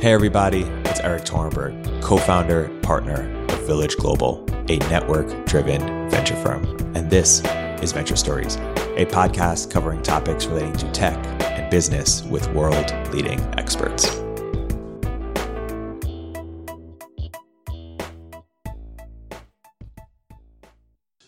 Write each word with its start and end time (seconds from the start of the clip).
Hey, 0.00 0.14
everybody, 0.14 0.62
it's 0.86 0.98
Erik 1.00 1.24
Torenberg, 1.24 2.02
co 2.02 2.16
founder, 2.16 2.70
partner 2.80 3.30
of 3.50 3.66
Village 3.66 3.98
Global, 3.98 4.42
a 4.70 4.78
network 4.88 5.44
driven 5.44 6.08
venture 6.08 6.36
firm. 6.36 6.64
And 6.96 7.10
this 7.10 7.42
is 7.82 7.92
Venture 7.92 8.16
Stories, 8.16 8.56
a 8.96 9.04
podcast 9.04 9.70
covering 9.70 10.02
topics 10.02 10.46
relating 10.46 10.72
to 10.78 10.90
tech 10.92 11.18
and 11.42 11.70
business 11.70 12.22
with 12.22 12.50
world 12.54 12.90
leading 13.12 13.40
experts. 13.58 14.06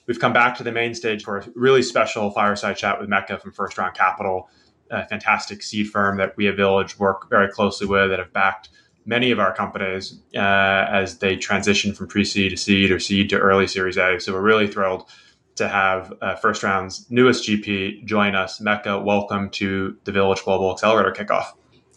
We've 0.07 0.18
come 0.18 0.32
back 0.32 0.57
to 0.57 0.62
the 0.62 0.73
main 0.73 0.95
stage 0.95 1.25
for 1.25 1.36
a 1.36 1.46
really 1.54 1.82
special 1.82 2.30
fireside 2.30 2.79
chat 2.79 2.98
with 2.98 3.11
Meka 3.11 3.39
from 3.39 3.52
First 3.52 3.77
Round 3.77 3.95
Capital 3.95 4.48
a 4.93 5.06
fantastic 5.06 5.62
seed 5.62 5.88
firm 5.88 6.18
that 6.18 6.36
we 6.36 6.48
at 6.48 6.56
Village 6.56 6.98
work 6.98 7.29
very 7.29 7.50
closely 7.50 7.86
with 7.86 8.11
that 8.11 8.18
have 8.18 8.32
backed 8.32 8.68
many 9.04 9.30
of 9.30 9.40
our 9.40 9.52
companies 9.54 10.21
uh, 10.36 10.39
as 10.39 11.18
they 11.18 11.36
transition 11.36 11.93
from 11.93 12.07
pre-seed 12.07 12.50
to 12.50 12.57
seed 12.57 12.90
or 12.90 13.00
seed 13.00 13.29
to 13.30 13.39
early 13.39 13.66
Series 13.66 13.96
A. 13.96 14.21
So 14.21 14.32
we're 14.32 14.43
really 14.43 14.68
thrilled 14.68 15.08
to 15.57 15.68
have 15.68 16.13
uh, 16.22 16.36
First 16.36 16.63
Round's 16.63 17.11
newest 17.11 17.49
GP 17.49 18.04
join 18.04 18.35
us. 18.35 18.61
Meka, 18.61 19.02
welcome 19.02 19.50
to 19.50 19.96
the 20.04 20.13
Village 20.13 20.43
Global 20.44 20.72
Accelerator 20.72 21.13
kickoff. 21.13 21.46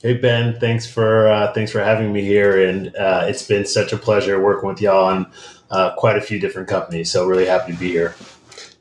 Hey 0.01 0.13
Ben, 0.13 0.59
thanks 0.59 0.85
for 0.85 1.27
uh, 1.27 1.53
thanks 1.53 1.71
for 1.71 1.79
having 1.79 2.11
me 2.11 2.21
here, 2.21 2.67
and 2.67 2.95
uh, 2.95 3.25
it's 3.27 3.47
been 3.47 3.65
such 3.65 3.93
a 3.93 3.97
pleasure 3.97 4.39
working 4.39 4.67
with 4.67 4.81
y'all 4.81 5.05
on 5.05 5.31
uh, 5.71 5.95
quite 5.95 6.17
a 6.17 6.21
few 6.21 6.39
different 6.39 6.67
companies. 6.67 7.11
So 7.11 7.25
really 7.25 7.45
happy 7.45 7.71
to 7.71 7.79
be 7.79 7.89
here. 7.89 8.13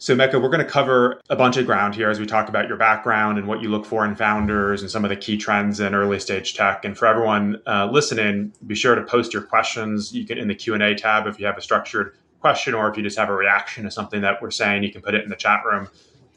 So, 0.04 0.14
Meka, 0.14 0.34
we're 0.34 0.50
going 0.50 0.58
to 0.58 0.70
cover 0.70 1.18
a 1.30 1.34
bunch 1.34 1.56
of 1.56 1.64
ground 1.64 1.94
here 1.94 2.10
as 2.10 2.20
we 2.20 2.26
talk 2.26 2.50
about 2.50 2.68
your 2.68 2.76
background 2.76 3.38
and 3.38 3.48
what 3.48 3.62
you 3.62 3.70
look 3.70 3.86
for 3.86 4.04
in 4.04 4.14
founders 4.14 4.82
and 4.82 4.90
some 4.90 5.02
of 5.02 5.08
the 5.08 5.16
key 5.16 5.38
trends 5.38 5.80
in 5.80 5.94
early 5.94 6.20
stage 6.20 6.52
tech. 6.52 6.84
And 6.84 6.94
for 6.94 7.06
everyone 7.06 7.62
uh, 7.66 7.88
listening, 7.90 8.52
be 8.66 8.74
sure 8.74 8.94
to 8.94 9.02
post 9.02 9.32
your 9.32 9.40
questions. 9.40 10.12
You 10.12 10.26
can 10.26 10.36
in 10.36 10.46
the 10.46 10.54
Q 10.54 10.74
and 10.74 10.82
A 10.82 10.94
tab 10.94 11.26
if 11.26 11.40
you 11.40 11.46
have 11.46 11.56
a 11.56 11.62
structured 11.62 12.14
question 12.40 12.74
or 12.74 12.90
if 12.90 12.98
you 12.98 13.02
just 13.02 13.16
have 13.16 13.30
a 13.30 13.34
reaction 13.34 13.84
to 13.84 13.90
something 13.90 14.20
that 14.20 14.42
we're 14.42 14.50
saying, 14.50 14.82
you 14.82 14.92
can 14.92 15.00
put 15.00 15.14
it 15.14 15.24
in 15.24 15.30
the 15.30 15.36
chat 15.36 15.64
room, 15.64 15.88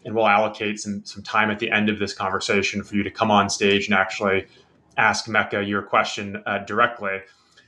and 0.05 0.15
we'll 0.15 0.29
allocate 0.29 0.79
some 0.79 1.03
some 1.03 1.21
time 1.21 1.51
at 1.51 1.59
the 1.59 1.69
end 1.69 1.89
of 1.89 1.99
this 1.99 2.13
conversation 2.13 2.83
for 2.83 2.95
you 2.95 3.03
to 3.03 3.11
come 3.11 3.31
on 3.31 3.49
stage 3.49 3.89
and 3.89 3.95
actually 3.95 4.47
ask 4.95 5.25
Meka 5.25 5.67
your 5.67 5.81
question 5.81 6.41
uh, 6.45 6.59
directly. 6.59 7.19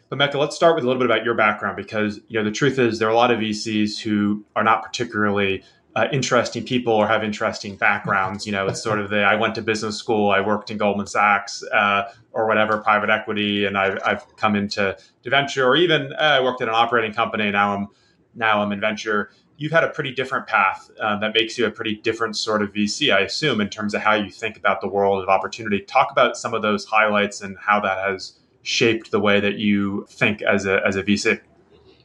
But 0.07 0.17
Meka, 0.17 0.35
let's 0.35 0.55
start 0.55 0.75
with 0.75 0.85
a 0.85 0.87
little 0.87 1.01
bit 1.01 1.11
about 1.11 1.25
your 1.25 1.35
background 1.35 1.75
because 1.75 2.21
you 2.29 2.39
know 2.39 2.45
the 2.45 2.55
truth 2.55 2.79
is 2.79 2.99
there 2.99 3.09
are 3.09 3.11
a 3.11 3.17
lot 3.17 3.31
of 3.31 3.39
VCs 3.39 3.99
who 3.99 4.45
are 4.55 4.63
not 4.63 4.81
particularly 4.81 5.61
uh, 5.99 6.07
interesting 6.13 6.63
people 6.63 6.93
or 6.93 7.05
have 7.05 7.25
interesting 7.25 7.75
backgrounds. 7.75 8.45
You 8.45 8.53
know, 8.53 8.67
it's 8.67 8.81
sort 8.81 8.99
of 8.99 9.09
the 9.09 9.21
I 9.21 9.35
went 9.35 9.53
to 9.55 9.61
business 9.61 9.97
school, 9.97 10.31
I 10.31 10.39
worked 10.39 10.71
in 10.71 10.77
Goldman 10.77 11.07
Sachs 11.07 11.61
uh, 11.73 12.13
or 12.31 12.47
whatever, 12.47 12.77
private 12.77 13.09
equity, 13.09 13.65
and 13.65 13.77
I've, 13.77 13.99
I've 14.05 14.35
come 14.37 14.55
into 14.55 14.97
venture, 15.25 15.67
or 15.67 15.75
even 15.75 16.13
uh, 16.13 16.37
I 16.39 16.41
worked 16.41 16.61
at 16.61 16.69
an 16.69 16.73
operating 16.73 17.11
company. 17.13 17.51
Now 17.51 17.75
I'm 17.75 17.87
now 18.33 18.61
I'm 18.61 18.71
in 18.71 18.79
venture. 18.79 19.31
You've 19.57 19.73
had 19.73 19.83
a 19.83 19.89
pretty 19.89 20.13
different 20.13 20.47
path 20.47 20.89
uh, 21.01 21.19
that 21.19 21.33
makes 21.33 21.57
you 21.57 21.65
a 21.65 21.71
pretty 21.71 21.95
different 21.95 22.37
sort 22.37 22.61
of 22.61 22.71
VC, 22.71 23.13
I 23.13 23.19
assume, 23.19 23.59
in 23.59 23.67
terms 23.67 23.93
of 23.93 23.99
how 23.99 24.13
you 24.13 24.31
think 24.31 24.55
about 24.55 24.79
the 24.79 24.87
world 24.87 25.21
of 25.21 25.27
opportunity. 25.27 25.81
Talk 25.81 26.11
about 26.13 26.37
some 26.37 26.53
of 26.53 26.61
those 26.61 26.85
highlights 26.85 27.41
and 27.41 27.57
how 27.59 27.81
that 27.81 27.97
has 28.09 28.39
shaped 28.61 29.11
the 29.11 29.19
way 29.19 29.41
that 29.41 29.55
you 29.55 30.07
think 30.09 30.41
as 30.43 30.65
a 30.65 30.81
as 30.87 30.95
a 30.95 31.03
VC. 31.03 31.41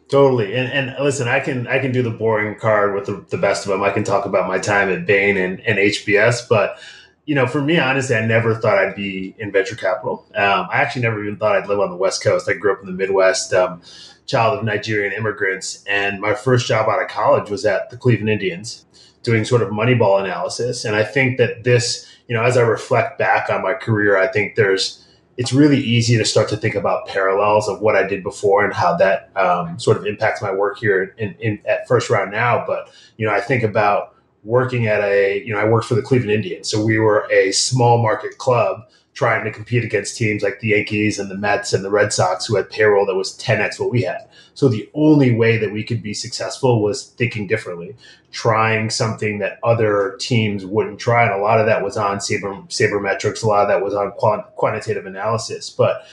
Totally. 0.08 0.54
And, 0.54 0.70
and 0.70 1.04
listen, 1.04 1.28
I 1.28 1.40
can 1.40 1.66
I 1.66 1.78
can 1.78 1.90
do 1.90 2.02
the 2.02 2.10
boring 2.10 2.58
card 2.58 2.94
with 2.94 3.06
the, 3.06 3.24
the 3.30 3.38
best 3.38 3.64
of 3.64 3.70
them. 3.70 3.82
I 3.82 3.90
can 3.90 4.04
talk 4.04 4.26
about 4.26 4.46
my 4.46 4.58
time 4.58 4.90
at 4.90 5.06
Bain 5.06 5.36
and, 5.36 5.60
and 5.60 5.78
HBS, 5.78 6.48
but 6.48 6.78
you 7.26 7.34
know, 7.34 7.46
for 7.46 7.62
me, 7.62 7.78
honestly, 7.78 8.14
I 8.14 8.26
never 8.26 8.54
thought 8.54 8.78
I'd 8.78 8.94
be 8.94 9.34
in 9.38 9.50
venture 9.50 9.76
capital. 9.76 10.26
Um, 10.34 10.68
I 10.70 10.82
actually 10.82 11.02
never 11.02 11.22
even 11.24 11.38
thought 11.38 11.56
I'd 11.56 11.68
live 11.68 11.80
on 11.80 11.88
the 11.88 11.96
West 11.96 12.22
Coast. 12.22 12.48
I 12.48 12.52
grew 12.52 12.72
up 12.74 12.80
in 12.80 12.86
the 12.86 12.92
Midwest, 12.92 13.54
um, 13.54 13.80
child 14.26 14.58
of 14.58 14.64
Nigerian 14.64 15.12
immigrants, 15.12 15.82
and 15.86 16.20
my 16.20 16.34
first 16.34 16.66
job 16.66 16.88
out 16.88 17.02
of 17.02 17.08
college 17.08 17.50
was 17.50 17.64
at 17.64 17.88
the 17.88 17.96
Cleveland 17.96 18.28
Indians, 18.28 18.84
doing 19.22 19.44
sort 19.44 19.62
of 19.62 19.70
Moneyball 19.70 20.20
analysis. 20.20 20.84
And 20.84 20.94
I 20.94 21.02
think 21.02 21.38
that 21.38 21.64
this, 21.64 22.06
you 22.28 22.36
know, 22.36 22.42
as 22.42 22.58
I 22.58 22.62
reflect 22.62 23.18
back 23.18 23.48
on 23.48 23.62
my 23.62 23.72
career, 23.72 24.18
I 24.18 24.26
think 24.26 24.54
there's 24.54 25.03
it's 25.36 25.52
really 25.52 25.80
easy 25.80 26.16
to 26.16 26.24
start 26.24 26.48
to 26.48 26.56
think 26.56 26.74
about 26.74 27.06
parallels 27.06 27.68
of 27.68 27.80
what 27.80 27.96
I 27.96 28.06
did 28.06 28.22
before 28.22 28.64
and 28.64 28.72
how 28.72 28.96
that 28.96 29.30
um, 29.36 29.78
sort 29.78 29.96
of 29.96 30.06
impacts 30.06 30.40
my 30.40 30.52
work 30.52 30.78
here 30.78 31.14
in, 31.18 31.34
in, 31.40 31.60
at 31.66 31.86
First 31.88 32.10
Round 32.10 32.30
now. 32.30 32.64
But 32.66 32.90
you 33.16 33.26
know, 33.26 33.32
I 33.32 33.40
think 33.40 33.62
about 33.62 34.14
working 34.44 34.86
at 34.86 35.02
a 35.02 35.42
you 35.44 35.52
know 35.52 35.58
I 35.58 35.64
worked 35.64 35.86
for 35.86 35.94
the 35.94 36.02
Cleveland 36.02 36.32
Indians, 36.32 36.68
so 36.68 36.84
we 36.84 36.98
were 36.98 37.26
a 37.30 37.52
small 37.52 38.02
market 38.02 38.38
club 38.38 38.88
trying 39.14 39.44
to 39.44 39.50
compete 39.50 39.84
against 39.84 40.16
teams 40.16 40.42
like 40.42 40.60
the 40.60 40.68
Yankees 40.68 41.18
and 41.18 41.30
the 41.30 41.36
Mets 41.36 41.72
and 41.72 41.84
the 41.84 41.90
Red 41.90 42.12
Sox 42.12 42.46
who 42.46 42.56
had 42.56 42.68
payroll 42.68 43.06
that 43.06 43.14
was 43.14 43.38
10x 43.38 43.78
what 43.78 43.90
we 43.90 44.02
had. 44.02 44.28
So 44.54 44.68
the 44.68 44.88
only 44.92 45.34
way 45.34 45.56
that 45.56 45.72
we 45.72 45.84
could 45.84 46.02
be 46.02 46.14
successful 46.14 46.82
was 46.82 47.06
thinking 47.10 47.46
differently, 47.46 47.96
trying 48.32 48.90
something 48.90 49.38
that 49.38 49.58
other 49.62 50.16
teams 50.20 50.66
wouldn't 50.66 50.98
try. 50.98 51.24
And 51.24 51.32
a 51.32 51.42
lot 51.42 51.60
of 51.60 51.66
that 51.66 51.82
was 51.82 51.96
on 51.96 52.20
saber, 52.20 52.54
sabermetrics, 52.68 53.42
a 53.42 53.46
lot 53.46 53.62
of 53.62 53.68
that 53.68 53.82
was 53.82 53.94
on 53.94 54.12
quantitative 54.12 55.06
analysis. 55.06 55.70
But 55.70 56.04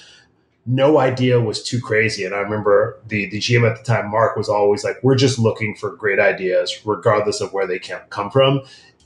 no 0.67 0.99
idea 0.99 1.41
was 1.41 1.63
too 1.63 1.81
crazy. 1.81 2.23
And 2.23 2.35
I 2.35 2.39
remember 2.39 2.99
the, 3.07 3.27
the 3.29 3.39
GM 3.39 3.69
at 3.69 3.77
the 3.77 3.83
time, 3.83 4.11
Mark, 4.11 4.37
was 4.37 4.47
always 4.47 4.83
like, 4.83 4.97
we're 5.01 5.15
just 5.15 5.39
looking 5.39 5.75
for 5.75 5.95
great 5.95 6.19
ideas, 6.19 6.85
regardless 6.85 7.41
of 7.41 7.51
where 7.51 7.65
they 7.65 7.79
come 7.79 8.29
from. 8.29 8.61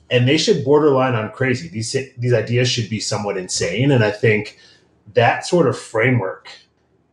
And 0.10 0.28
they 0.28 0.38
should 0.38 0.64
borderline 0.64 1.16
on 1.16 1.32
crazy. 1.32 1.68
These, 1.68 1.96
these 2.18 2.34
ideas 2.34 2.70
should 2.70 2.90
be 2.90 3.00
somewhat 3.00 3.38
insane. 3.38 3.92
And 3.92 4.04
I 4.04 4.12
think 4.12 4.60
that 5.14 5.46
sort 5.46 5.68
of 5.68 5.78
framework 5.78 6.50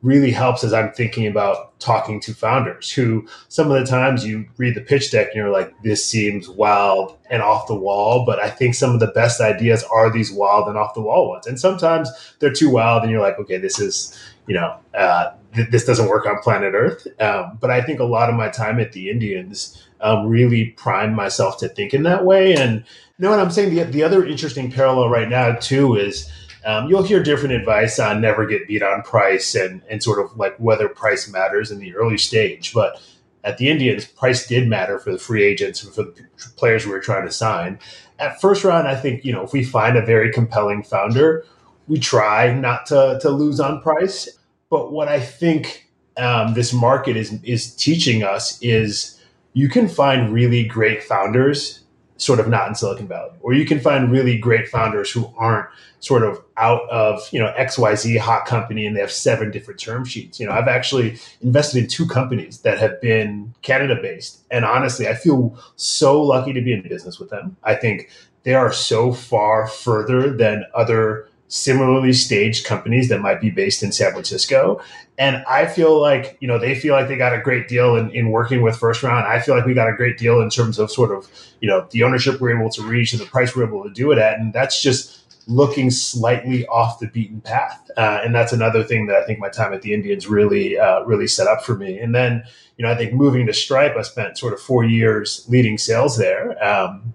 really 0.02 0.32
helps 0.32 0.64
as 0.64 0.72
I'm 0.72 0.92
thinking 0.92 1.26
about 1.28 1.78
talking 1.78 2.20
to 2.20 2.34
founders 2.34 2.90
who 2.90 3.26
some 3.48 3.70
of 3.70 3.78
the 3.78 3.86
times 3.86 4.26
you 4.26 4.46
read 4.56 4.74
the 4.74 4.80
pitch 4.80 5.12
deck 5.12 5.28
and 5.28 5.36
you're 5.36 5.50
like, 5.50 5.72
this 5.82 6.04
seems 6.04 6.48
wild 6.48 7.16
and 7.30 7.40
off 7.40 7.68
the 7.68 7.74
wall. 7.74 8.24
But 8.26 8.40
I 8.40 8.50
think 8.50 8.74
some 8.74 8.92
of 8.92 9.00
the 9.00 9.06
best 9.08 9.40
ideas 9.40 9.84
are 9.84 10.10
these 10.10 10.32
wild 10.32 10.68
and 10.68 10.76
off 10.76 10.94
the 10.94 11.02
wall 11.02 11.28
ones. 11.28 11.46
And 11.46 11.58
sometimes 11.58 12.10
they're 12.40 12.52
too 12.52 12.70
wild 12.70 13.02
and 13.02 13.12
you're 13.12 13.22
like, 13.22 13.38
okay, 13.38 13.58
this 13.58 13.78
is, 13.78 14.18
you 14.48 14.54
know, 14.54 14.76
uh, 14.92 15.30
th- 15.54 15.70
this 15.70 15.84
doesn't 15.84 16.08
work 16.08 16.26
on 16.26 16.38
planet 16.38 16.74
Earth. 16.74 17.06
Um, 17.20 17.58
but 17.60 17.70
I 17.70 17.80
think 17.80 18.00
a 18.00 18.04
lot 18.04 18.28
of 18.28 18.34
my 18.34 18.48
time 18.48 18.80
at 18.80 18.92
the 18.92 19.08
Indians 19.08 19.82
um, 20.00 20.26
really 20.26 20.70
primed 20.70 21.14
myself 21.14 21.58
to 21.58 21.68
think 21.68 21.94
in 21.94 22.02
that 22.02 22.24
way. 22.24 22.54
And 22.54 22.84
you 23.18 23.24
know 23.24 23.30
what 23.30 23.38
I'm 23.38 23.52
saying? 23.52 23.74
The, 23.74 23.84
the 23.84 24.02
other 24.02 24.26
interesting 24.26 24.70
parallel 24.70 25.08
right 25.08 25.28
now, 25.28 25.52
too, 25.52 25.94
is 25.94 26.28
um, 26.64 26.88
you'll 26.88 27.02
hear 27.02 27.22
different 27.22 27.54
advice 27.54 27.98
on 27.98 28.20
never 28.20 28.46
get 28.46 28.68
beat 28.68 28.82
on 28.82 29.02
price 29.02 29.54
and, 29.54 29.82
and 29.90 30.02
sort 30.02 30.24
of 30.24 30.36
like 30.36 30.56
whether 30.58 30.88
price 30.88 31.28
matters 31.28 31.70
in 31.70 31.78
the 31.78 31.94
early 31.94 32.18
stage. 32.18 32.72
But 32.72 33.00
at 33.44 33.58
the 33.58 33.68
Indians, 33.68 34.04
price 34.04 34.46
did 34.46 34.68
matter 34.68 34.98
for 34.98 35.10
the 35.12 35.18
free 35.18 35.42
agents 35.42 35.82
and 35.82 35.92
for 35.92 36.02
the 36.04 36.26
players 36.56 36.86
we 36.86 36.92
were 36.92 37.00
trying 37.00 37.26
to 37.26 37.32
sign. 37.32 37.78
At 38.18 38.40
first 38.40 38.62
round, 38.62 38.86
I 38.86 38.94
think, 38.94 39.24
you 39.24 39.32
know, 39.32 39.42
if 39.42 39.52
we 39.52 39.64
find 39.64 39.96
a 39.96 40.06
very 40.06 40.32
compelling 40.32 40.82
founder, 40.84 41.44
we 41.88 41.98
try 41.98 42.54
not 42.54 42.86
to, 42.86 43.18
to 43.20 43.30
lose 43.30 43.58
on 43.58 43.82
price. 43.82 44.28
But 44.70 44.92
what 44.92 45.08
I 45.08 45.18
think 45.18 45.90
um, 46.16 46.54
this 46.54 46.72
market 46.72 47.16
is, 47.16 47.42
is 47.42 47.74
teaching 47.74 48.22
us 48.22 48.62
is 48.62 49.20
you 49.54 49.68
can 49.68 49.88
find 49.88 50.32
really 50.32 50.64
great 50.64 51.02
founders 51.02 51.81
sort 52.16 52.40
of 52.40 52.48
not 52.48 52.68
in 52.68 52.74
Silicon 52.74 53.08
Valley, 53.08 53.32
or 53.40 53.52
you 53.52 53.66
can 53.66 53.80
find 53.80 54.10
really 54.10 54.38
great 54.38 54.68
founders 54.68 55.10
who 55.10 55.32
aren't 55.36 55.68
sort 56.00 56.24
of 56.24 56.42
out 56.56 56.88
of 56.90 57.28
you 57.32 57.38
know 57.38 57.52
XYZ 57.56 58.18
hot 58.18 58.46
company 58.46 58.86
and 58.86 58.96
they 58.96 59.00
have 59.00 59.12
seven 59.12 59.50
different 59.50 59.80
term 59.80 60.04
sheets. 60.04 60.38
You 60.38 60.46
know, 60.46 60.52
I've 60.52 60.68
actually 60.68 61.18
invested 61.40 61.82
in 61.82 61.88
two 61.88 62.06
companies 62.06 62.60
that 62.60 62.78
have 62.78 63.00
been 63.00 63.54
Canada 63.62 63.96
based. 64.00 64.42
And 64.50 64.64
honestly, 64.64 65.08
I 65.08 65.14
feel 65.14 65.56
so 65.76 66.20
lucky 66.20 66.52
to 66.52 66.60
be 66.60 66.72
in 66.72 66.82
business 66.82 67.18
with 67.18 67.30
them. 67.30 67.56
I 67.64 67.74
think 67.74 68.10
they 68.44 68.54
are 68.54 68.72
so 68.72 69.12
far 69.12 69.66
further 69.66 70.36
than 70.36 70.64
other 70.74 71.28
similarly 71.52 72.14
staged 72.14 72.64
companies 72.64 73.10
that 73.10 73.20
might 73.20 73.38
be 73.38 73.50
based 73.50 73.82
in 73.82 73.92
San 73.92 74.10
Francisco. 74.10 74.80
And 75.18 75.44
I 75.46 75.66
feel 75.66 76.00
like, 76.00 76.38
you 76.40 76.48
know, 76.48 76.58
they 76.58 76.74
feel 76.74 76.94
like 76.94 77.08
they 77.08 77.16
got 77.16 77.34
a 77.34 77.42
great 77.42 77.68
deal 77.68 77.94
in, 77.96 78.10
in 78.12 78.30
working 78.30 78.62
with 78.62 78.74
first 78.74 79.02
round. 79.02 79.26
I 79.26 79.38
feel 79.38 79.54
like 79.54 79.66
we 79.66 79.74
got 79.74 79.86
a 79.86 79.94
great 79.94 80.16
deal 80.16 80.40
in 80.40 80.48
terms 80.48 80.78
of 80.78 80.90
sort 80.90 81.10
of, 81.14 81.28
you 81.60 81.68
know, 81.68 81.86
the 81.90 82.04
ownership 82.04 82.40
we're 82.40 82.58
able 82.58 82.70
to 82.70 82.82
reach 82.82 83.12
and 83.12 83.20
the 83.20 83.26
price 83.26 83.54
we're 83.54 83.66
able 83.66 83.84
to 83.84 83.90
do 83.90 84.12
it 84.12 84.18
at. 84.18 84.38
And 84.38 84.54
that's 84.54 84.82
just 84.82 85.18
looking 85.46 85.90
slightly 85.90 86.66
off 86.68 87.00
the 87.00 87.08
beaten 87.08 87.42
path. 87.42 87.90
Uh, 87.98 88.22
and 88.24 88.34
that's 88.34 88.54
another 88.54 88.82
thing 88.82 89.04
that 89.08 89.16
I 89.16 89.26
think 89.26 89.38
my 89.38 89.50
time 89.50 89.74
at 89.74 89.82
the 89.82 89.92
Indians 89.92 90.26
really, 90.26 90.78
uh, 90.78 91.02
really 91.02 91.26
set 91.26 91.48
up 91.48 91.62
for 91.62 91.76
me. 91.76 91.98
And 91.98 92.14
then, 92.14 92.44
you 92.78 92.86
know, 92.86 92.90
I 92.90 92.96
think 92.96 93.12
moving 93.12 93.46
to 93.46 93.52
Stripe, 93.52 93.94
I 93.94 94.02
spent 94.02 94.38
sort 94.38 94.54
of 94.54 94.60
four 94.60 94.84
years 94.84 95.44
leading 95.50 95.76
sales 95.76 96.16
there. 96.16 96.52
Um, 96.64 97.12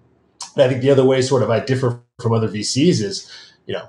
I 0.56 0.68
think 0.68 0.82
the 0.82 0.92
other 0.92 1.06
way 1.06 1.24
sort 1.24 1.42
of 1.42 1.50
I 1.50 1.60
differ 1.60 2.04
from 2.22 2.34
other 2.34 2.48
VCs 2.48 3.02
is, 3.02 3.32
you 3.66 3.74
know, 3.74 3.88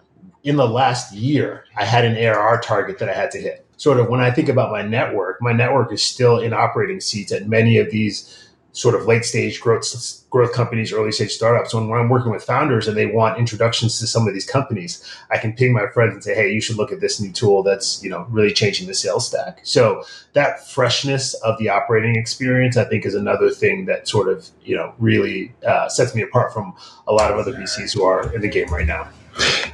in 0.49 0.57
the 0.57 0.67
last 0.67 1.13
year, 1.13 1.67
I 1.77 1.85
had 1.85 2.07
an 2.07 2.17
ARR 2.17 2.61
target 2.63 2.99
that 3.01 3.11
I 3.11 3.13
had 3.13 3.31
to 3.33 3.39
hit. 3.39 3.67
Sort 3.77 4.01
of 4.01 4.09
when 4.09 4.21
I 4.21 4.31
think 4.31 4.49
about 4.49 4.73
my 4.73 4.81
network, 4.81 5.43
my 5.43 5.53
network 5.53 5.93
is 5.93 6.03
still 6.03 6.39
in 6.39 6.55
operating 6.55 7.01
seats 7.01 7.31
at 7.33 7.47
many 7.47 7.77
of 7.77 7.91
these 7.91 8.49
sort 8.73 8.95
of 8.95 9.05
late 9.05 9.27
stage 9.27 9.61
growth 9.61 9.85
growth 10.31 10.55
companies, 10.55 10.91
early 10.91 11.13
stage 11.13 11.33
startups. 11.33 11.75
When, 11.75 11.89
when 11.89 12.01
I'm 12.01 12.09
working 12.09 12.33
with 12.33 12.43
founders 12.45 12.89
and 12.89 12.97
they 12.97 13.05
want 13.05 13.39
introductions 13.39 13.99
to 13.99 14.07
some 14.07 14.27
of 14.27 14.33
these 14.33 14.47
companies, 14.47 15.05
I 15.31 15.37
can 15.37 15.53
ping 15.53 15.75
my 15.75 15.87
friends 15.89 16.15
and 16.15 16.25
say, 16.25 16.35
"Hey, 16.35 16.51
you 16.51 16.63
should 16.63 16.77
look 16.77 16.93
at 16.93 17.01
this 17.01 17.21
new 17.21 17.31
tool 17.31 17.63
that's 17.63 18.03
you 18.03 18.09
know 18.09 18.27
really 18.31 18.53
changing 18.55 18.87
the 18.87 18.95
sales 18.95 19.27
stack." 19.27 19.61
So 19.65 20.03
that 20.33 20.67
freshness 20.67 21.35
of 21.35 21.59
the 21.59 21.69
operating 21.69 22.17
experience, 22.17 22.79
I 22.79 22.85
think, 22.85 23.05
is 23.05 23.15
another 23.15 23.51
thing 23.51 23.85
that 23.85 24.09
sort 24.09 24.31
of 24.31 24.49
you 24.65 24.77
know 24.77 24.95
really 24.99 25.55
uh, 25.67 25.91
sets 25.91 26.15
me 26.15 26.23
apart 26.23 26.55
from 26.55 26.73
a 27.07 27.13
lot 27.13 27.31
of 27.31 27.39
other 27.39 27.53
VCs 27.53 27.93
who 27.93 28.03
are 28.05 28.35
in 28.35 28.41
the 28.41 28.49
game 28.49 28.69
right 28.73 28.87
now. 28.87 29.11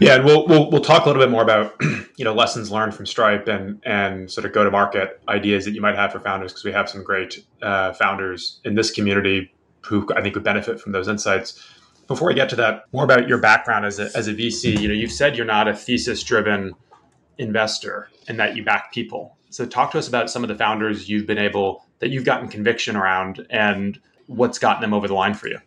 Yeah, 0.01 0.17
and 0.17 0.25
we'll, 0.25 0.47
we'll 0.47 0.71
we'll 0.71 0.81
talk 0.81 1.05
a 1.05 1.09
little 1.09 1.23
bit 1.23 1.31
more 1.31 1.43
about 1.43 1.75
you 2.17 2.25
know 2.25 2.35
lessons 2.35 2.71
learned 2.71 2.95
from 2.95 3.07
Stripe 3.07 3.49
and 3.49 3.81
and 3.85 4.31
sort 4.31 4.45
of 4.45 4.53
go 4.53 4.65
to 4.65 4.71
market 4.71 5.21
ideas 5.29 5.65
that 5.65 5.73
you 5.73 5.81
might 5.81 5.95
have 5.95 6.13
for 6.13 6.21
founders 6.21 6.53
because 6.53 6.65
we 6.65 6.73
have 6.73 6.89
some 6.89 7.03
great 7.03 7.45
uh, 7.63 7.93
founders 7.93 8.61
in 8.65 8.75
this 8.75 8.91
community 8.91 9.53
who 9.83 10.09
I 10.17 10.23
think 10.23 10.35
would 10.35 10.45
benefit 10.45 10.81
from 10.81 10.93
those 10.93 11.09
insights. 11.09 11.63
Before 12.07 12.29
we 12.29 12.35
get 12.35 12.49
to 12.51 12.57
that, 12.57 12.85
more 12.93 13.05
about 13.05 13.29
your 13.29 13.39
background 13.39 13.87
as 13.87 13.99
a 13.99 14.11
as 14.17 14.29
a 14.29 14.35
VC. 14.35 14.79
You 14.79 14.89
know, 14.89 14.95
you've 14.95 15.13
said 15.13 15.37
you're 15.37 15.47
not 15.47 15.69
a 15.69 15.75
thesis 15.75 16.23
driven 16.23 16.75
investor 17.39 18.11
and 18.29 18.39
that 18.39 18.57
you 18.57 18.65
back 18.65 18.93
people. 18.93 19.37
So 19.51 19.65
talk 19.65 19.93
to 19.93 19.99
us 19.99 20.09
about 20.09 20.31
some 20.31 20.43
of 20.43 20.49
the 20.49 20.57
founders 20.57 21.09
you've 21.09 21.27
been 21.27 21.39
able 21.39 21.85
that 22.01 22.11
you've 22.11 22.25
gotten 22.25 22.49
conviction 22.49 22.97
around 22.97 23.47
and 23.51 24.01
what's 24.27 24.59
gotten 24.59 24.81
them 24.81 24.93
over 24.93 25.07
the 25.07 25.15
line 25.15 25.35
for 25.35 25.49
you. 25.49 25.59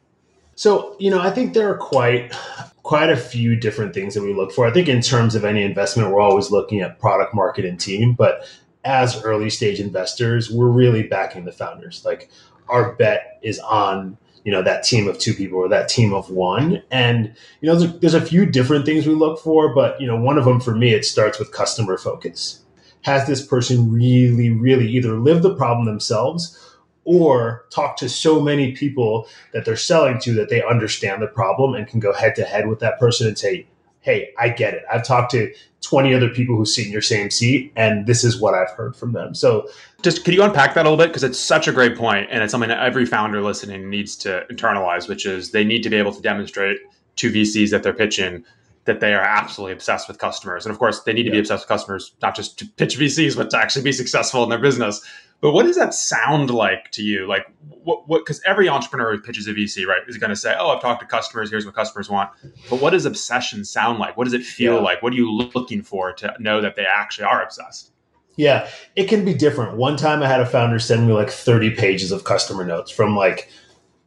So, 0.58 0.96
you 0.98 1.12
know, 1.12 1.22
I 1.22 1.30
think 1.30 1.54
there 1.54 1.70
are 1.70 1.78
quite 1.78 2.34
quite 2.82 3.12
a 3.12 3.16
few 3.16 3.56
different 3.56 3.94
things 3.94 4.16
that 4.16 4.24
we 4.24 4.34
look 4.34 4.52
for. 4.52 4.66
I 4.66 4.72
think 4.72 4.90
in 4.90 5.02
terms 5.02 5.36
of 5.36 5.46
any 5.46 5.62
investment, 5.62 6.10
we're 6.10 6.20
always 6.20 6.50
looking 6.50 6.80
at 6.82 7.00
product, 7.00 7.36
market, 7.36 7.64
and 7.64 7.80
team. 7.80 8.14
But 8.14 8.44
as 8.84 9.22
early 9.24 9.52
stage 9.52 9.80
investors, 9.80 10.50
we're 10.50 10.70
really 10.70 11.04
backing 11.04 11.46
the 11.46 11.52
founders. 11.52 12.04
Like 12.04 12.30
our 12.70 12.94
bet 12.94 13.40
is 13.44 13.60
on 13.60 14.18
you 14.44 14.52
know 14.52 14.64
that 14.64 14.84
team 14.84 15.08
of 15.08 15.20
two 15.20 15.36
people 15.36 15.60
or 15.60 15.70
that 15.70 15.90
team 15.90 16.14
of 16.14 16.32
one 16.32 16.82
and 16.90 17.36
you 17.62 17.68
know 17.68 17.76
there's 17.76 17.92
a, 17.92 17.98
there's 18.00 18.14
a 18.14 18.22
few 18.22 18.46
different 18.46 18.86
things 18.86 19.06
we 19.06 19.14
look 19.14 19.40
for 19.40 19.76
but 19.76 20.00
you 20.00 20.08
know 20.08 20.16
one 20.16 20.38
of 20.38 20.46
them 20.46 20.62
for 20.62 20.74
me 20.74 20.94
it 20.94 21.04
starts 21.04 21.38
with 21.38 21.52
customer 21.52 21.98
focus 21.98 22.64
has 23.02 23.28
this 23.28 23.46
person 23.46 23.92
really 23.92 24.50
really 24.50 24.88
either 24.88 25.20
lived 25.20 25.42
the 25.42 25.54
problem 25.54 25.86
themselves 25.86 26.67
or 27.08 27.66
talk 27.70 27.96
to 27.96 28.10
so 28.10 28.42
many 28.42 28.74
people 28.74 29.28
that 29.54 29.64
they're 29.64 29.78
selling 29.78 30.20
to 30.20 30.34
that 30.34 30.50
they 30.50 30.62
understand 30.62 31.22
the 31.22 31.28
problem 31.28 31.74
and 31.74 31.88
can 31.88 32.02
go 32.02 32.14
head 32.14 32.36
to 32.36 32.44
head 32.44 32.68
with 32.68 32.80
that 32.80 33.00
person 33.00 33.26
and 33.26 33.40
say, 33.40 33.66
Hey, 34.02 34.34
I 34.38 34.50
get 34.50 34.74
it. 34.74 34.84
I've 34.92 35.06
talked 35.06 35.32
to 35.32 35.54
20 35.82 36.14
other 36.14 36.30
people 36.30 36.56
who 36.56 36.66
sit 36.66 36.86
in 36.86 36.92
your 36.92 37.02
same 37.02 37.30
seat, 37.30 37.72
and 37.76 38.06
this 38.06 38.24
is 38.24 38.40
what 38.40 38.54
I've 38.54 38.70
heard 38.72 38.96
from 38.96 39.14
them. 39.14 39.34
So, 39.36 39.70
just 40.02 40.24
could 40.24 40.34
you 40.34 40.44
unpack 40.44 40.76
that 40.76 40.86
a 40.86 40.90
little 40.90 40.98
bit? 40.98 41.10
Because 41.10 41.24
it's 41.24 41.40
such 41.40 41.68
a 41.68 41.74
great 41.74 41.98
point, 41.98 42.28
and 42.32 42.42
it's 42.44 42.52
something 42.52 42.70
that 42.70 42.80
every 42.80 43.06
founder 43.06 43.42
listening 43.42 43.90
needs 43.90 44.16
to 44.18 44.46
internalize, 44.50 45.10
which 45.10 45.26
is 45.26 45.52
they 45.52 45.64
need 45.64 45.84
to 45.84 45.90
be 45.90 45.98
able 45.98 46.14
to 46.14 46.22
demonstrate 46.22 46.78
to 47.18 47.32
VCs 47.32 47.72
that 47.72 47.84
they're 47.84 47.94
pitching 47.94 48.46
that 48.88 49.02
they 49.02 49.14
are 49.14 49.22
absolutely 49.22 49.74
obsessed 49.74 50.08
with 50.08 50.18
customers. 50.18 50.66
And 50.66 50.72
of 50.72 50.80
course, 50.80 51.02
they 51.02 51.14
need 51.14 51.24
to 51.24 51.30
yeah. 51.30 51.34
be 51.34 51.40
obsessed 51.40 51.64
with 51.64 51.68
customers, 51.68 52.14
not 52.22 52.36
just 52.36 52.58
to 52.60 52.66
pitch 52.66 52.98
VCs, 52.98 53.36
but 53.36 53.50
to 53.52 53.58
actually 53.58 53.84
be 53.84 53.92
successful 53.92 54.44
in 54.44 54.50
their 54.50 54.60
business. 54.60 55.06
But 55.40 55.52
what 55.52 55.66
does 55.66 55.76
that 55.76 55.94
sound 55.94 56.50
like 56.50 56.92
to 56.92 57.04
you? 57.04 57.28
Like 57.28 57.46
what 57.84 58.08
what 58.08 58.26
because 58.26 58.42
every 58.46 58.68
entrepreneur 58.68 59.16
who 59.16 59.22
pitches 59.22 59.48
a 59.48 59.54
VC, 59.54 59.86
right, 59.86 60.02
is 60.08 60.18
going 60.18 60.32
to 60.32 60.36
say, 60.36 60.56
"Oh, 60.58 60.70
I've 60.70 60.82
talked 60.82 61.02
to 61.02 61.08
customers. 61.08 61.50
Here's 61.50 61.66
what 61.66 61.76
customers 61.76 62.10
want." 62.10 62.32
But 62.70 62.82
what 62.82 62.92
does 62.92 63.06
obsession 63.06 63.64
sound 63.64 64.00
like? 64.00 64.18
What 64.18 64.24
does 64.24 64.34
it 64.34 64.44
feel 64.44 64.76
yeah. 64.76 64.82
like? 64.82 65.04
What 65.04 65.14
are 65.14 65.16
you 65.16 65.32
looking 65.32 65.84
for 65.84 66.12
to 66.14 66.34
know 66.40 66.60
that 66.62 66.76
they 66.76 66.86
actually 66.86 67.26
are 67.26 67.44
obsessed? 67.44 67.92
Yeah, 68.36 68.70
it 68.96 69.06
can 69.06 69.26
be 69.26 69.34
different. 69.34 69.78
One 69.78 69.98
time 69.98 70.22
I 70.22 70.28
had 70.28 70.40
a 70.40 70.46
founder 70.46 70.80
send 70.80 71.08
me 71.08 71.14
like 71.14 71.30
30 71.30 71.72
pages 71.72 72.12
of 72.12 72.24
customer 72.24 72.64
notes 72.64 72.92
from 72.92 73.16
like 73.16 73.50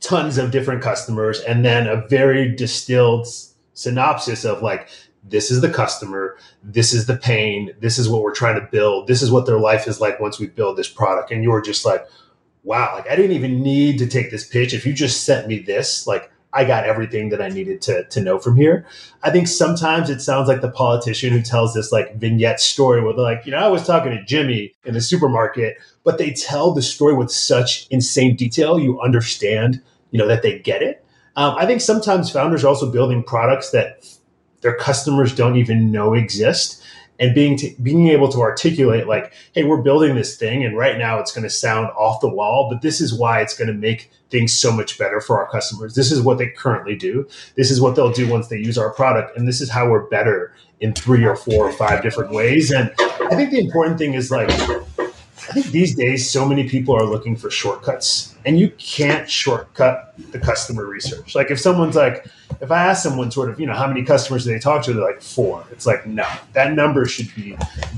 tons 0.01 0.39
of 0.39 0.51
different 0.51 0.83
customers 0.83 1.41
and 1.41 1.65
then 1.65 1.87
a 1.87 2.07
very 2.09 2.55
distilled 2.55 3.27
synopsis 3.75 4.45
of 4.45 4.63
like 4.63 4.89
this 5.23 5.51
is 5.51 5.61
the 5.61 5.71
customer. 5.71 6.37
This 6.63 6.93
is 6.93 7.07
the 7.07 7.17
pain. 7.17 7.73
This 7.81 7.99
is 7.99 8.09
what 8.09 8.23
we're 8.23 8.35
trying 8.35 8.61
to 8.61 8.67
build. 8.67 9.07
This 9.07 9.23
is 9.23 9.31
what 9.31 9.47
their 9.47 9.59
life 9.59 9.87
is 9.87 10.01
like 10.01 10.19
once 10.21 10.39
we 10.39 10.47
build 10.47 10.77
this 10.77 10.89
product. 10.89 11.31
And 11.31 11.45
you're 11.45 11.61
just 11.61 11.85
like 11.85 12.07
wow 12.63 12.95
like 12.95 13.09
i 13.09 13.17
didn't 13.17 13.33
even 13.33 13.63
need 13.63 13.99
to 13.99 14.07
take 14.07 14.31
this 14.31 14.47
pitch. 14.47 14.75
If 14.75 14.87
you 14.87 14.93
just 14.93 15.25
sent 15.25 15.49
me 15.49 15.59
this 15.59 16.07
like 16.07 16.31
i 16.53 16.65
got 16.65 16.85
everything 16.85 17.31
that 17.31 17.41
i 17.41 17.49
needed 17.49 17.81
to, 17.83 18.05
to 18.05 18.21
know 18.21 18.39
from 18.39 18.57
here. 18.57 18.87
I 19.23 19.31
think 19.31 19.49
sometimes 19.49 20.11
it 20.11 20.21
sounds 20.21 20.49
like 20.49 20.61
the 20.61 20.71
politician 20.71 21.33
who 21.33 21.43
tells 21.43 21.75
this 21.75 21.93
like 21.93 22.17
vignette 22.17 22.61
story 22.61 23.03
where 23.03 23.15
they're 23.15 23.23
like 23.23 23.47
you 23.47 23.53
know 23.53 23.59
i 23.59 23.69
was 23.69 23.87
talking 23.87 24.13
to 24.13 24.25
jimmy 24.25 24.75
in 24.85 24.95
the 24.95 25.01
supermarket 25.01 25.77
but 26.05 26.19
they 26.19 26.33
tell 26.33 26.73
the 26.73 26.83
story 26.83 27.15
with 27.15 27.31
such 27.31 27.87
insane 27.91 28.37
detail 28.37 28.79
you 28.79 29.01
understand 29.01 29.83
you 30.11 30.19
know 30.19 30.27
that 30.27 30.43
they 30.43 30.59
get 30.59 30.83
it. 30.83 31.05
Um, 31.37 31.55
i 31.57 31.65
think 31.65 31.81
sometimes 31.81 32.31
founders 32.31 32.65
are 32.65 32.69
also 32.69 32.91
building 32.91 33.23
products 33.23 33.71
that 33.71 34.05
their 34.61 34.75
customers 34.75 35.35
don't 35.35 35.57
even 35.57 35.91
know 35.91 36.15
exist. 36.15 36.83
And 37.19 37.35
being 37.35 37.59
to, 37.59 37.71
being 37.83 38.09
able 38.09 38.33
to 38.33 38.41
articulate 38.41 39.07
like 39.07 39.35
hey 39.53 39.65
we're 39.65 39.83
building 39.83 40.15
this 40.15 40.39
thing 40.39 40.65
and 40.65 40.75
right 40.75 40.97
now 40.97 41.19
it's 41.19 41.33
going 41.33 41.45
to 41.45 41.51
sound 41.51 41.89
off 41.89 42.23
the 42.23 42.31
wall 42.31 42.71
but 42.71 42.81
this 42.81 42.99
is 42.99 43.13
why 43.13 43.43
it's 43.43 43.55
going 43.55 43.69
to 43.69 43.75
make 43.75 44.11
things 44.31 44.55
so 44.55 44.73
much 44.73 44.97
better 44.99 45.21
for 45.21 45.39
our 45.39 45.51
customers. 45.51 45.95
This 45.95 46.11
is 46.11 46.23
what 46.23 46.39
they 46.39 46.49
currently 46.49 46.97
do. 46.97 47.29
This 47.57 47.71
is 47.71 47.79
what 47.79 47.95
they'll 47.95 48.11
do 48.11 48.27
once 48.27 48.49
they 48.49 48.57
use 48.57 48.79
our 48.79 48.89
product 48.95 49.37
and 49.37 49.47
this 49.47 49.61
is 49.61 49.69
how 49.69 49.91
we're 49.91 50.09
better 50.09 50.55
in 50.81 50.95
three 50.95 51.23
or 51.27 51.37
four 51.37 51.69
or 51.69 51.73
five 51.73 52.03
different 52.03 52.33
ways. 52.33 52.71
And 52.71 52.91
i 52.99 53.35
think 53.35 53.51
the 53.51 53.61
important 53.61 53.99
thing 53.99 54.15
is 54.15 54.31
like 54.31 54.49
I 55.49 55.53
think 55.53 55.67
these 55.67 55.95
days, 55.95 56.29
so 56.31 56.47
many 56.47 56.69
people 56.69 56.95
are 56.95 57.05
looking 57.05 57.35
for 57.35 57.51
shortcuts, 57.51 58.35
and 58.45 58.59
you 58.59 58.71
can't 58.79 59.29
shortcut 59.29 60.15
the 60.33 60.39
customer 60.39 60.87
research. 60.87 61.35
Like, 61.35 61.51
if 61.51 61.59
someone's 61.59 61.97
like, 61.97 62.27
if 62.61 62.71
I 62.71 62.85
ask 62.85 63.03
someone 63.03 63.31
sort 63.31 63.49
of, 63.49 63.59
you 63.59 63.67
know, 63.67 63.75
how 63.75 63.87
many 63.87 64.05
customers 64.05 64.45
do 64.45 64.53
they 64.53 64.59
talk 64.59 64.85
to? 64.85 64.93
They're 64.93 65.05
like 65.05 65.23
four. 65.23 65.65
It's 65.71 65.87
like, 65.87 66.07
no, 66.07 66.27
that 66.53 66.75
number 66.75 67.07
should 67.07 67.35
be 67.35 67.57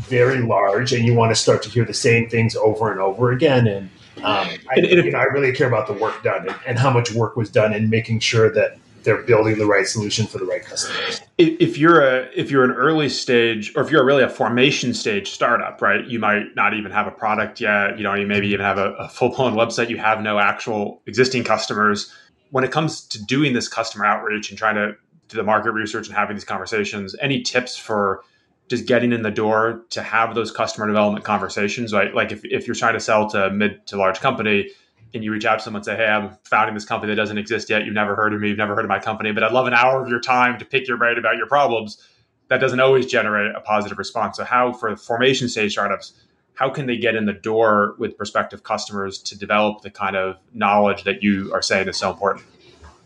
very 0.09 0.41
large, 0.41 0.93
and 0.93 1.05
you 1.05 1.15
want 1.15 1.31
to 1.33 1.37
start 1.37 1.63
to 1.65 1.69
hear 1.69 1.85
the 1.85 1.95
same 1.95 2.29
things 2.29 2.55
over 2.55 2.93
and 2.93 3.01
over 3.01 3.33
again. 3.33 3.67
And 3.67 3.91
um, 4.19 4.49
I, 4.71 4.79
you 4.79 5.11
know, 5.11 5.19
I 5.19 5.25
really 5.25 5.53
care 5.53 5.69
about 5.69 5.87
the 5.87 5.95
work 5.95 6.23
done 6.23 6.49
and, 6.49 6.57
and 6.67 6.79
how 6.79 6.91
much 6.91 7.13
work 7.13 7.37
was 7.37 7.51
done 7.51 7.73
in 7.73 7.91
making 7.91 8.21
sure 8.21 8.53
that 8.53 8.79
they're 9.05 9.23
building 9.23 9.59
the 9.59 9.67
right 9.67 9.87
solution 9.87 10.27
for 10.27 10.39
the 10.39 10.45
right 10.45 10.65
customers. 10.65 11.21
If 11.39 11.79
you're 11.79 12.01
a 12.01 12.29
if 12.35 12.51
you're 12.51 12.65
an 12.65 12.73
early 12.73 13.09
stage 13.09 13.73
or 13.77 13.83
if 13.83 13.91
you're 13.91 14.05
really 14.05 14.23
a 14.23 14.29
formation 14.29 14.95
stage 14.95 15.31
startup, 15.31 15.81
right? 15.83 16.05
You 16.07 16.19
might 16.19 16.55
not 16.55 16.75
even 16.75 16.91
have 16.93 17.07
a 17.07 17.11
product 17.11 17.61
yet. 17.61 17.97
You 17.99 18.05
know, 18.05 18.15
you 18.15 18.27
maybe 18.27 18.49
even 18.49 18.65
have 18.65 18.79
a, 18.79 18.93
a 18.93 19.09
full 19.09 19.31
blown 19.31 19.55
website. 19.55 19.89
You 19.89 19.99
have 19.99 20.21
no 20.21 20.39
actual 20.39 21.03
existing 21.07 21.45
customers. 21.45 22.13
When 22.51 22.65
it 22.65 22.71
comes 22.71 23.07
to 23.09 23.25
doing 23.25 23.55
this 23.55 23.69
customer 23.69 24.05
outreach 24.05 24.51
and 24.51 24.59
trying 24.59 24.75
to 24.75 24.93
do 25.29 25.37
the 25.37 25.43
market 25.43 25.73
research 25.73 26.07
and 26.07 26.17
having 26.17 26.37
these 26.37 26.45
conversations, 26.45 27.17
any 27.21 27.43
tips 27.43 27.77
for 27.77 28.23
just 28.69 28.87
getting 28.87 29.13
in 29.13 29.23
the 29.23 29.31
door 29.31 29.85
to 29.91 30.03
have 30.03 30.35
those 30.35 30.51
customer 30.51 30.87
development 30.87 31.25
conversations, 31.25 31.93
right? 31.93 32.15
Like 32.15 32.33
if, 32.33 32.45
if 32.45 32.67
you're 32.67 32.75
trying 32.75 32.95
to 32.95 33.01
sell 33.01 33.29
to 33.31 33.51
mid 33.51 33.87
to 33.89 33.97
large 33.97 34.21
company, 34.21 34.71
and 35.15 35.23
you 35.23 35.33
reach 35.33 35.45
out 35.45 35.59
to 35.59 35.65
someone 35.65 35.81
and 35.81 35.85
say, 35.85 35.97
Hey, 35.97 36.07
I'm 36.07 36.37
founding 36.45 36.75
this 36.75 36.85
company 36.85 37.13
that 37.13 37.17
doesn't 37.17 37.39
exist 37.39 37.69
yet. 37.69 37.85
You've 37.85 37.95
never 37.95 38.15
heard 38.15 38.33
of 38.33 38.41
me. 38.41 38.49
You've 38.49 38.59
never 38.59 38.75
heard 38.75 38.85
of 38.85 38.89
my 38.89 38.99
company, 38.99 39.33
but 39.33 39.43
I'd 39.43 39.53
love 39.53 39.67
an 39.67 39.75
hour 39.75 40.03
of 40.03 40.09
your 40.09 40.21
time 40.21 40.59
to 40.59 40.65
pick 40.65 40.89
your 40.89 40.97
brain 40.97 41.19
about 41.19 41.37
your 41.37 41.47
problems. 41.47 42.03
That 42.49 42.59
doesn't 42.59 42.81
always 42.81 43.07
generate 43.07 43.55
a 43.55 43.61
positive 43.61 43.99
response. 43.99 44.37
So, 44.37 44.45
how 44.45 44.73
for 44.73 44.95
formation 44.97 45.49
stage 45.49 45.73
startups, 45.73 46.13
how 46.55 46.71
can 46.71 46.87
they 46.87 46.97
get 46.97 47.15
in 47.15 47.27
the 47.27 47.33
door 47.33 47.95
with 47.99 48.17
prospective 48.17 48.63
customers 48.63 49.19
to 49.23 49.39
develop 49.39 49.83
the 49.83 49.91
kind 49.91 50.17
of 50.17 50.37
knowledge 50.53 51.05
that 51.05 51.23
you 51.23 51.53
are 51.55 51.63
saying 51.63 51.89
is 51.89 51.97
so 51.97 52.11
important? 52.11 52.45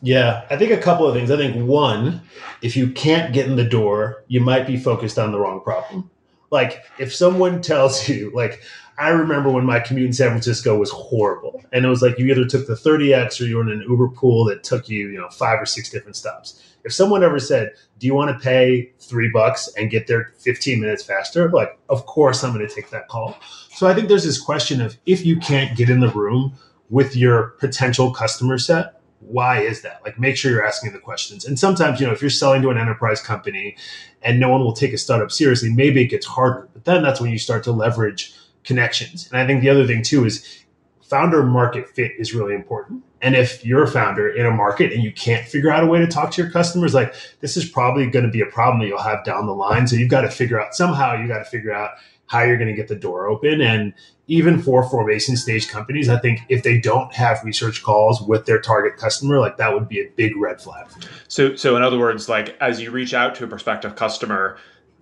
Yeah, 0.02 0.44
I 0.50 0.56
think 0.56 0.72
a 0.72 0.76
couple 0.76 1.06
of 1.06 1.14
things. 1.14 1.30
I 1.30 1.36
think 1.36 1.66
one, 1.66 2.22
if 2.60 2.76
you 2.76 2.90
can't 2.90 3.32
get 3.32 3.46
in 3.46 3.56
the 3.56 3.64
door, 3.64 4.24
you 4.28 4.40
might 4.40 4.66
be 4.66 4.76
focused 4.76 5.18
on 5.18 5.32
the 5.32 5.38
wrong 5.38 5.60
problem. 5.60 6.10
Like 6.50 6.84
if 6.98 7.14
someone 7.14 7.62
tells 7.62 8.08
you, 8.08 8.30
like, 8.34 8.62
I 8.98 9.10
remember 9.10 9.50
when 9.50 9.66
my 9.66 9.78
commute 9.78 10.06
in 10.06 10.12
San 10.12 10.30
Francisco 10.30 10.78
was 10.78 10.90
horrible. 10.90 11.62
And 11.72 11.84
it 11.84 11.88
was 11.88 12.00
like 12.00 12.18
you 12.18 12.26
either 12.26 12.46
took 12.46 12.66
the 12.66 12.74
30X 12.74 13.40
or 13.40 13.44
you 13.44 13.56
were 13.56 13.62
in 13.62 13.70
an 13.70 13.84
Uber 13.88 14.08
pool 14.08 14.44
that 14.46 14.64
took 14.64 14.88
you, 14.88 15.08
you 15.08 15.18
know, 15.18 15.28
five 15.28 15.60
or 15.60 15.66
six 15.66 15.90
different 15.90 16.16
stops. 16.16 16.62
If 16.84 16.94
someone 16.94 17.22
ever 17.22 17.38
said, 17.38 17.72
Do 17.98 18.06
you 18.06 18.14
want 18.14 18.30
to 18.30 18.42
pay 18.42 18.92
three 19.00 19.28
bucks 19.28 19.68
and 19.76 19.90
get 19.90 20.06
there 20.06 20.32
15 20.38 20.80
minutes 20.80 21.02
faster? 21.02 21.50
Like, 21.50 21.78
of 21.88 22.06
course 22.06 22.42
I'm 22.42 22.54
going 22.54 22.66
to 22.66 22.74
take 22.74 22.90
that 22.90 23.08
call. 23.08 23.36
So 23.70 23.86
I 23.86 23.94
think 23.94 24.08
there's 24.08 24.24
this 24.24 24.40
question 24.40 24.80
of 24.80 24.96
if 25.04 25.26
you 25.26 25.36
can't 25.38 25.76
get 25.76 25.90
in 25.90 26.00
the 26.00 26.10
room 26.10 26.54
with 26.88 27.16
your 27.16 27.48
potential 27.58 28.12
customer 28.12 28.56
set, 28.56 29.00
why 29.20 29.60
is 29.60 29.82
that? 29.82 30.00
Like, 30.04 30.18
make 30.18 30.36
sure 30.36 30.52
you're 30.52 30.66
asking 30.66 30.92
the 30.92 30.98
questions. 30.98 31.44
And 31.44 31.58
sometimes, 31.58 32.00
you 32.00 32.06
know, 32.06 32.12
if 32.12 32.20
you're 32.20 32.30
selling 32.30 32.62
to 32.62 32.70
an 32.70 32.78
enterprise 32.78 33.20
company 33.20 33.76
and 34.22 34.38
no 34.38 34.48
one 34.48 34.60
will 34.60 34.72
take 34.72 34.92
a 34.92 34.98
startup 34.98 35.32
seriously, 35.32 35.70
maybe 35.72 36.02
it 36.02 36.06
gets 36.06 36.26
harder. 36.26 36.68
But 36.72 36.84
then 36.84 37.02
that's 37.02 37.20
when 37.20 37.30
you 37.30 37.38
start 37.38 37.64
to 37.64 37.72
leverage 37.72 38.32
connections. 38.66 39.28
And 39.30 39.40
I 39.40 39.46
think 39.46 39.62
the 39.62 39.70
other 39.70 39.86
thing 39.86 40.02
too 40.02 40.24
is 40.24 40.64
founder 41.08 41.42
market 41.42 41.88
fit 41.88 42.12
is 42.18 42.34
really 42.34 42.54
important. 42.54 43.02
And 43.22 43.34
if 43.34 43.64
you're 43.64 43.84
a 43.84 43.90
founder 43.90 44.28
in 44.28 44.44
a 44.44 44.50
market 44.50 44.92
and 44.92 45.02
you 45.02 45.12
can't 45.12 45.46
figure 45.46 45.70
out 45.70 45.82
a 45.82 45.86
way 45.86 45.98
to 46.00 46.06
talk 46.06 46.32
to 46.32 46.42
your 46.42 46.50
customers, 46.50 46.92
like 46.92 47.14
this 47.40 47.56
is 47.56 47.68
probably 47.68 48.10
going 48.10 48.24
to 48.24 48.30
be 48.30 48.40
a 48.40 48.46
problem 48.46 48.80
that 48.80 48.88
you'll 48.88 48.98
have 48.98 49.24
down 49.24 49.46
the 49.46 49.54
line. 49.54 49.86
So 49.86 49.96
you've 49.96 50.10
got 50.10 50.22
to 50.22 50.30
figure 50.30 50.60
out 50.60 50.74
somehow 50.74 51.14
you 51.14 51.26
got 51.26 51.38
to 51.38 51.44
figure 51.44 51.72
out 51.72 51.92
how 52.26 52.42
you're 52.42 52.58
going 52.58 52.68
to 52.68 52.74
get 52.74 52.88
the 52.88 52.96
door 52.96 53.28
open. 53.28 53.60
And 53.60 53.94
even 54.26 54.60
for 54.60 54.88
formation 54.88 55.36
stage 55.36 55.68
companies, 55.68 56.08
I 56.08 56.18
think 56.18 56.40
if 56.48 56.64
they 56.64 56.78
don't 56.78 57.14
have 57.14 57.44
research 57.44 57.82
calls 57.84 58.20
with 58.20 58.46
their 58.46 58.60
target 58.60 58.98
customer, 58.98 59.38
like 59.38 59.56
that 59.58 59.72
would 59.72 59.88
be 59.88 60.00
a 60.00 60.10
big 60.16 60.36
red 60.36 60.60
flag. 60.60 60.86
So, 61.28 61.54
so 61.54 61.76
in 61.76 61.82
other 61.82 61.98
words, 61.98 62.28
like 62.28 62.56
as 62.60 62.80
you 62.80 62.90
reach 62.90 63.14
out 63.14 63.36
to 63.36 63.44
a 63.44 63.46
prospective 63.46 63.94
customer 63.94 64.58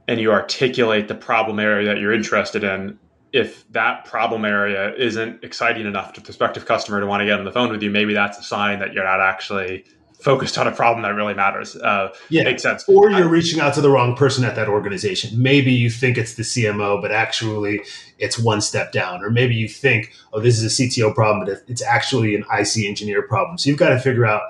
and 0.06 0.20
you 0.20 0.30
articulate 0.30 1.08
the 1.08 1.14
problem 1.14 1.58
area 1.58 1.86
that 1.86 1.98
you're 1.98 2.12
interested 2.12 2.62
in, 2.62 2.98
if 3.34 3.70
that 3.72 4.04
problem 4.04 4.44
area 4.44 4.94
isn't 4.94 5.42
exciting 5.42 5.86
enough 5.86 6.12
to 6.12 6.20
prospective 6.20 6.66
customer 6.66 7.00
to 7.00 7.06
want 7.06 7.20
to 7.20 7.26
get 7.26 7.36
on 7.36 7.44
the 7.44 7.50
phone 7.50 7.68
with 7.68 7.82
you, 7.82 7.90
maybe 7.90 8.14
that's 8.14 8.38
a 8.38 8.44
sign 8.44 8.78
that 8.78 8.92
you're 8.92 9.02
not 9.02 9.20
actually 9.20 9.84
focused 10.20 10.56
on 10.56 10.68
a 10.68 10.72
problem 10.72 11.02
that 11.02 11.16
really 11.16 11.34
matters. 11.34 11.74
Uh, 11.74 12.14
yeah. 12.28 12.44
Makes 12.44 12.62
sense. 12.62 12.88
Or 12.88 13.10
you're 13.10 13.26
I, 13.26 13.30
reaching 13.30 13.58
out 13.58 13.74
to 13.74 13.80
the 13.80 13.90
wrong 13.90 14.14
person 14.14 14.44
at 14.44 14.54
that 14.54 14.68
organization. 14.68 15.42
Maybe 15.42 15.72
you 15.72 15.90
think 15.90 16.16
it's 16.16 16.34
the 16.34 16.44
CMO, 16.44 17.02
but 17.02 17.10
actually 17.10 17.82
it's 18.20 18.38
one 18.38 18.60
step 18.60 18.92
down. 18.92 19.24
Or 19.24 19.30
maybe 19.30 19.56
you 19.56 19.68
think, 19.68 20.12
oh, 20.32 20.38
this 20.38 20.62
is 20.62 20.78
a 20.78 20.82
CTO 20.82 21.12
problem, 21.12 21.44
but 21.44 21.64
it's 21.66 21.82
actually 21.82 22.36
an 22.36 22.44
IC 22.56 22.84
engineer 22.86 23.22
problem. 23.22 23.58
So 23.58 23.68
you've 23.68 23.80
got 23.80 23.88
to 23.88 23.98
figure 23.98 24.26
out, 24.26 24.42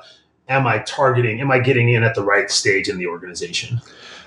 am 0.47 0.67
I 0.67 0.81
targeting, 0.81 1.41
am 1.41 1.51
I 1.51 1.59
getting 1.59 1.89
in 1.89 2.05
at 2.05 2.15
the 2.15 2.23
right 2.23 2.51
stage 2.51 2.91
in 2.91 2.99
the 2.99 3.07
organization? 3.07 3.81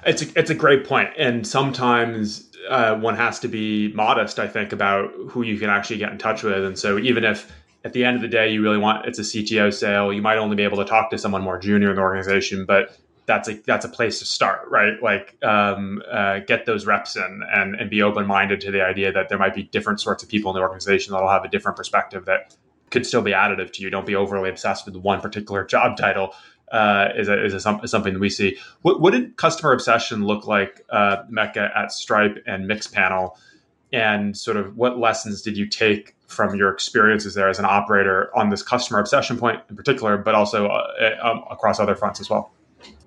It's 0.03 0.23
a, 0.23 0.39
it's 0.39 0.49
a 0.49 0.55
great. 0.55 0.87
And 1.15 1.45
sometimes 1.45 2.46
uh, 2.69 2.95
one 2.95 3.15
has 3.15 3.39
to 3.39 3.47
be 3.47 3.91
modest, 3.93 4.39
I 4.39 4.47
think, 4.47 4.71
about 4.71 5.11
who 5.29 5.43
you 5.43 5.57
can 5.57 5.69
actually 5.69 5.97
get 5.97 6.11
in 6.11 6.17
touch 6.17 6.43
with. 6.43 6.63
And 6.63 6.77
so 6.77 6.97
even 6.97 7.23
if 7.23 7.51
at 7.85 7.93
the 7.93 8.03
end 8.03 8.15
of 8.15 8.21
the 8.21 8.27
day, 8.27 8.51
you 8.51 8.61
really 8.61 8.77
want 8.77 9.05
it's 9.05 9.19
a 9.19 9.23
CTO 9.23 9.73
sale. 9.73 10.11
You 10.11 10.21
might 10.21 10.37
only 10.37 10.55
be 10.55 10.63
able 10.63 10.77
to 10.77 10.85
talk 10.85 11.09
to 11.11 11.17
someone 11.17 11.41
more 11.41 11.57
junior 11.57 11.89
in 11.89 11.95
the 11.95 12.01
organization, 12.01 12.65
but 12.65 12.97
that's 13.25 13.47
a 13.49 13.53
that's 13.65 13.85
a 13.85 13.89
place 13.89 14.19
to 14.19 14.25
start, 14.25 14.67
right? 14.69 15.01
Like 15.01 15.37
um, 15.43 16.01
uh, 16.09 16.39
get 16.39 16.65
those 16.65 16.85
reps 16.85 17.15
in 17.15 17.41
and 17.53 17.75
and 17.75 17.89
be 17.89 18.01
open 18.01 18.25
minded 18.25 18.61
to 18.61 18.71
the 18.71 18.83
idea 18.83 19.11
that 19.11 19.29
there 19.29 19.37
might 19.37 19.53
be 19.53 19.63
different 19.63 20.01
sorts 20.01 20.23
of 20.23 20.29
people 20.29 20.51
in 20.51 20.55
the 20.55 20.61
organization 20.61 21.13
that'll 21.13 21.29
have 21.29 21.43
a 21.43 21.49
different 21.49 21.77
perspective 21.77 22.25
that 22.25 22.55
could 22.89 23.05
still 23.05 23.21
be 23.21 23.31
additive 23.31 23.71
to 23.73 23.83
you. 23.83 23.89
Don't 23.89 24.05
be 24.05 24.15
overly 24.15 24.49
obsessed 24.49 24.85
with 24.85 24.95
one 24.95 25.21
particular 25.21 25.65
job 25.65 25.97
title. 25.97 26.33
Uh, 26.71 27.07
is 27.15 27.29
a, 27.29 27.45
is, 27.45 27.53
a, 27.53 27.79
is 27.81 27.91
something 27.91 28.13
that 28.13 28.19
we 28.19 28.29
see. 28.29 28.57
What, 28.81 28.99
what 28.99 29.11
did 29.11 29.37
customer 29.37 29.71
obsession 29.71 30.25
look 30.25 30.47
like, 30.47 30.85
uh, 30.89 31.23
Meka 31.31 31.73
at 31.73 31.93
Stripe 31.93 32.43
and 32.45 32.69
Mixpanel, 32.69 33.37
and 33.93 34.35
sort 34.35 34.57
of 34.57 34.75
what 34.75 34.99
lessons 34.99 35.41
did 35.41 35.57
you 35.57 35.65
take 35.65 36.17
from 36.27 36.55
your 36.55 36.69
experiences 36.69 37.33
there 37.35 37.47
as 37.47 37.57
an 37.57 37.65
operator 37.65 38.35
on 38.35 38.49
this 38.49 38.61
customer 38.61 38.99
obsession 38.99 39.37
point 39.37 39.61
in 39.69 39.75
particular, 39.75 40.17
but 40.17 40.35
also 40.35 40.67
uh, 40.67 40.87
uh, 40.99 41.27
um, 41.27 41.43
across 41.49 41.79
other 41.79 41.95
fronts 41.95 42.19
as 42.19 42.29
well? 42.29 42.51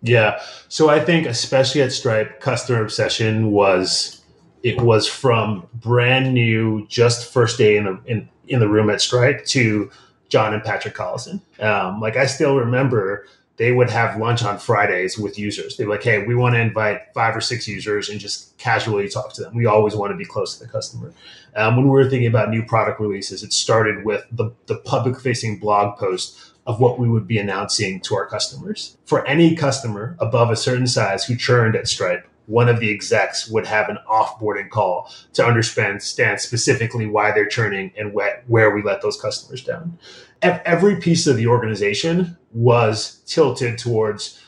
Yeah. 0.02 0.40
So 0.68 0.88
I 0.88 0.98
think 1.00 1.26
especially 1.26 1.82
at 1.82 1.92
Stripe, 1.92 2.40
customer 2.40 2.82
obsession 2.82 3.50
was 3.50 4.22
it 4.62 4.80
was 4.80 5.06
from 5.06 5.66
brand 5.74 6.34
new, 6.34 6.86
just 6.88 7.30
first 7.32 7.58
day 7.58 7.76
in 7.76 7.84
the 7.84 8.00
in, 8.06 8.28
in 8.48 8.60
the 8.60 8.68
room 8.68 8.90
at 8.90 9.00
Stripe 9.00 9.44
to 9.46 9.90
John 10.28 10.54
and 10.54 10.62
Patrick 10.62 10.94
Collison. 10.94 11.40
Um, 11.60 12.00
like 12.00 12.16
I 12.16 12.26
still 12.26 12.56
remember 12.56 13.26
they 13.60 13.72
would 13.72 13.90
have 13.90 14.18
lunch 14.18 14.42
on 14.42 14.58
Fridays 14.58 15.18
with 15.18 15.38
users. 15.38 15.76
They're 15.76 15.86
like, 15.86 16.02
hey, 16.02 16.24
we 16.24 16.34
want 16.34 16.54
to 16.54 16.60
invite 16.62 17.12
five 17.12 17.36
or 17.36 17.42
six 17.42 17.68
users 17.68 18.08
and 18.08 18.18
just 18.18 18.56
casually 18.56 19.06
talk 19.06 19.34
to 19.34 19.42
them. 19.42 19.54
We 19.54 19.66
always 19.66 19.94
want 19.94 20.12
to 20.12 20.16
be 20.16 20.24
close 20.24 20.56
to 20.56 20.64
the 20.64 20.72
customer. 20.72 21.12
Um, 21.54 21.76
when 21.76 21.84
we 21.84 21.90
were 21.90 22.08
thinking 22.08 22.26
about 22.26 22.48
new 22.48 22.64
product 22.64 23.00
releases, 23.00 23.42
it 23.42 23.52
started 23.52 24.02
with 24.02 24.24
the, 24.32 24.50
the 24.64 24.76
public 24.76 25.20
facing 25.20 25.58
blog 25.58 25.98
post 25.98 26.54
of 26.66 26.80
what 26.80 26.98
we 26.98 27.10
would 27.10 27.26
be 27.26 27.36
announcing 27.36 28.00
to 28.00 28.14
our 28.14 28.26
customers. 28.26 28.96
For 29.04 29.26
any 29.26 29.54
customer 29.54 30.16
above 30.20 30.48
a 30.48 30.56
certain 30.56 30.86
size 30.86 31.26
who 31.26 31.36
churned 31.36 31.76
at 31.76 31.86
Stripe, 31.86 32.26
one 32.46 32.70
of 32.70 32.80
the 32.80 32.90
execs 32.90 33.46
would 33.48 33.66
have 33.66 33.90
an 33.90 33.98
offboarding 34.08 34.70
call 34.70 35.12
to 35.34 35.44
understand 35.44 36.02
specifically 36.02 37.06
why 37.06 37.30
they're 37.30 37.46
churning 37.46 37.92
and 37.98 38.14
where 38.14 38.70
we 38.74 38.82
let 38.82 39.02
those 39.02 39.20
customers 39.20 39.62
down. 39.62 39.98
Every 40.42 40.96
piece 40.96 41.26
of 41.26 41.36
the 41.36 41.46
organization 41.46 42.36
was 42.52 43.22
tilted 43.26 43.78
towards 43.78 44.40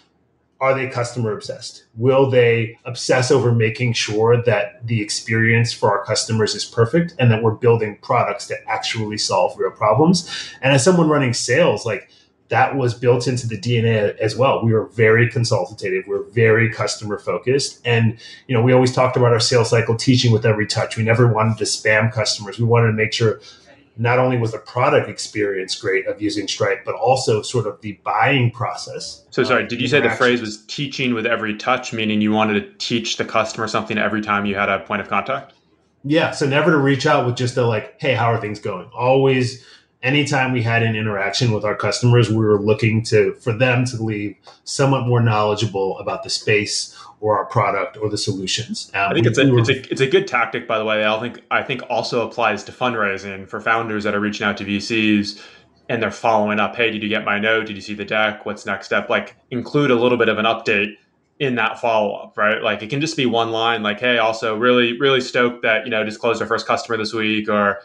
are 0.62 0.75
they 0.75 0.88
customer 0.88 1.32
obsessed? 1.32 1.87
Will 1.96 2.30
they 2.30 2.78
obsess 2.84 3.32
over 3.32 3.50
making 3.50 3.94
sure 3.94 4.40
that 4.44 4.87
the 4.87 5.02
experience 5.02 5.72
for 5.72 5.90
our 5.90 6.04
customers 6.04 6.54
is 6.54 6.64
perfect 6.64 7.16
and 7.18 7.32
that 7.32 7.42
we're 7.42 7.50
building 7.50 7.99
products 8.00 8.46
that 8.46 8.58
actually 8.68 9.18
solve 9.18 9.58
real 9.58 9.72
problems? 9.72 10.30
And 10.62 10.72
as 10.72 10.84
someone 10.84 11.08
running 11.08 11.34
sales, 11.34 11.84
like 11.84 12.08
that 12.52 12.76
was 12.76 12.94
built 12.94 13.26
into 13.26 13.49
the 13.49 13.58
DNA 13.58 14.14
as 14.18 14.37
well. 14.37 14.64
We 14.64 14.72
were 14.72 14.87
very 14.88 15.28
consultative. 15.28 16.06
We 16.06 16.14
are 16.14 16.22
very 16.22 16.70
customer 16.70 17.18
focused. 17.18 17.80
And, 17.84 18.18
you 18.46 18.54
know, 18.54 18.62
we 18.62 18.72
always 18.72 18.92
talked 18.94 19.16
about 19.16 19.32
our 19.32 19.40
sales 19.40 19.70
cycle 19.70 19.96
teaching 19.96 20.30
with 20.30 20.46
every 20.46 20.66
touch. 20.66 20.96
We 20.96 21.02
never 21.02 21.26
wanted 21.26 21.58
to 21.58 21.64
spam 21.64 22.12
customers. 22.12 22.58
We 22.58 22.66
wanted 22.66 22.88
to 22.88 22.92
make 22.92 23.12
sure 23.14 23.40
not 23.96 24.18
only 24.18 24.38
was 24.38 24.52
the 24.52 24.58
product 24.58 25.08
experience 25.08 25.75
great 25.75 26.06
of 26.06 26.20
using 26.20 26.49
Stripe, 26.49 26.84
but 26.84 26.94
also 26.94 27.42
sort 27.42 27.66
of 27.66 27.80
the 27.82 27.92
buying 28.04 28.50
process. 28.50 29.25
So 29.30 29.44
sorry, 29.44 29.62
um, 29.62 29.68
did 29.68 29.80
you 29.80 29.88
say 29.88 30.00
the 30.00 30.11
phrase 30.11 30.40
was 30.40 30.64
teaching 30.66 31.14
with 31.14 31.26
every 31.26 31.56
touch, 31.56 31.92
meaning 31.92 32.20
you 32.20 32.32
wanted 32.32 32.54
to 32.54 32.78
teach 32.78 33.16
the 33.16 33.25
customer 33.25 33.68
something 33.68 33.99
every 33.99 34.22
time 34.22 34.46
you 34.46 34.54
had 34.54 34.68
a 34.68 34.80
point 34.80 35.02
of 35.02 35.08
contact? 35.08 35.52
Yeah. 36.04 36.32
So 36.32 36.46
never 36.46 36.70
to 36.70 36.78
reach 36.78 37.06
out 37.06 37.26
with 37.26 37.37
just 37.37 37.56
a 37.56 37.66
like, 37.66 38.00
hey, 38.00 38.14
how 38.14 38.32
are 38.32 38.40
things 38.40 38.58
going? 38.58 38.88
Always 38.94 39.64
anytime 40.02 40.52
we 40.52 40.62
had 40.62 40.82
an 40.82 40.97
interaction 40.97 41.52
with 41.52 41.64
our 41.64 41.75
customers, 41.75 42.28
we 42.28 42.37
were 42.37 42.61
looking 42.61 43.02
to 43.04 43.35
for 43.35 43.52
them 43.52 43.85
to 43.87 44.02
leave 44.02 44.37
somewhat 44.64 45.06
more 45.06 45.21
knowledgeable 45.21 45.99
about 45.99 46.23
the 46.23 46.30
space 46.30 46.97
or 47.21 47.38
our 47.38 47.47
product 47.47 47.97
or 47.97 48.09
the 48.09 48.18
solutions. 48.18 48.90
Um, 48.94 49.11
I 49.11 49.14
think 49.14 49.25
we, 49.25 49.30
it's 49.30 49.38
a, 49.38 49.44
we 49.44 49.52
were, 49.52 49.61
it's 49.61 49.68
a 49.68 49.90
it's 49.90 50.00
a 50.00 50.06
good 50.06 50.26
tactic, 50.26 50.66
by 50.66 50.78
the 50.78 50.85
way. 50.85 51.04
I 51.04 51.21
think 51.21 51.40
I 51.50 51.62
think 51.62 51.82
also 51.88 52.26
applies 52.26 52.64
to 52.64 52.73
fundraising 52.73 53.49
for 53.49 53.61
founders 53.61 54.04
that 54.04 54.14
are 54.14 54.21
reaching 54.21 54.47
out 54.47 54.56
to 54.59 54.64
VCs 54.64 55.40
and 55.88 56.02
they're 56.02 56.11
following 56.11 56.59
up. 56.59 56.75
Hey, 56.75 56.90
did 56.90 57.02
you 57.02 57.09
get 57.09 57.25
my 57.25 57.38
note? 57.38 57.66
Did 57.66 57.76
you 57.76 57.82
see 57.82 57.94
the 57.94 58.04
deck? 58.04 58.47
What's 58.47 58.66
next 58.66 58.87
step? 58.87 59.09
Like 59.09 59.37
include 59.50 59.90
a 59.90 59.94
little 59.94 60.18
bit 60.18 60.28
of 60.28 60.38
an 60.38 60.47
update 60.47 60.97
in 61.38 61.56
that 61.56 61.80
follow 61.80 62.14
up, 62.14 62.37
right? 62.37 62.62
Like 62.62 62.82
it 62.82 62.90
can 62.90 63.00
just 63.00 63.16
be 63.16 63.26
one 63.26 63.50
line, 63.50 63.82
like, 63.82 64.00
"Hey, 64.00 64.18
also 64.18 64.56
really 64.56 64.99
really 64.99 65.21
stoked 65.21 65.62
that 65.62 65.85
you 65.85 65.90
know 65.90 66.04
just 66.04 66.21
closed 66.21 66.40
our 66.40 66.49
first 66.49 66.66
customer 66.66 66.97
this 66.97 67.12
week," 67.12 67.49
or 67.49 67.80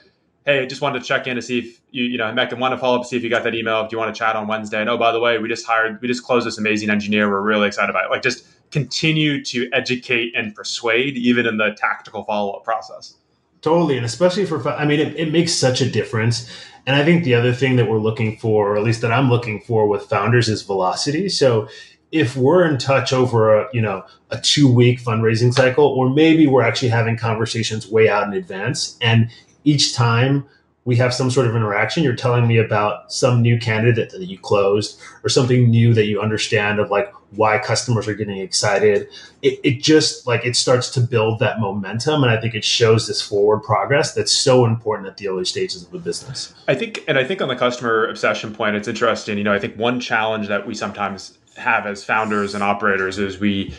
hey, 0.47 0.65
just 0.65 0.81
wanted 0.81 1.01
to 1.01 1.05
check 1.05 1.27
in 1.27 1.35
to 1.35 1.41
see 1.41 1.59
if 1.59 1.81
you, 1.91 2.05
you 2.05 2.17
know, 2.17 2.31
Meka, 2.31 2.57
want 2.57 2.71
to 2.71 2.77
follow 2.77 2.97
up, 2.97 3.05
see 3.05 3.17
if 3.17 3.23
you 3.23 3.29
got 3.29 3.43
that 3.43 3.53
email. 3.53 3.83
If 3.83 3.91
you 3.91 3.97
want 3.97 4.15
to 4.15 4.17
chat 4.17 4.37
on 4.37 4.47
Wednesday. 4.47 4.79
And 4.79 4.89
oh, 4.89 4.97
by 4.97 5.11
the 5.11 5.19
way, 5.19 5.37
we 5.37 5.49
just 5.49 5.65
hired, 5.65 6.01
we 6.01 6.07
just 6.07 6.23
closed 6.23 6.47
this 6.47 6.57
amazing 6.57 6.89
engineer. 6.89 7.29
We're 7.29 7.41
really 7.41 7.67
excited 7.67 7.89
about 7.89 8.05
it. 8.05 8.11
Like 8.11 8.21
just 8.21 8.47
continue 8.71 9.43
to 9.43 9.69
educate 9.73 10.33
and 10.37 10.55
persuade, 10.55 11.17
even 11.17 11.45
in 11.45 11.57
the 11.57 11.75
tactical 11.77 12.23
follow 12.23 12.53
up 12.53 12.63
process. 12.63 13.15
Totally. 13.61 13.97
And 13.97 14.05
especially 14.05 14.45
for, 14.45 14.65
I 14.69 14.85
mean, 14.85 15.01
it, 15.01 15.15
it 15.17 15.33
makes 15.33 15.53
such 15.53 15.81
a 15.81 15.89
difference. 15.89 16.49
And 16.85 16.95
I 16.95 17.03
think 17.03 17.25
the 17.25 17.35
other 17.35 17.51
thing 17.51 17.75
that 17.75 17.89
we're 17.89 17.99
looking 17.99 18.37
for, 18.37 18.69
or 18.69 18.77
at 18.77 18.83
least 18.83 19.01
that 19.01 19.11
I'm 19.11 19.29
looking 19.29 19.59
for 19.59 19.85
with 19.85 20.03
founders, 20.03 20.47
is 20.47 20.61
velocity. 20.61 21.27
So 21.27 21.67
if 22.11 22.37
we're 22.37 22.65
in 22.65 22.77
touch 22.77 23.11
over 23.11 23.53
a 23.53 23.67
you 23.73 23.81
know 23.81 24.03
a 24.31 24.39
two 24.39 24.71
week 24.71 25.01
fundraising 25.01 25.53
cycle 25.53 25.85
or 25.85 26.09
maybe 26.09 26.47
we're 26.47 26.61
actually 26.61 26.87
having 26.87 27.17
conversations 27.17 27.87
way 27.87 28.07
out 28.07 28.25
in 28.25 28.33
advance 28.33 28.97
and 29.01 29.29
each 29.67 29.93
time 29.93 30.45
we 30.85 30.95
have 30.95 31.13
some 31.13 31.29
sort 31.29 31.45
of 31.45 31.53
interaction, 31.53 32.01
you're 32.01 32.15
telling 32.15 32.47
me 32.47 32.57
about 32.57 33.11
some 33.11 33.41
new 33.41 33.59
candidate 33.59 34.09
that 34.11 34.25
you 34.25 34.39
closed 34.39 34.97
or 35.21 35.27
something 35.27 35.69
new 35.69 35.93
that 35.93 36.05
you 36.05 36.21
understand 36.21 36.79
of 36.79 36.89
like 36.89 37.11
why 37.31 37.59
customers 37.59 38.07
are 38.07 38.13
getting 38.13 38.37
excited. 38.37 39.09
It, 39.41 39.59
it 39.65 39.83
just 39.83 40.25
like 40.25 40.45
it 40.45 40.55
starts 40.55 40.89
to 40.91 41.01
build 41.01 41.39
that 41.39 41.59
momentum. 41.59 42.23
And 42.23 42.31
I 42.31 42.39
think 42.39 42.55
it 42.55 42.63
shows 42.63 43.05
this 43.05 43.21
forward 43.21 43.63
progress 43.63 44.13
that's 44.13 44.31
so 44.31 44.63
important 44.63 45.09
at 45.09 45.17
the 45.17 45.27
early 45.27 45.43
stages 45.43 45.83
of 45.83 45.93
a 45.93 45.99
business. 45.99 46.53
I 46.69 46.75
think, 46.75 47.03
and 47.05 47.17
I 47.17 47.25
think 47.25 47.41
on 47.41 47.49
the 47.49 47.57
customer 47.57 48.07
obsession 48.07 48.55
point, 48.55 48.77
it's 48.77 48.87
interesting. 48.87 49.37
You 49.37 49.43
know, 49.43 49.53
I 49.53 49.59
think 49.59 49.75
one 49.75 49.99
challenge 49.99 50.47
that 50.47 50.65
we 50.65 50.73
sometimes 50.73 51.37
have 51.57 51.85
as 51.85 52.01
founders 52.01 52.55
and 52.55 52.63
operators 52.63 53.19
is 53.19 53.39
we, 53.39 53.75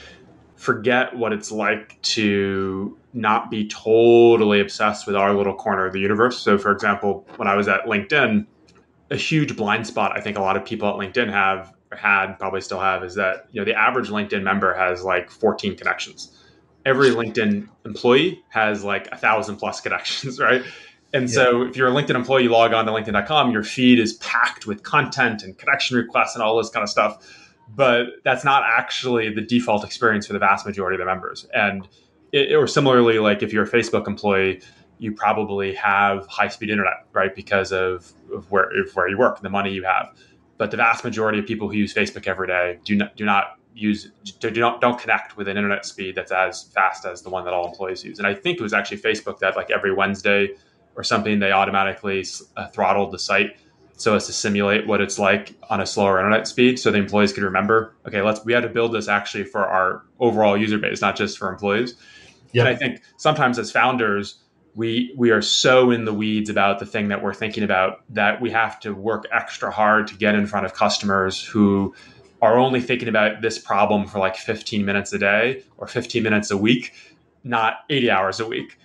forget 0.59 1.17
what 1.17 1.33
it's 1.33 1.53
like 1.53 2.03
to 2.03 2.99
not 3.19 3.51
be 3.51 3.69
totally 3.69 4.61
obsessed 4.61 5.07
with 5.07 5.17
our 5.17 5.35
little 5.35 5.55
corner 5.55 5.87
of 5.87 5.93
the 5.93 6.01
universe. 6.01 6.39
So, 6.39 6.57
for 6.57 6.71
example, 6.71 7.27
when 7.37 7.49
I 7.49 7.57
was 7.57 7.69
at 7.69 7.85
LinkedIn, 7.85 8.47
a 9.11 9.17
huge 9.17 9.57
blind 9.57 9.87
spot 9.87 10.17
I 10.17 10.21
think 10.21 10.37
a 10.37 10.41
lot 10.41 10.57
of 10.57 10.65
people 10.65 10.89
at 10.89 10.95
LinkedIn 10.95 11.31
have 11.31 11.75
had, 11.93 12.35
probably 12.39 12.61
still 12.61 12.81
have, 12.81 13.03
is 13.03 13.15
that 13.17 13.47
you 13.51 13.61
know 13.61 13.65
the 13.65 13.75
average 13.75 14.09
LinkedIn 14.09 14.43
member 14.43 14.75
has 14.75 15.03
like 15.03 15.31
14 15.31 15.77
connections. 15.77 16.35
Every 16.87 17.11
LinkedIn 17.11 17.69
employee 17.85 18.43
has 18.51 18.85
like 18.85 19.09
a 19.11 19.17
thousand 19.17 19.57
plus 19.57 19.81
connections, 19.81 20.39
right? 20.41 20.63
And 21.13 21.29
yeah. 21.29 21.35
so 21.35 21.63
if 21.63 21.77
you're 21.77 21.89
a 21.89 21.93
LinkedIn 21.93 22.15
employee, 22.15 22.45
you 22.45 22.51
log 22.51 22.73
on 22.73 22.85
to 22.87 22.93
LinkedIn.com, 22.93 23.51
your 23.51 23.65
feed 23.65 23.99
is 23.99 24.15
packed 24.15 24.67
with 24.67 24.83
content 24.83 25.43
and 25.43 25.57
connection 25.57 25.97
requests 25.97 26.35
and 26.35 26.43
all 26.43 26.57
this 26.59 26.69
kind 26.69 26.83
of 26.83 26.91
stuff 26.91 27.27
but 27.75 28.07
that's 28.25 28.45
not 28.45 28.63
actually 28.67 29.33
the 29.33 29.43
default 29.43 29.85
experience 29.85 30.27
for 30.27 30.33
the 30.33 30.39
vast 30.39 30.67
majority 30.67 30.95
of 30.95 31.01
the 31.01 31.05
members. 31.05 31.47
And 31.53 31.87
it, 32.33 32.55
or 32.55 32.67
similarly, 32.67 33.19
like 33.19 33.43
if 33.43 33.53
you're 33.53 33.65
a 33.65 33.71
Facebook 33.71 34.07
employee, 34.07 34.61
you 34.99 35.13
probably 35.13 35.75
have 35.75 36.27
high 36.27 36.49
speed 36.49 36.71
internet, 36.71 37.07
right? 37.13 37.35
Because 37.35 37.73
of, 37.73 38.13
of 38.33 38.51
where 38.51 38.71
of 38.81 38.95
where 38.95 39.09
you 39.09 39.19
work, 39.19 39.37
and 39.37 39.45
the 39.45 39.51
money 39.51 39.73
you 39.73 39.85
have. 39.85 40.15
But 40.57 40.71
the 40.71 40.77
vast 40.77 41.05
majority 41.05 41.39
of 41.39 41.47
people 41.47 41.69
who 41.69 41.77
use 41.77 41.95
Facebook 41.95 42.27
every 42.27 42.49
day 42.49 42.79
do 42.85 42.97
not 42.97 43.17
do 43.17 43.25
not 43.25 43.59
use 43.75 44.11
do 44.41 44.51
not 44.51 44.81
don't 44.81 44.99
connect 44.99 45.37
with 45.37 45.49
an 45.49 45.57
internet 45.57 45.87
speed 45.87 46.15
that's 46.15 46.33
as 46.33 46.65
fast 46.65 47.07
as 47.07 47.23
the 47.23 47.31
one 47.31 47.45
that 47.45 47.55
all 47.55 47.69
employees 47.69 48.05
use. 48.05 48.19
And 48.19 48.27
I 48.27 48.35
think 48.35 48.59
it 48.59 48.63
was 48.63 48.73
actually 48.73 48.99
Facebook 48.99 49.39
that 49.39 49.57
like 49.57 49.71
every 49.71 49.95
Wednesday 49.95 50.51
or 50.97 51.05
something 51.05 51.39
they 51.39 51.53
automatically 51.53 52.27
uh, 52.57 52.67
throttled 52.69 53.13
the 53.13 53.19
site 53.19 53.57
so 53.97 54.15
as 54.15 54.27
to 54.27 54.33
simulate 54.33 54.87
what 54.87 55.01
it's 55.01 55.19
like 55.19 55.55
on 55.71 55.81
a 55.81 55.87
slower 55.87 56.19
internet 56.19 56.47
speed 56.47 56.79
so 56.79 56.91
the 56.91 56.99
employees 56.99 57.33
could 57.33 57.43
remember 57.43 57.95
okay 58.07 58.23
let's 58.23 58.45
we 58.45 58.53
had 58.53 58.63
to 58.63 58.69
build 58.69 58.93
this 58.93 59.09
actually 59.09 59.45
for 59.45 59.67
our 59.67 60.05
overall 60.21 60.57
user 60.57 60.79
base 60.79 61.01
not 61.01 61.17
just 61.17 61.39
for 61.39 61.51
employees 61.51 61.95
yep. 62.53 62.67
and 62.67 62.75
i 62.75 62.77
think 62.77 63.01
sometimes 63.17 63.59
as 63.59 63.71
founders 63.71 64.39
we 64.75 65.13
we 65.17 65.31
are 65.31 65.43
so 65.43 65.91
in 65.91 66.05
the 66.05 66.15
weeds 66.15 66.49
about 66.49 66.79
the 66.79 66.87
thing 66.87 67.09
that 67.09 67.23
we're 67.23 67.35
thinking 67.35 67.65
about 67.65 68.03
that 68.09 68.41
we 68.41 68.51
have 68.51 68.79
to 68.79 68.95
work 68.95 69.25
extra 69.33 69.71
hard 69.71 70.07
to 70.07 70.15
get 70.15 70.35
in 70.35 70.47
front 70.47 70.65
of 70.65 70.73
customers 70.73 71.43
who 71.43 71.95
are 72.41 72.57
only 72.57 72.81
thinking 72.81 73.09
about 73.09 73.43
this 73.43 73.59
problem 73.59 74.07
for 74.07 74.21
like 74.21 74.37
15 74.37 74.85
minutes 74.85 75.13
a 75.13 75.19
day 75.19 75.65
or 75.79 75.87
15 75.87 76.23
minutes 76.23 76.51
a 76.51 76.57
week 76.57 76.93
not 77.43 77.81
80 77.91 78.11
hours 78.11 78.41
a 78.41 78.47
week 78.47 78.79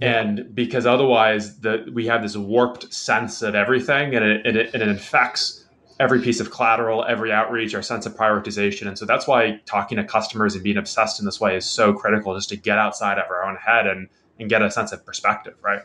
and 0.00 0.54
because 0.54 0.86
otherwise 0.86 1.60
the 1.60 1.86
we 1.92 2.06
have 2.06 2.22
this 2.22 2.36
warped 2.36 2.92
sense 2.92 3.42
of 3.42 3.54
everything 3.54 4.14
and 4.14 4.24
it, 4.24 4.46
it, 4.46 4.74
it 4.74 4.82
infects 4.82 5.57
every 6.00 6.20
piece 6.20 6.40
of 6.40 6.50
collateral 6.50 7.04
every 7.04 7.32
outreach 7.32 7.74
our 7.74 7.82
sense 7.82 8.06
of 8.06 8.14
prioritization. 8.16 8.86
And 8.86 8.98
so 8.98 9.04
that's 9.04 9.26
why 9.26 9.60
talking 9.66 9.96
to 9.96 10.04
customers 10.04 10.54
and 10.54 10.62
being 10.62 10.76
obsessed 10.76 11.18
in 11.18 11.26
this 11.26 11.40
way 11.40 11.56
is 11.56 11.66
so 11.66 11.92
critical 11.92 12.34
just 12.34 12.48
to 12.50 12.56
get 12.56 12.78
outside 12.78 13.18
of 13.18 13.24
our 13.30 13.44
own 13.44 13.56
head 13.56 13.86
and 13.86 14.08
and 14.38 14.48
get 14.48 14.62
a 14.62 14.70
sense 14.70 14.92
of 14.92 15.04
perspective 15.04 15.54
right? 15.62 15.82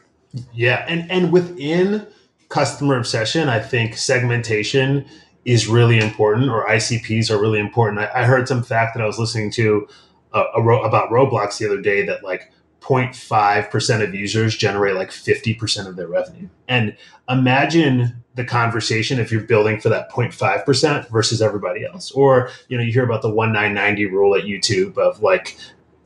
Yeah 0.53 0.85
and 0.87 1.09
and 1.11 1.31
within 1.31 2.07
customer 2.49 2.97
obsession 2.97 3.49
i 3.49 3.59
think 3.59 3.97
segmentation 3.97 5.05
is 5.45 5.67
really 5.67 5.97
important 5.97 6.49
or 6.49 6.67
icps 6.67 7.29
are 7.31 7.41
really 7.41 7.59
important. 7.59 7.99
I, 7.99 8.21
I 8.21 8.23
heard 8.25 8.47
some 8.47 8.63
fact 8.63 8.95
that 8.95 9.01
i 9.01 9.05
was 9.05 9.17
listening 9.17 9.51
to 9.51 9.87
uh, 10.33 10.45
about 10.53 11.09
roblox 11.09 11.57
the 11.57 11.65
other 11.65 11.81
day 11.81 12.05
that 12.05 12.23
like 12.23 12.51
0.5% 12.81 14.03
of 14.03 14.13
users 14.13 14.57
generate 14.57 14.95
like 14.95 15.09
50% 15.09 15.87
of 15.87 15.95
their 15.95 16.07
revenue. 16.07 16.49
And 16.67 16.97
imagine 17.29 18.22
the 18.35 18.43
conversation 18.43 19.19
if 19.19 19.31
you're 19.31 19.41
building 19.41 19.79
for 19.79 19.89
that 19.89 20.09
0.5% 20.11 21.09
versus 21.09 21.41
everybody 21.41 21.85
else. 21.85 22.11
Or, 22.11 22.49
you 22.67 22.77
know, 22.77 22.83
you 22.83 22.91
hear 22.91 23.03
about 23.03 23.21
the 23.21 23.29
1990 23.29 24.05
rule 24.07 24.35
at 24.35 24.43
YouTube 24.43 24.97
of 24.97 25.21
like 25.21 25.57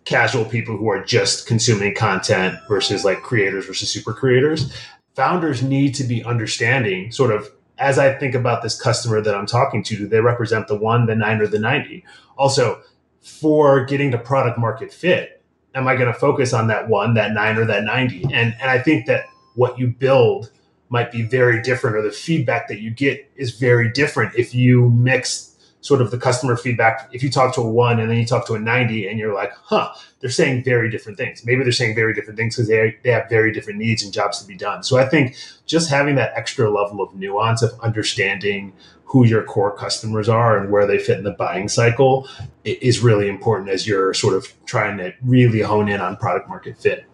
casual 0.03 0.45
people 0.45 0.77
who 0.77 0.89
are 0.89 1.03
just 1.03 1.47
consuming 1.47 1.93
content 1.95 2.57
versus 2.67 3.05
like 3.05 3.21
creators 3.21 3.65
versus 3.65 3.89
super 3.89 4.13
creators. 4.13 4.73
Founders 5.15 5.63
need 5.63 5.95
to 5.95 6.03
be 6.03 6.23
understanding 6.23 7.11
sort 7.11 7.31
of 7.31 7.49
as 7.79 7.99
I 7.99 8.13
think 8.13 8.33
about 8.33 8.63
this 8.63 8.79
customer 8.79 9.21
that 9.21 9.35
I'm 9.35 9.45
talking 9.45 9.83
to, 9.83 9.95
do 9.95 10.07
they 10.07 10.19
represent 10.19 10.67
the 10.67 10.75
one, 10.75 11.05
the 11.05 11.15
nine, 11.15 11.41
or 11.41 11.47
the 11.47 11.59
90? 11.59 12.03
Also, 12.37 12.81
for 13.21 13.85
getting 13.85 14.11
to 14.11 14.17
product 14.17 14.57
market 14.57 14.91
fit, 14.91 15.43
am 15.75 15.87
I 15.87 15.95
going 15.95 16.11
to 16.11 16.19
focus 16.19 16.53
on 16.53 16.67
that 16.67 16.89
one, 16.89 17.13
that 17.15 17.33
nine, 17.33 17.57
or 17.57 17.65
that 17.65 17.83
90? 17.83 18.23
And, 18.33 18.55
and 18.59 18.69
I 18.69 18.79
think 18.79 19.05
that 19.05 19.25
what 19.55 19.77
you 19.77 19.87
build 19.87 20.51
might 20.89 21.11
be 21.11 21.21
very 21.21 21.61
different, 21.61 21.95
or 21.95 22.01
the 22.01 22.11
feedback 22.11 22.67
that 22.67 22.79
you 22.79 22.91
get 22.91 23.29
is 23.35 23.57
very 23.57 23.91
different 23.91 24.35
if 24.35 24.55
you 24.55 24.89
mix 24.89 25.55
sort 25.81 26.01
of 26.01 26.11
the 26.11 26.17
customer 26.17 26.57
feedback. 26.57 27.09
If 27.13 27.23
you 27.23 27.29
talk 27.29 27.55
to 27.55 27.61
a 27.61 27.69
one 27.69 27.99
and 27.99 28.09
then 28.09 28.17
you 28.17 28.25
talk 28.25 28.45
to 28.47 28.55
a 28.55 28.59
90 28.59 29.07
and 29.07 29.17
you're 29.17 29.33
like, 29.33 29.53
huh, 29.53 29.93
they're 30.19 30.29
saying 30.29 30.63
very 30.63 30.89
different 30.89 31.17
things. 31.17 31.45
Maybe 31.45 31.63
they're 31.63 31.71
saying 31.71 31.95
very 31.95 32.13
different 32.13 32.37
things 32.37 32.55
because 32.55 32.67
they, 32.67 32.97
they 33.03 33.11
have 33.11 33.29
very 33.29 33.53
different 33.53 33.79
needs 33.79 34.03
and 34.03 34.11
jobs 34.11 34.41
to 34.41 34.47
be 34.47 34.55
done. 34.55 34.83
So 34.83 34.97
I 34.97 35.05
think 35.05 35.37
just 35.65 35.89
having 35.89 36.15
that 36.15 36.33
extra 36.35 36.69
level 36.69 37.01
of 37.01 37.15
nuance 37.15 37.61
of 37.61 37.79
understanding 37.79 38.73
who 39.05 39.25
your 39.25 39.43
core 39.43 39.75
customers 39.75 40.27
are 40.27 40.57
and 40.57 40.69
where 40.71 40.85
they 40.85 40.99
fit 40.99 41.17
in 41.17 41.23
the 41.23 41.31
buying 41.31 41.69
cycle 41.69 42.27
is 42.65 42.99
really 42.99 43.29
important 43.29 43.69
as 43.69 43.87
you're 43.87 44.13
sort 44.13 44.35
of 44.35 44.51
trying 44.65 44.97
to 44.97 45.13
really 45.23 45.61
hone 45.61 45.87
in 45.87 46.01
on 46.01 46.17
product 46.17 46.49
market 46.49 46.77
fit. 46.77 47.05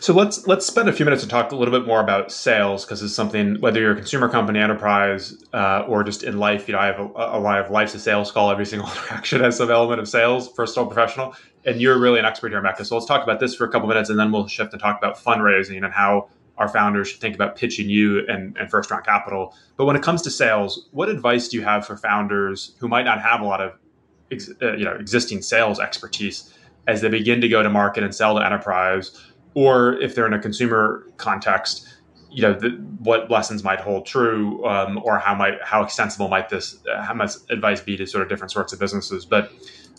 So 0.00 0.12
let's 0.12 0.46
let's 0.46 0.66
spend 0.66 0.88
a 0.88 0.92
few 0.92 1.04
minutes 1.04 1.22
to 1.22 1.28
talk 1.28 1.52
a 1.52 1.56
little 1.56 1.76
bit 1.76 1.86
more 1.86 2.00
about 2.00 2.32
sales 2.32 2.84
because 2.84 3.02
it's 3.02 3.14
something 3.14 3.60
whether 3.60 3.80
you're 3.80 3.92
a 3.92 3.96
consumer 3.96 4.28
company, 4.28 4.58
enterprise, 4.58 5.42
uh, 5.52 5.84
or 5.88 6.04
just 6.04 6.22
in 6.22 6.38
life. 6.38 6.68
You 6.68 6.74
know, 6.74 6.80
I 6.80 6.86
have 6.86 7.00
a, 7.00 7.04
a 7.04 7.42
I 7.42 7.58
of 7.58 7.70
life's 7.70 7.94
a 7.94 7.98
sales 7.98 8.30
call. 8.30 8.50
Every 8.50 8.66
single 8.66 8.88
interaction 8.92 9.40
has 9.40 9.56
some 9.56 9.70
element 9.70 10.00
of 10.00 10.08
sales, 10.08 10.48
personal, 10.48 10.86
professional, 10.86 11.34
and 11.64 11.80
you're 11.80 11.98
really 11.98 12.18
an 12.18 12.24
expert 12.24 12.52
here, 12.52 12.62
Meka. 12.62 12.84
So 12.84 12.96
let's 12.96 13.06
talk 13.06 13.22
about 13.22 13.40
this 13.40 13.54
for 13.54 13.64
a 13.64 13.70
couple 13.70 13.88
minutes, 13.88 14.10
and 14.10 14.18
then 14.18 14.32
we'll 14.32 14.46
shift 14.46 14.72
and 14.72 14.80
talk 14.80 14.98
about 14.98 15.16
fundraising 15.16 15.82
and 15.84 15.92
how 15.92 16.28
our 16.58 16.68
founders 16.68 17.08
should 17.08 17.20
think 17.20 17.34
about 17.34 17.56
pitching 17.56 17.88
you 17.88 18.26
and, 18.28 18.56
and 18.56 18.70
first 18.70 18.90
round 18.90 19.04
capital. 19.04 19.54
But 19.76 19.84
when 19.84 19.96
it 19.96 20.02
comes 20.02 20.22
to 20.22 20.30
sales, 20.30 20.88
what 20.92 21.08
advice 21.08 21.48
do 21.48 21.56
you 21.56 21.64
have 21.64 21.86
for 21.86 21.96
founders 21.96 22.74
who 22.78 22.88
might 22.88 23.04
not 23.04 23.20
have 23.20 23.40
a 23.40 23.44
lot 23.44 23.60
of 23.60 23.74
ex, 24.30 24.50
uh, 24.62 24.72
you 24.74 24.84
know 24.84 24.94
existing 24.94 25.42
sales 25.42 25.78
expertise 25.80 26.52
as 26.86 27.00
they 27.00 27.08
begin 27.08 27.40
to 27.40 27.48
go 27.48 27.62
to 27.62 27.70
market 27.70 28.04
and 28.04 28.14
sell 28.14 28.36
to 28.36 28.44
enterprise, 28.44 29.10
or 29.56 29.94
if 29.94 30.14
they're 30.14 30.26
in 30.28 30.34
a 30.34 30.38
consumer 30.38 31.04
context? 31.16 31.88
You 32.30 32.42
know 32.42 32.52
the, 32.52 32.70
what 32.98 33.30
lessons 33.30 33.64
might 33.64 33.80
hold 33.80 34.06
true, 34.06 34.64
um, 34.66 35.00
or 35.02 35.18
how 35.18 35.34
might 35.34 35.54
how 35.64 35.82
extensible 35.82 36.28
might 36.28 36.48
this 36.48 36.78
how 37.00 37.14
much 37.14 37.32
advice 37.50 37.80
be 37.80 37.96
to 37.96 38.06
sort 38.06 38.22
of 38.22 38.28
different 38.28 38.52
sorts 38.52 38.72
of 38.72 38.78
businesses. 38.78 39.24
But 39.24 39.50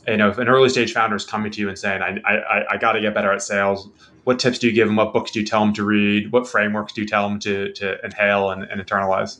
you 0.07 0.17
know, 0.17 0.29
if 0.29 0.37
an 0.37 0.47
early 0.47 0.69
stage 0.69 0.93
founder 0.93 1.15
is 1.15 1.25
coming 1.25 1.51
to 1.51 1.59
you 1.59 1.67
and 1.67 1.77
saying, 1.77 2.01
"I 2.01 2.19
I, 2.25 2.73
I 2.73 2.77
got 2.77 2.93
to 2.93 3.01
get 3.01 3.13
better 3.13 3.31
at 3.31 3.41
sales," 3.41 3.89
what 4.27 4.39
tips 4.39 4.59
do 4.59 4.67
you 4.67 4.73
give 4.73 4.89
them? 4.89 4.97
What 4.97 5.13
books 5.13 5.31
do 5.31 5.39
you 5.39 5.45
tell 5.45 5.61
them 5.61 5.73
to 5.75 5.85
read? 5.85 6.33
What 6.33 6.45
frameworks 6.45 6.91
do 6.91 6.99
you 6.99 7.07
tell 7.07 7.29
them 7.29 7.39
to, 7.39 7.71
to 7.71 7.97
inhale 8.03 8.49
and, 8.49 8.63
and 8.63 8.85
internalize? 8.85 9.39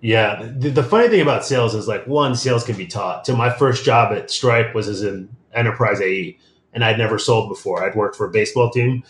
Yeah, 0.00 0.50
the, 0.56 0.70
the, 0.70 0.82
funny 0.82 1.08
thing 1.08 1.20
about 1.20 1.46
sales 1.46 1.72
is 1.72 1.86
like 1.86 2.04
one, 2.08 2.34
sales 2.34 2.64
can 2.64 2.76
be 2.76 2.84
taught. 2.84 3.26
So 3.26 3.36
my 3.36 3.48
first 3.48 3.84
job 3.84 4.12
at 4.12 4.32
Stripe 4.32 4.74
was 4.74 4.88
as 4.88 5.02
an 5.02 5.34
enterprise 5.54 6.00
AE, 6.00 6.36
and 6.72 6.84
I'd 6.84 6.98
never 6.98 7.16
sold 7.16 7.48
before. 7.48 7.84
I'd 7.84 7.94
worked 7.94 8.16
for 8.16 8.26
a 8.26 8.30
baseball 8.30 8.70
team, 8.70 9.04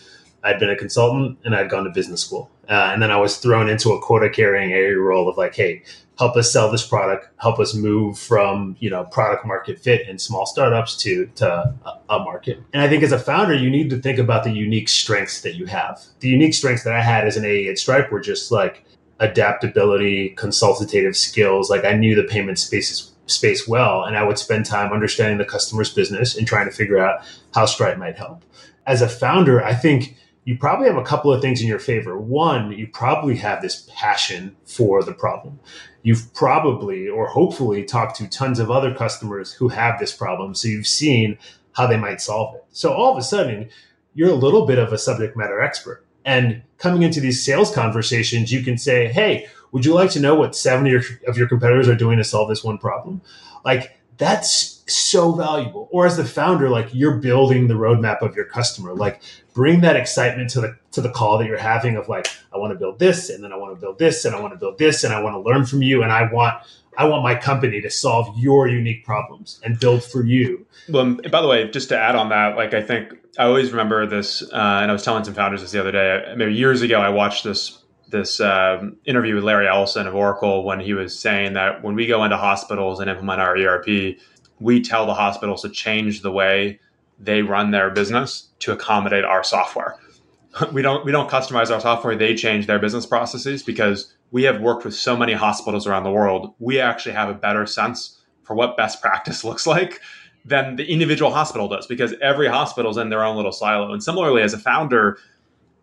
I'd 0.45 0.59
been 0.59 0.69
a 0.69 0.75
consultant, 0.75 1.39
and 1.43 1.55
I'd 1.55 1.69
gone 1.69 1.83
to 1.85 1.89
business 1.89 2.21
school. 2.21 2.51
Uh, 2.69 2.91
and 2.93 3.01
then 3.01 3.11
I 3.11 3.17
was 3.17 3.37
thrown 3.37 3.67
into 3.67 3.91
a 3.91 4.01
quota 4.01 4.29
carrying 4.29 4.71
area 4.71 4.97
role 4.97 5.27
of 5.27 5.37
like, 5.37 5.55
hey, 5.55 5.83
help 6.17 6.37
us 6.37 6.51
sell 6.51 6.71
this 6.71 6.85
product, 6.85 7.27
help 7.37 7.59
us 7.59 7.73
move 7.73 8.17
from 8.17 8.75
you 8.79 8.89
know 8.89 9.03
product 9.05 9.45
market 9.45 9.79
fit 9.79 10.07
in 10.07 10.17
small 10.17 10.45
startups 10.45 10.95
to 10.97 11.25
to 11.35 11.73
a, 12.09 12.19
market. 12.19 12.61
And 12.73 12.81
I 12.81 12.87
think 12.87 13.03
as 13.03 13.11
a 13.11 13.19
founder, 13.19 13.53
you 13.53 13.69
need 13.69 13.89
to 13.89 13.97
think 13.97 14.19
about 14.19 14.43
the 14.43 14.51
unique 14.51 14.87
strengths 14.87 15.41
that 15.41 15.55
you 15.55 15.65
have. 15.65 16.01
The 16.19 16.29
unique 16.29 16.53
strengths 16.53 16.83
that 16.83 16.93
I 16.93 17.01
had 17.01 17.27
as 17.27 17.37
an 17.37 17.45
AE 17.45 17.67
at 17.67 17.77
Stripe 17.77 18.11
were 18.11 18.21
just 18.21 18.51
like 18.51 18.85
adaptability, 19.19 20.29
consultative 20.29 21.17
skills. 21.17 21.69
Like 21.69 21.85
I 21.85 21.93
knew 21.93 22.15
the 22.15 22.23
payment 22.23 22.59
spaces 22.59 23.11
space 23.27 23.67
well, 23.67 24.03
and 24.03 24.15
I 24.15 24.23
would 24.23 24.37
spend 24.37 24.65
time 24.65 24.93
understanding 24.93 25.39
the 25.39 25.45
customer's 25.45 25.93
business 25.93 26.37
and 26.37 26.47
trying 26.47 26.69
to 26.69 26.75
figure 26.75 26.99
out 26.99 27.21
how 27.53 27.65
Stripe 27.65 27.97
might 27.97 28.17
help. 28.17 28.43
As 28.85 29.01
a 29.01 29.09
founder, 29.09 29.63
I 29.63 29.73
think 29.73 30.15
you 30.45 30.57
probably 30.57 30.87
have 30.87 30.95
a 30.95 31.03
couple 31.03 31.33
of 31.33 31.41
things 31.41 31.59
in 31.59 31.67
your 31.67 31.79
favor. 31.79 32.17
One, 32.17 32.71
you 32.71 32.87
probably 32.87 33.35
have 33.37 33.61
this 33.61 33.89
passion 33.93 34.55
for 34.63 35.03
the 35.03 35.13
problem. 35.13 35.59
You've 36.03 36.31
probably 36.35 37.09
or 37.09 37.27
hopefully 37.27 37.83
talked 37.83 38.15
to 38.17 38.27
tons 38.27 38.59
of 38.59 38.69
other 38.69 38.93
customers 38.93 39.51
who 39.51 39.69
have 39.69 39.99
this 39.99 40.13
problem. 40.13 40.53
So 40.53 40.67
you've 40.67 40.85
seen 40.85 41.39
how 41.73 41.87
they 41.87 41.97
might 41.97 42.21
solve 42.21 42.55
it. 42.55 42.63
So 42.71 42.93
all 42.93 43.11
of 43.11 43.17
a 43.17 43.23
sudden, 43.23 43.69
you're 44.13 44.29
a 44.29 44.35
little 44.35 44.67
bit 44.67 44.77
of 44.77 44.93
a 44.93 44.99
subject 44.99 45.35
matter 45.35 45.61
expert. 45.61 46.05
And 46.23 46.61
coming 46.77 47.01
into 47.01 47.19
these 47.19 47.43
sales 47.43 47.73
conversations, 47.73 48.51
you 48.51 48.63
can 48.63 48.77
say, 48.77 49.07
Hey, 49.07 49.47
would 49.71 49.83
you 49.83 49.95
like 49.95 50.11
to 50.11 50.19
know 50.19 50.35
what 50.35 50.55
70 50.55 50.95
of 51.27 51.37
your 51.37 51.47
competitors 51.47 51.89
are 51.89 51.95
doing 51.95 52.17
to 52.19 52.23
solve 52.23 52.49
this 52.49 52.63
one 52.63 52.77
problem? 52.77 53.21
Like 53.65 53.99
that's 54.17 54.83
so 54.87 55.31
valuable. 55.33 55.89
Or 55.91 56.05
as 56.05 56.17
the 56.17 56.25
founder, 56.25 56.69
like 56.69 56.89
you're 56.93 57.17
building 57.17 57.67
the 57.67 57.73
roadmap 57.73 58.21
of 58.21 58.35
your 58.35 58.45
customer. 58.45 58.93
Like 58.93 59.21
bring 59.53 59.81
that 59.81 59.95
excitement 59.95 60.49
to 60.51 60.61
the 60.61 60.77
to 60.91 61.01
the 61.01 61.09
call 61.09 61.37
that 61.39 61.47
you're 61.47 61.57
having 61.57 61.95
of 61.97 62.07
like, 62.07 62.27
I 62.53 62.57
want 62.57 62.73
to 62.73 62.79
build 62.79 62.99
this, 62.99 63.29
and 63.29 63.43
then 63.43 63.51
I 63.51 63.57
want 63.57 63.75
to 63.75 63.81
build 63.81 63.99
this, 63.99 64.25
and 64.25 64.35
I 64.35 64.39
want 64.39 64.53
to 64.53 64.59
build 64.59 64.77
this, 64.77 65.03
and 65.03 65.13
I 65.13 65.21
want 65.21 65.35
to 65.35 65.39
learn 65.39 65.65
from 65.65 65.81
you, 65.81 66.03
and 66.03 66.11
I 66.11 66.31
want 66.31 66.55
I 66.97 67.05
want 67.05 67.23
my 67.23 67.35
company 67.35 67.81
to 67.81 67.89
solve 67.89 68.37
your 68.37 68.67
unique 68.67 69.05
problems 69.05 69.59
and 69.63 69.79
build 69.79 70.03
for 70.03 70.23
you. 70.23 70.65
Well, 70.87 71.17
by 71.29 71.41
the 71.41 71.47
way, 71.47 71.69
just 71.69 71.89
to 71.89 71.99
add 71.99 72.15
on 72.15 72.29
that, 72.29 72.55
like 72.55 72.73
I 72.73 72.81
think 72.81 73.13
I 73.37 73.45
always 73.45 73.71
remember 73.71 74.05
this, 74.05 74.41
uh, 74.43 74.79
and 74.81 74.89
I 74.89 74.93
was 74.93 75.03
telling 75.03 75.23
some 75.23 75.33
founders 75.33 75.61
this 75.61 75.71
the 75.71 75.79
other 75.79 75.91
day. 75.91 76.33
Maybe 76.37 76.53
years 76.53 76.81
ago, 76.81 77.01
I 77.01 77.09
watched 77.09 77.43
this 77.43 77.79
this 78.09 78.39
um, 78.39 78.97
interview 79.05 79.35
with 79.35 79.43
Larry 79.43 79.67
Ellison 79.67 80.07
of 80.07 80.15
Oracle 80.15 80.63
when 80.63 80.79
he 80.79 80.93
was 80.93 81.17
saying 81.17 81.53
that 81.53 81.83
when 81.83 81.95
we 81.95 82.07
go 82.07 82.23
into 82.23 82.37
hospitals 82.37 82.99
and 82.99 83.09
implement 83.09 83.41
our 83.41 83.57
ERP, 83.57 84.17
we 84.59 84.81
tell 84.81 85.05
the 85.05 85.13
hospitals 85.13 85.61
to 85.63 85.69
change 85.69 86.21
the 86.21 86.31
way 86.31 86.79
they 87.19 87.41
run 87.41 87.71
their 87.71 87.89
business 87.89 88.49
to 88.59 88.71
accommodate 88.71 89.23
our 89.23 89.43
software. 89.43 89.95
we 90.71 90.81
don't 90.81 91.05
we 91.05 91.11
don't 91.11 91.29
customize 91.29 91.71
our 91.71 91.81
software; 91.81 92.15
they 92.15 92.35
change 92.35 92.67
their 92.67 92.79
business 92.79 93.05
processes 93.05 93.63
because 93.63 94.13
we 94.31 94.43
have 94.43 94.61
worked 94.61 94.85
with 94.85 94.93
so 94.93 95.15
many 95.15 95.33
hospitals 95.33 95.87
around 95.87 96.03
the 96.03 96.11
world. 96.11 96.53
We 96.59 96.79
actually 96.79 97.13
have 97.13 97.29
a 97.29 97.33
better 97.33 97.65
sense 97.65 98.21
for 98.43 98.55
what 98.55 98.77
best 98.77 99.01
practice 99.01 99.43
looks 99.45 99.67
like 99.67 99.99
than 100.45 100.75
the 100.75 100.85
individual 100.85 101.31
hospital 101.31 101.67
does 101.67 101.87
because 101.87 102.13
every 102.21 102.47
hospital 102.47 102.91
is 102.91 102.97
in 102.97 103.09
their 103.09 103.23
own 103.23 103.35
little 103.35 103.51
silo. 103.51 103.91
And 103.91 104.03
similarly, 104.03 104.43
as 104.43 104.53
a 104.53 104.59
founder, 104.59 105.17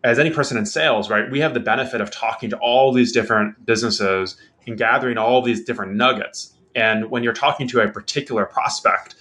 as 0.03 0.19
any 0.19 0.29
person 0.29 0.57
in 0.57 0.65
sales, 0.65 1.09
right, 1.09 1.31
we 1.31 1.39
have 1.39 1.53
the 1.53 1.59
benefit 1.59 2.01
of 2.01 2.11
talking 2.11 2.49
to 2.49 2.57
all 2.57 2.91
these 2.91 3.11
different 3.11 3.65
businesses 3.65 4.35
and 4.67 4.77
gathering 4.77 5.17
all 5.17 5.41
these 5.41 5.63
different 5.63 5.93
nuggets. 5.93 6.53
And 6.75 7.09
when 7.09 7.23
you're 7.23 7.33
talking 7.33 7.67
to 7.69 7.81
a 7.81 7.89
particular 7.89 8.45
prospect, 8.45 9.15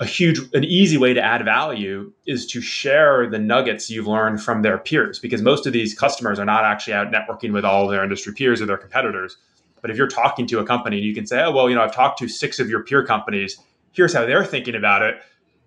a 0.00 0.04
huge, 0.04 0.38
an 0.52 0.64
easy 0.64 0.98
way 0.98 1.14
to 1.14 1.22
add 1.22 1.44
value 1.44 2.12
is 2.26 2.46
to 2.48 2.60
share 2.60 3.28
the 3.28 3.38
nuggets 3.38 3.88
you've 3.88 4.06
learned 4.06 4.42
from 4.42 4.62
their 4.62 4.78
peers, 4.78 5.18
because 5.18 5.40
most 5.42 5.66
of 5.66 5.72
these 5.72 5.94
customers 5.94 6.38
are 6.38 6.44
not 6.44 6.64
actually 6.64 6.94
out 6.94 7.10
networking 7.10 7.52
with 7.52 7.64
all 7.64 7.88
their 7.88 8.02
industry 8.02 8.34
peers 8.34 8.60
or 8.60 8.66
their 8.66 8.76
competitors. 8.76 9.38
But 9.80 9.90
if 9.90 9.96
you're 9.96 10.08
talking 10.08 10.46
to 10.48 10.58
a 10.58 10.66
company, 10.66 10.98
you 10.98 11.14
can 11.14 11.26
say, 11.26 11.42
"Oh, 11.42 11.52
well, 11.52 11.68
you 11.68 11.76
know, 11.76 11.82
I've 11.82 11.94
talked 11.94 12.18
to 12.18 12.28
six 12.28 12.58
of 12.58 12.68
your 12.68 12.82
peer 12.82 13.06
companies. 13.06 13.58
Here's 13.92 14.12
how 14.12 14.26
they're 14.26 14.44
thinking 14.44 14.74
about 14.74 15.02
it." 15.02 15.16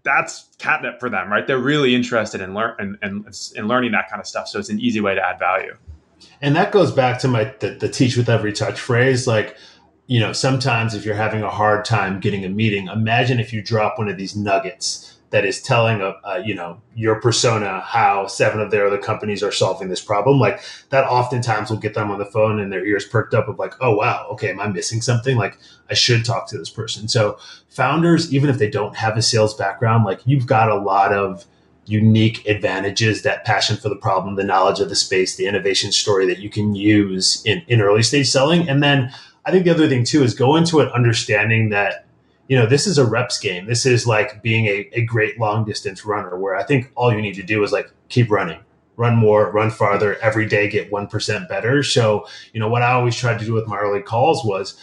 That's 0.03 0.47
catnip 0.57 0.99
for 0.99 1.09
them, 1.09 1.31
right? 1.31 1.45
They're 1.45 1.59
really 1.59 1.95
interested 1.95 2.41
in 2.41 2.53
learn 2.53 2.75
in, 2.79 2.97
in, 3.03 3.25
in 3.55 3.67
learning 3.67 3.91
that 3.91 4.09
kind 4.09 4.19
of 4.19 4.27
stuff. 4.27 4.47
So 4.47 4.59
it's 4.59 4.69
an 4.69 4.79
easy 4.79 5.01
way 5.01 5.15
to 5.15 5.21
add 5.21 5.39
value. 5.39 5.75
And 6.41 6.55
that 6.55 6.71
goes 6.71 6.91
back 6.91 7.19
to 7.19 7.27
my 7.27 7.53
the, 7.59 7.71
the 7.71 7.89
teach 7.89 8.17
with 8.17 8.29
every 8.29 8.53
touch 8.53 8.79
phrase, 8.79 9.27
like 9.27 9.57
you 10.07 10.19
know, 10.19 10.33
sometimes 10.33 10.95
if 10.95 11.05
you're 11.05 11.13
having 11.13 11.43
a 11.43 11.49
hard 11.51 11.85
time 11.85 12.19
getting 12.19 12.43
a 12.43 12.49
meeting, 12.49 12.87
imagine 12.87 13.39
if 13.39 13.53
you 13.53 13.61
drop 13.61 13.99
one 13.99 14.09
of 14.09 14.17
these 14.17 14.35
nuggets 14.35 15.18
that 15.31 15.45
is 15.45 15.61
telling 15.61 16.01
a, 16.01 16.15
a, 16.23 16.43
you 16.45 16.55
know 16.55 16.81
your 16.95 17.21
persona 17.21 17.81
how 17.81 18.27
seven 18.27 18.59
of 18.59 18.71
their 18.71 18.87
other 18.87 18.97
companies 18.97 19.43
are 19.43 19.51
solving 19.51 19.89
this 19.89 20.01
problem. 20.01 20.39
Like 20.39 20.61
that 20.89 21.05
oftentimes 21.05 21.69
will 21.69 21.77
get 21.77 21.93
them 21.93 22.11
on 22.11 22.19
the 22.19 22.25
phone 22.25 22.59
and 22.59 22.71
their 22.71 22.85
ears 22.85 23.05
perked 23.05 23.33
up 23.33 23.47
of 23.47 23.59
like 23.59 23.73
oh 23.81 23.95
wow 23.95 24.27
okay 24.31 24.49
am 24.49 24.59
i 24.59 24.67
missing 24.67 25.01
something? 25.01 25.37
Like 25.37 25.57
i 25.89 25.93
should 25.93 26.25
talk 26.25 26.47
to 26.49 26.57
this 26.57 26.69
person. 26.69 27.07
So 27.07 27.37
founders 27.69 28.33
even 28.33 28.49
if 28.49 28.57
they 28.57 28.69
don't 28.69 28.95
have 28.95 29.17
a 29.17 29.21
sales 29.21 29.53
background 29.53 30.03
like 30.03 30.21
you've 30.25 30.47
got 30.47 30.69
a 30.69 30.75
lot 30.75 31.13
of 31.13 31.45
unique 31.85 32.45
advantages 32.47 33.23
that 33.23 33.45
passion 33.45 33.75
for 33.75 33.89
the 33.89 33.95
problem 33.95 34.35
the 34.35 34.43
knowledge 34.43 34.79
of 34.79 34.89
the 34.89 34.95
space 34.95 35.35
the 35.35 35.47
innovation 35.47 35.91
story 35.91 36.25
that 36.27 36.39
you 36.39 36.49
can 36.49 36.75
use 36.75 37.43
in, 37.45 37.63
in 37.67 37.81
early 37.81 38.03
stage 38.03 38.29
selling. 38.29 38.67
And 38.69 38.83
then 38.83 39.11
I 39.45 39.51
think 39.51 39.65
the 39.65 39.71
other 39.71 39.87
thing 39.87 40.03
too 40.03 40.23
is 40.23 40.33
go 40.33 40.55
into 40.55 40.79
it 40.79 40.91
understanding 40.91 41.69
that 41.69 42.05
you 42.49 42.57
know 42.57 42.65
this 42.65 42.85
is 42.85 42.97
a 42.97 43.05
reps 43.05 43.39
game. 43.39 43.65
This 43.65 43.85
is 43.85 44.05
like 44.05 44.43
being 44.43 44.65
a, 44.65 44.89
a 44.91 45.01
great 45.03 45.39
long 45.39 45.63
distance 45.63 46.03
runner 46.05 46.37
where 46.37 46.55
I 46.55 46.63
think 46.63 46.91
all 46.95 47.13
you 47.13 47.21
need 47.21 47.35
to 47.35 47.43
do 47.43 47.63
is 47.63 47.71
like 47.71 47.89
keep 48.09 48.29
running, 48.29 48.59
run 48.97 49.15
more, 49.15 49.49
run 49.51 49.71
farther 49.71 50.17
every 50.17 50.47
day, 50.47 50.67
get 50.67 50.91
one 50.91 51.07
percent 51.07 51.47
better. 51.47 51.81
So 51.83 52.27
you 52.51 52.59
know 52.59 52.67
what 52.67 52.81
I 52.81 52.91
always 52.91 53.15
tried 53.15 53.39
to 53.39 53.45
do 53.45 53.53
with 53.53 53.67
my 53.67 53.77
early 53.77 54.01
calls 54.01 54.43
was 54.43 54.77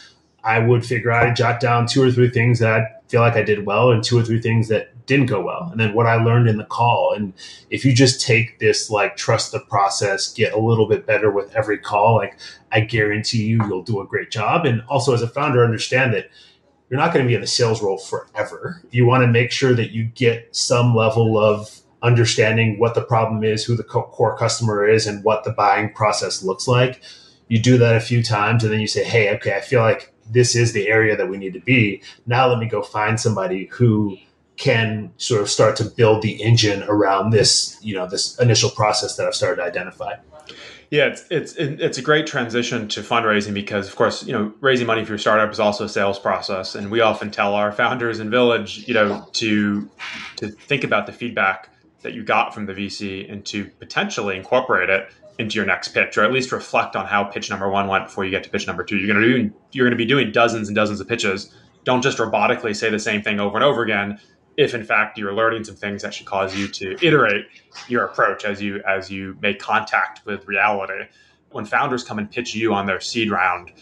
I 0.47 0.61
would 0.61 0.87
figure 0.87 1.11
out, 1.11 1.37
jot 1.37 1.59
down 1.59 1.87
two 1.87 2.03
or 2.03 2.13
three 2.13 2.31
things 2.31 2.61
that 2.61 2.73
I 2.73 2.87
feel 3.09 3.21
like 3.21 3.35
I 3.35 3.43
did 3.43 3.67
well 3.67 3.91
and 3.91 4.03
two 4.03 4.17
or 4.17 4.23
three 4.23 4.41
things 4.41 4.69
that 4.69 4.93
didn't 5.07 5.27
go 5.27 5.41
well. 5.41 5.69
And 5.73 5.81
then 5.81 5.93
what 5.93 6.07
I 6.07 6.23
learned 6.23 6.49
in 6.49 6.57
the 6.57 6.65
call. 6.65 7.15
And 7.17 7.33
if 7.71 7.85
you 7.85 7.93
just 7.93 8.21
take 8.21 8.61
this, 8.61 8.89
like, 8.89 9.17
trust 9.17 9.51
the 9.51 9.59
process, 9.59 10.33
get 10.33 10.53
a 10.53 10.59
little 10.59 10.87
bit 10.87 11.05
better 11.05 11.33
with 11.33 11.55
every 11.57 11.79
call, 11.79 12.17
like, 12.17 12.39
I 12.71 12.81
guarantee 12.81 13.45
you, 13.45 13.61
you'll 13.67 13.83
do 13.83 14.01
a 14.01 14.07
great 14.07 14.31
job. 14.31 14.67
And 14.67 14.83
also, 14.83 15.15
as 15.15 15.23
a 15.23 15.29
founder, 15.29 15.65
understand 15.65 16.15
that 16.15 16.31
you're 16.89 17.01
not 17.01 17.13
going 17.13 17.25
to 17.25 17.29
be 17.29 17.35
in 17.35 17.41
the 17.41 17.47
sales 17.47 17.83
role 17.83 17.99
forever. 17.99 18.83
You 18.91 19.07
want 19.07 19.23
to 19.23 19.29
make 19.29 19.51
sure 19.51 19.75
that 19.75 19.91
you 19.91 20.05
get 20.05 20.55
some 20.55 20.95
level 20.95 21.39
of 21.39 21.81
understanding 22.03 22.79
what 22.79 22.95
the 22.95 23.03
problem 23.03 23.43
is, 23.43 23.65
who 23.65 23.75
the 23.75 23.83
core 23.83 24.37
customer 24.37 24.87
is, 24.87 25.07
and 25.07 25.25
what 25.25 25.45
the 25.45 25.51
buying 25.51 25.93
process 25.93 26.43
looks 26.43 26.69
like. 26.69 27.03
You 27.49 27.59
do 27.59 27.79
that 27.79 27.97
a 27.97 28.01
few 28.01 28.23
times, 28.23 28.63
and 28.63 28.73
then 28.73 28.81
you 28.81 28.87
say, 28.87 29.05
Hey, 29.05 29.35
okay, 29.35 29.55
I 29.55 29.61
feel 29.61 29.81
like 29.81 30.13
this 30.31 30.55
is 30.55 30.73
the 30.73 30.89
area 30.89 31.17
that 31.17 31.29
we 31.29 31.39
need 31.39 31.55
to 31.55 31.61
be. 31.61 32.03
Now 32.27 32.49
let 32.49 32.59
me 32.59 32.67
go 32.67 32.83
find 32.83 33.19
somebody 33.19 33.67
who 33.67 34.17
can 34.57 35.13
sort 35.19 35.43
of 35.43 35.51
start 35.51 35.77
to 35.77 35.85
build 35.85 36.23
the 36.23 36.43
engine 36.43 36.83
around 36.85 37.31
this, 37.31 37.79
you 37.83 37.95
know, 37.95 38.07
this 38.07 38.39
initial 38.39 38.71
process 38.71 39.17
that 39.17 39.27
I've 39.27 39.35
started 39.35 39.57
to 39.57 39.65
identify. 39.65 40.15
Yeah, 40.91 41.07
it's 41.07 41.25
it's 41.31 41.55
it's 41.57 41.99
a 41.99 42.03
great 42.03 42.27
transition 42.27 42.87
to 42.89 43.01
fundraising 43.01 43.55
because, 43.55 43.89
of 43.89 43.97
course, 43.97 44.25
you 44.25 44.33
know, 44.33 44.53
raising 44.61 44.87
money 44.87 45.05
for 45.05 45.13
your 45.13 45.19
startup 45.19 45.51
is 45.51 45.59
also 45.59 45.85
a 45.85 45.89
sales 45.89 46.19
process, 46.19 46.75
and 46.75 46.91
we 46.91 47.01
often 47.01 47.31
tell 47.31 47.55
our 47.55 47.73
founders 47.73 48.21
in 48.21 48.31
Village, 48.31 48.87
you 48.87 48.95
know, 48.95 49.29
to 49.35 49.91
to 50.37 50.49
think 50.49 50.85
about 50.85 51.07
the 51.07 51.13
feedback 51.13 51.71
that 52.03 52.15
you 52.15 52.23
got 52.23 52.55
from 52.55 52.67
the 52.67 52.73
VC 52.73 53.31
and 53.31 53.45
to 53.47 53.65
potentially 53.81 54.37
incorporate 54.37 54.89
it 54.89 55.09
into 55.39 55.57
your 55.57 55.67
next 55.67 55.89
pitch, 55.89 56.17
or 56.17 56.25
at 56.25 56.33
least 56.33 56.53
reflect 56.53 56.95
on 56.95 57.07
how 57.07 57.25
pitch 57.25 57.51
number 57.51 57.69
one 57.69 57.89
went 57.89 58.05
before 58.05 58.25
you 58.25 58.31
get 58.31 58.45
to 58.45 58.51
pitch 58.51 58.67
number 58.67 58.85
two. 58.85 58.97
You're 58.97 59.15
to 59.15 59.21
do 59.21 59.53
you're 59.73 59.91
to 59.91 59.97
be 59.97 60.07
doing 60.07 60.31
dozens 60.31 60.69
and 60.69 60.77
dozens 60.77 61.01
of 61.01 61.09
pitches. 61.09 61.53
Don't 61.85 62.03
just 62.03 62.19
robotically 62.19 62.75
say 62.75 62.91
the 62.91 62.99
same 62.99 63.23
thing 63.23 63.41
over 63.41 63.57
and 63.57 63.65
over 63.65 63.83
again 63.83 64.21
if 64.57 64.75
in 64.75 64.85
fact 64.85 65.19
you're 65.19 65.35
learning 65.35 65.65
some 65.65 65.77
things 65.77 66.03
that 66.03 66.15
should 66.15 66.27
cause 66.27 66.57
you 66.57 66.69
to 66.69 66.97
iterate 67.07 67.47
your 67.89 68.05
approach 68.05 68.45
as 68.45 68.61
you 68.61 68.83
as 68.87 69.11
you 69.11 69.37
make 69.41 69.59
contact 69.59 70.25
with 70.27 70.47
reality. 70.47 71.05
When 71.51 71.65
founders 71.65 72.05
come 72.05 72.19
and 72.19 72.31
pitch 72.31 72.55
you 72.55 72.75
on 72.75 72.87
their 72.87 73.01
seed 73.01 73.31
round 73.31 73.73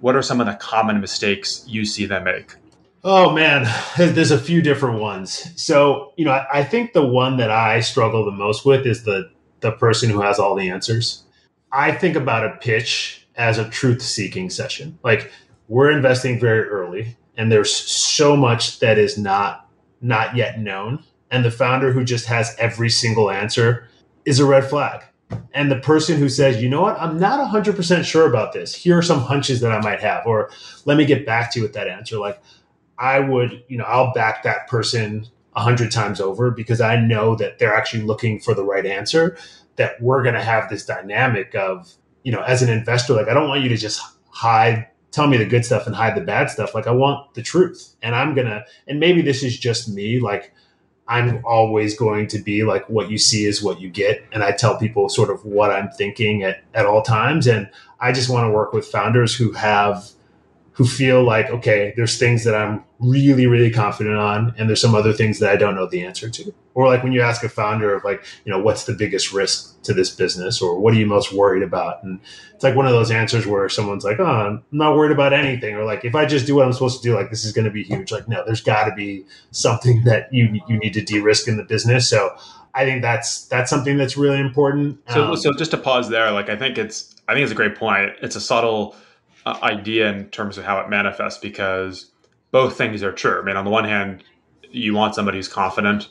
what 0.00 0.16
are 0.16 0.22
some 0.22 0.40
of 0.40 0.46
the 0.46 0.54
common 0.54 1.00
mistakes 1.00 1.64
you 1.66 1.86
see 1.86 2.04
them 2.04 2.24
make? 2.24 2.54
Oh 3.02 3.30
man 3.30 3.66
there's 3.96 4.30
a 4.30 4.38
few 4.38 4.60
different 4.62 5.00
ones. 5.00 5.50
So 5.60 6.12
you 6.16 6.24
know 6.24 6.44
i 6.52 6.64
think 6.64 6.92
the 6.92 7.06
one 7.06 7.36
that 7.38 7.50
i 7.50 7.80
struggle 7.80 8.24
the 8.24 8.32
most 8.32 8.64
with 8.64 8.86
is 8.86 9.04
the 9.04 9.30
the 9.60 9.72
person 9.72 10.10
who 10.10 10.20
has 10.20 10.38
all 10.38 10.54
the 10.54 10.68
answers. 10.68 11.24
I 11.72 11.92
think 11.92 12.16
about 12.16 12.44
a 12.44 12.56
pitch 12.58 13.26
as 13.36 13.58
a 13.58 13.68
truth 13.68 14.02
seeking 14.02 14.50
session. 14.50 14.98
Like 15.02 15.32
we're 15.68 15.90
investing 15.90 16.38
very 16.38 16.68
early 16.68 17.16
and 17.36 17.50
there's 17.50 17.74
so 17.74 18.36
much 18.36 18.78
that 18.80 18.98
is 18.98 19.18
not 19.18 19.63
not 20.04 20.36
yet 20.36 20.60
known, 20.60 21.02
and 21.30 21.44
the 21.44 21.50
founder 21.50 21.92
who 21.92 22.04
just 22.04 22.26
has 22.26 22.54
every 22.58 22.90
single 22.90 23.30
answer 23.30 23.88
is 24.24 24.38
a 24.38 24.44
red 24.44 24.68
flag. 24.68 25.02
And 25.52 25.70
the 25.70 25.80
person 25.80 26.18
who 26.18 26.28
says, 26.28 26.62
you 26.62 26.68
know 26.68 26.82
what, 26.82 27.00
I'm 27.00 27.18
not 27.18 27.50
100% 27.50 28.04
sure 28.04 28.28
about 28.28 28.52
this. 28.52 28.74
Here 28.74 28.98
are 28.98 29.02
some 29.02 29.20
hunches 29.20 29.60
that 29.60 29.72
I 29.72 29.80
might 29.80 30.00
have, 30.00 30.26
or 30.26 30.50
let 30.84 30.96
me 30.96 31.06
get 31.06 31.26
back 31.26 31.52
to 31.52 31.58
you 31.58 31.62
with 31.62 31.72
that 31.72 31.88
answer. 31.88 32.18
Like, 32.18 32.40
I 32.98 33.18
would, 33.18 33.64
you 33.68 33.78
know, 33.78 33.84
I'll 33.84 34.12
back 34.12 34.42
that 34.44 34.68
person 34.68 35.26
a 35.56 35.62
hundred 35.62 35.90
times 35.90 36.20
over 36.20 36.50
because 36.50 36.80
I 36.80 36.96
know 36.96 37.34
that 37.36 37.58
they're 37.58 37.74
actually 37.74 38.02
looking 38.02 38.38
for 38.38 38.54
the 38.54 38.64
right 38.64 38.86
answer. 38.86 39.36
That 39.76 40.00
we're 40.00 40.22
going 40.22 40.34
to 40.34 40.42
have 40.42 40.68
this 40.68 40.84
dynamic 40.84 41.54
of, 41.54 41.92
you 42.22 42.30
know, 42.30 42.42
as 42.42 42.62
an 42.62 42.68
investor, 42.68 43.14
like 43.14 43.28
I 43.28 43.34
don't 43.34 43.48
want 43.48 43.62
you 43.62 43.68
to 43.70 43.76
just 43.76 44.00
hide 44.28 44.86
tell 45.14 45.28
me 45.28 45.36
the 45.36 45.44
good 45.44 45.64
stuff 45.64 45.86
and 45.86 45.94
hide 45.94 46.16
the 46.16 46.20
bad 46.20 46.50
stuff. 46.50 46.74
Like 46.74 46.88
I 46.88 46.90
want 46.90 47.34
the 47.34 47.42
truth. 47.42 47.94
And 48.02 48.16
I'm 48.16 48.34
going 48.34 48.48
to, 48.48 48.64
and 48.88 48.98
maybe 48.98 49.22
this 49.22 49.44
is 49.44 49.56
just 49.56 49.88
me. 49.88 50.18
Like 50.18 50.52
I'm 51.06 51.40
always 51.44 51.96
going 51.96 52.26
to 52.28 52.38
be 52.38 52.64
like 52.64 52.88
what 52.90 53.10
you 53.10 53.16
see 53.16 53.44
is 53.44 53.62
what 53.62 53.80
you 53.80 53.88
get. 53.88 54.24
And 54.32 54.42
I 54.42 54.50
tell 54.50 54.76
people 54.76 55.08
sort 55.08 55.30
of 55.30 55.44
what 55.44 55.70
I'm 55.70 55.88
thinking 55.90 56.42
at, 56.42 56.64
at 56.74 56.84
all 56.84 57.00
times. 57.00 57.46
And 57.46 57.70
I 58.00 58.10
just 58.10 58.28
want 58.28 58.48
to 58.48 58.50
work 58.50 58.72
with 58.72 58.86
founders 58.86 59.36
who 59.36 59.52
have 59.52 60.10
who 60.74 60.84
feel 60.84 61.22
like, 61.22 61.48
okay, 61.50 61.94
there's 61.96 62.18
things 62.18 62.42
that 62.42 62.54
I'm 62.54 62.82
really, 62.98 63.46
really 63.46 63.70
confident 63.70 64.16
on, 64.16 64.54
and 64.58 64.68
there's 64.68 64.80
some 64.80 64.94
other 64.94 65.12
things 65.12 65.38
that 65.38 65.50
I 65.50 65.56
don't 65.56 65.76
know 65.76 65.86
the 65.86 66.04
answer 66.04 66.28
to. 66.28 66.52
Or 66.74 66.88
like 66.88 67.04
when 67.04 67.12
you 67.12 67.22
ask 67.22 67.44
a 67.44 67.48
founder 67.48 67.94
of 67.94 68.02
like, 68.02 68.24
you 68.44 68.50
know, 68.50 68.58
what's 68.58 68.82
the 68.82 68.92
biggest 68.92 69.32
risk 69.32 69.80
to 69.84 69.94
this 69.94 70.10
business, 70.10 70.60
or 70.60 70.80
what 70.80 70.92
are 70.92 70.96
you 70.96 71.06
most 71.06 71.32
worried 71.32 71.62
about? 71.62 72.02
And 72.02 72.18
it's 72.54 72.64
like 72.64 72.74
one 72.74 72.86
of 72.86 72.92
those 72.92 73.12
answers 73.12 73.46
where 73.46 73.68
someone's 73.68 74.02
like, 74.02 74.18
oh, 74.18 74.24
I'm 74.24 74.64
not 74.72 74.96
worried 74.96 75.12
about 75.12 75.32
anything, 75.32 75.76
or 75.76 75.84
like 75.84 76.04
if 76.04 76.16
I 76.16 76.26
just 76.26 76.44
do 76.44 76.56
what 76.56 76.66
I'm 76.66 76.72
supposed 76.72 77.00
to 77.00 77.08
do, 77.08 77.14
like 77.14 77.30
this 77.30 77.44
is 77.44 77.52
going 77.52 77.66
to 77.66 77.70
be 77.70 77.84
huge. 77.84 78.10
Like, 78.10 78.28
no, 78.28 78.42
there's 78.44 78.62
got 78.62 78.86
to 78.86 78.94
be 78.96 79.24
something 79.52 80.02
that 80.04 80.32
you 80.32 80.60
you 80.66 80.76
need 80.78 80.94
to 80.94 81.02
de-risk 81.02 81.46
in 81.46 81.56
the 81.56 81.64
business. 81.64 82.10
So 82.10 82.36
I 82.74 82.84
think 82.84 83.00
that's 83.02 83.46
that's 83.46 83.70
something 83.70 83.96
that's 83.96 84.16
really 84.16 84.40
important. 84.40 84.98
So, 85.10 85.26
um, 85.26 85.36
so 85.36 85.52
just 85.52 85.70
to 85.70 85.76
pause 85.76 86.08
there, 86.08 86.32
like 86.32 86.48
I 86.48 86.56
think 86.56 86.78
it's 86.78 87.14
I 87.28 87.34
think 87.34 87.44
it's 87.44 87.52
a 87.52 87.54
great 87.54 87.76
point. 87.76 88.10
It's 88.22 88.34
a 88.34 88.40
subtle 88.40 88.96
idea 89.46 90.10
in 90.10 90.28
terms 90.30 90.58
of 90.58 90.64
how 90.64 90.80
it 90.80 90.88
manifests 90.88 91.38
because 91.38 92.10
both 92.50 92.76
things 92.76 93.02
are 93.02 93.12
true. 93.12 93.40
I 93.40 93.44
mean, 93.44 93.56
on 93.56 93.64
the 93.64 93.70
one 93.70 93.84
hand, 93.84 94.24
you 94.70 94.94
want 94.94 95.14
somebody 95.14 95.38
who's 95.38 95.48
confident, 95.48 96.08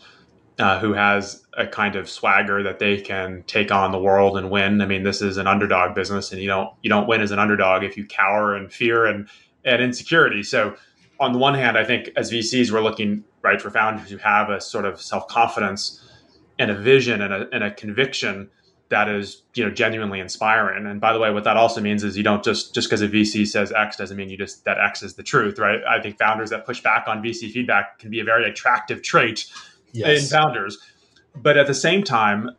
uh, 0.59 0.79
who 0.79 0.93
has 0.93 1.43
a 1.57 1.67
kind 1.67 1.95
of 1.95 2.09
swagger 2.09 2.63
that 2.63 2.79
they 2.79 2.99
can 3.01 3.43
take 3.47 3.71
on 3.71 3.91
the 3.91 3.99
world 3.99 4.37
and 4.37 4.49
win. 4.49 4.81
I 4.81 4.85
mean, 4.85 5.03
this 5.03 5.21
is 5.21 5.37
an 5.37 5.47
underdog 5.47 5.95
business, 5.95 6.31
and 6.31 6.41
you 6.41 6.47
don't 6.47 6.69
you 6.81 6.89
don't 6.89 7.07
win 7.07 7.21
as 7.21 7.31
an 7.31 7.39
underdog 7.39 7.83
if 7.83 7.97
you 7.97 8.05
cower 8.05 8.55
and 8.55 8.71
fear 8.71 9.05
and 9.05 9.27
and 9.65 9.81
insecurity. 9.81 10.43
So, 10.43 10.75
on 11.19 11.33
the 11.33 11.39
one 11.39 11.55
hand, 11.55 11.77
I 11.77 11.83
think 11.83 12.09
as 12.15 12.31
VCs, 12.31 12.71
we're 12.71 12.81
looking 12.81 13.23
right 13.41 13.61
for 13.61 13.69
founders 13.69 14.09
who 14.09 14.17
have 14.17 14.49
a 14.49 14.61
sort 14.61 14.85
of 14.85 15.01
self 15.01 15.27
confidence 15.27 15.99
and 16.59 16.69
a 16.69 16.75
vision 16.75 17.21
and 17.21 17.33
a, 17.33 17.47
and 17.51 17.63
a 17.63 17.71
conviction 17.71 18.49
that 18.89 19.09
is 19.09 19.41
you 19.55 19.63
know 19.63 19.71
genuinely 19.71 20.19
inspiring. 20.19 20.85
And 20.85 21.01
by 21.01 21.13
the 21.13 21.19
way 21.19 21.31
what 21.31 21.43
that 21.45 21.57
also 21.57 21.81
means 21.81 22.03
is 22.03 22.17
you 22.17 22.23
don't 22.23 22.43
just 22.43 22.73
just 22.73 22.87
because 22.87 23.01
a 23.01 23.07
vc 23.07 23.47
says 23.47 23.71
x 23.71 23.97
doesn't 23.97 24.15
mean 24.17 24.29
you 24.29 24.37
just 24.37 24.65
that 24.65 24.77
x 24.79 25.03
is 25.03 25.15
the 25.15 25.23
truth 25.23 25.57
right? 25.57 25.79
I 25.89 26.01
think 26.01 26.17
founders 26.17 26.49
that 26.51 26.65
push 26.65 26.81
back 26.81 27.07
on 27.07 27.23
vc 27.23 27.51
feedback 27.51 27.99
can 27.99 28.11
be 28.11 28.19
a 28.19 28.23
very 28.23 28.47
attractive 28.49 29.01
trait 29.01 29.51
yes. 29.91 30.23
in 30.23 30.29
founders. 30.29 30.77
But 31.35 31.57
at 31.57 31.67
the 31.67 31.73
same 31.73 32.03
time 32.03 32.51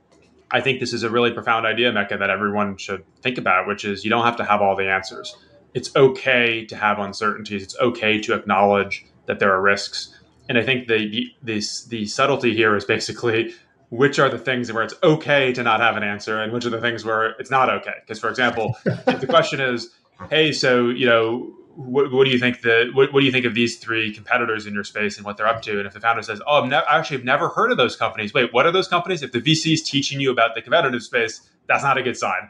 i 0.51 0.61
think 0.61 0.81
this 0.81 0.93
is 0.93 1.03
a 1.03 1.11
really 1.11 1.31
profound 1.31 1.67
idea 1.67 1.93
meka 1.93 2.19
that 2.19 2.31
everyone 2.31 2.77
should 2.77 3.03
think 3.23 3.39
about 3.39 3.67
which 3.67 3.85
is 3.85 4.05
you 4.05 4.11
don't 4.11 4.25
have 4.25 4.37
to 4.37 4.45
have 4.45 4.61
all 4.61 4.77
the 4.77 4.89
answers. 4.89 5.37
It's 5.73 5.95
okay 5.97 6.65
to 6.67 6.77
have 6.77 7.01
uncertainties. 7.01 7.65
It's 7.65 7.77
okay 7.81 8.21
to 8.21 8.35
acknowledge 8.35 9.05
that 9.27 9.41
there 9.41 9.53
are 9.53 9.61
risks. 9.61 10.17
And 10.49 10.59
i 10.59 10.63
think 10.63 10.89
the 10.89 11.09
the, 11.11 11.33
the, 11.43 11.67
the 11.89 12.07
subtlety 12.07 12.55
here 12.57 12.75
is 12.77 12.85
basically 12.85 13.55
which 13.95 14.19
are 14.19 14.29
the 14.29 14.39
things 14.39 14.73
where 14.73 14.83
it's 14.83 14.95
okay 15.05 15.53
to 15.53 15.63
not 15.63 15.79
have 15.79 15.97
an 15.97 16.03
answer 16.03 16.41
and 16.41 16.53
which 16.53 16.67
are 16.67 16.71
the 16.71 16.81
things 16.81 17.05
where 17.05 17.31
it's 17.39 17.51
not 17.51 17.71
okay. 17.71 17.95
Because, 18.01 18.19
for 18.19 18.29
example, 18.29 18.77
if 18.85 19.21
the 19.21 19.27
question 19.27 19.61
is, 19.61 19.91
hey, 20.31 20.51
so, 20.51 20.89
you 20.89 21.07
know, 21.07 21.55
what, 21.77 22.11
what 22.11 22.25
do 22.25 22.31
you 22.31 22.39
think 22.39 22.63
the 22.63 22.91
what, 22.93 23.13
what, 23.13 23.21
do 23.21 23.27
you 23.27 23.33
think 23.33 23.47
of 23.47 23.55
these 23.55 23.79
three 23.79 24.13
competitors 24.13 24.67
in 24.67 24.75
your 24.75 24.85
space 24.85 25.17
and 25.17 25.25
what 25.25 25.37
they're 25.37 25.47
up 25.47 25.63
to? 25.63 25.79
And 25.79 25.87
if 25.87 25.93
the 25.93 26.01
founder 26.01 26.23
says, 26.23 26.41
"Oh, 26.47 26.63
I'm 26.63 26.69
ne- 26.69 26.77
I 26.77 26.99
actually 26.99 27.17
have 27.17 27.25
never 27.25 27.49
heard 27.49 27.73
of 27.73 27.77
those 27.77 27.97
companies," 27.97 28.33
wait, 28.33 28.53
what 28.53 28.65
are 28.65 28.71
those 28.71 28.87
companies? 28.87 29.25
If 29.25 29.33
the 29.33 29.41
VC 29.41 29.73
is 29.73 29.83
teaching 29.83 30.21
you 30.21 30.31
about 30.31 30.55
the 30.55 30.63
competitive 30.63 31.03
space, 31.03 31.41
that's 31.67 31.83
not 31.83 31.99
a 31.99 32.03
good 32.05 32.17
sign. 32.17 32.49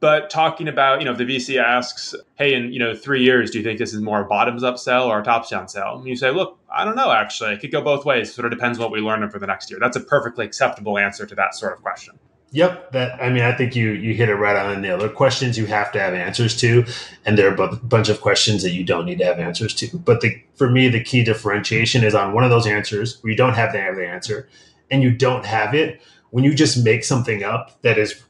But 0.00 0.30
talking 0.30 0.68
about, 0.68 1.00
you 1.00 1.04
know, 1.04 1.12
if 1.12 1.18
the 1.18 1.24
VC 1.24 1.60
asks, 1.60 2.14
hey, 2.36 2.54
in, 2.54 2.72
you 2.72 2.78
know, 2.78 2.94
three 2.94 3.22
years, 3.22 3.50
do 3.50 3.58
you 3.58 3.64
think 3.64 3.78
this 3.78 3.92
is 3.92 4.00
more 4.00 4.20
a 4.20 4.24
bottoms 4.24 4.62
up 4.62 4.78
sell 4.78 5.10
or 5.10 5.20
a 5.20 5.24
tops 5.24 5.50
down 5.50 5.68
sell? 5.68 5.98
And 5.98 6.06
you 6.06 6.16
say, 6.16 6.30
look, 6.30 6.58
I 6.70 6.84
don't 6.84 6.94
know, 6.94 7.10
actually. 7.10 7.54
It 7.54 7.60
could 7.60 7.72
go 7.72 7.82
both 7.82 8.04
ways. 8.04 8.28
It 8.28 8.32
sort 8.32 8.46
of 8.46 8.52
depends 8.52 8.78
what 8.78 8.92
we 8.92 9.00
learn 9.00 9.28
for 9.28 9.38
the 9.38 9.46
next 9.46 9.70
year. 9.70 9.80
That's 9.80 9.96
a 9.96 10.00
perfectly 10.00 10.44
acceptable 10.44 10.98
answer 10.98 11.26
to 11.26 11.34
that 11.34 11.54
sort 11.54 11.72
of 11.72 11.82
question. 11.82 12.18
Yep, 12.50 12.92
that 12.92 13.22
I 13.22 13.28
mean, 13.28 13.42
I 13.42 13.52
think 13.52 13.76
you 13.76 13.90
you 13.90 14.14
hit 14.14 14.30
it 14.30 14.36
right 14.36 14.56
on 14.56 14.74
the 14.74 14.80
nail. 14.80 14.96
There 14.96 15.08
are 15.08 15.12
questions 15.12 15.58
you 15.58 15.66
have 15.66 15.92
to 15.92 16.00
have 16.00 16.14
answers 16.14 16.56
to, 16.60 16.86
and 17.26 17.36
there 17.36 17.50
are 17.50 17.62
a 17.62 17.76
bunch 17.76 18.08
of 18.08 18.22
questions 18.22 18.62
that 18.62 18.70
you 18.70 18.84
don't 18.84 19.04
need 19.04 19.18
to 19.18 19.24
have 19.26 19.38
answers 19.38 19.74
to. 19.74 19.98
But 19.98 20.22
the 20.22 20.42
for 20.54 20.70
me, 20.70 20.88
the 20.88 21.04
key 21.04 21.22
differentiation 21.22 22.04
is 22.04 22.14
on 22.14 22.32
one 22.32 22.44
of 22.44 22.50
those 22.50 22.66
answers 22.66 23.22
where 23.22 23.30
you 23.30 23.36
don't 23.36 23.52
have 23.52 23.72
the 23.72 23.80
answer, 23.80 24.48
and 24.90 25.02
you 25.02 25.10
don't 25.10 25.44
have 25.44 25.74
it 25.74 26.00
when 26.30 26.42
you 26.42 26.54
just 26.54 26.82
make 26.82 27.04
something 27.04 27.42
up 27.42 27.80
that 27.82 27.98
is 27.98 28.22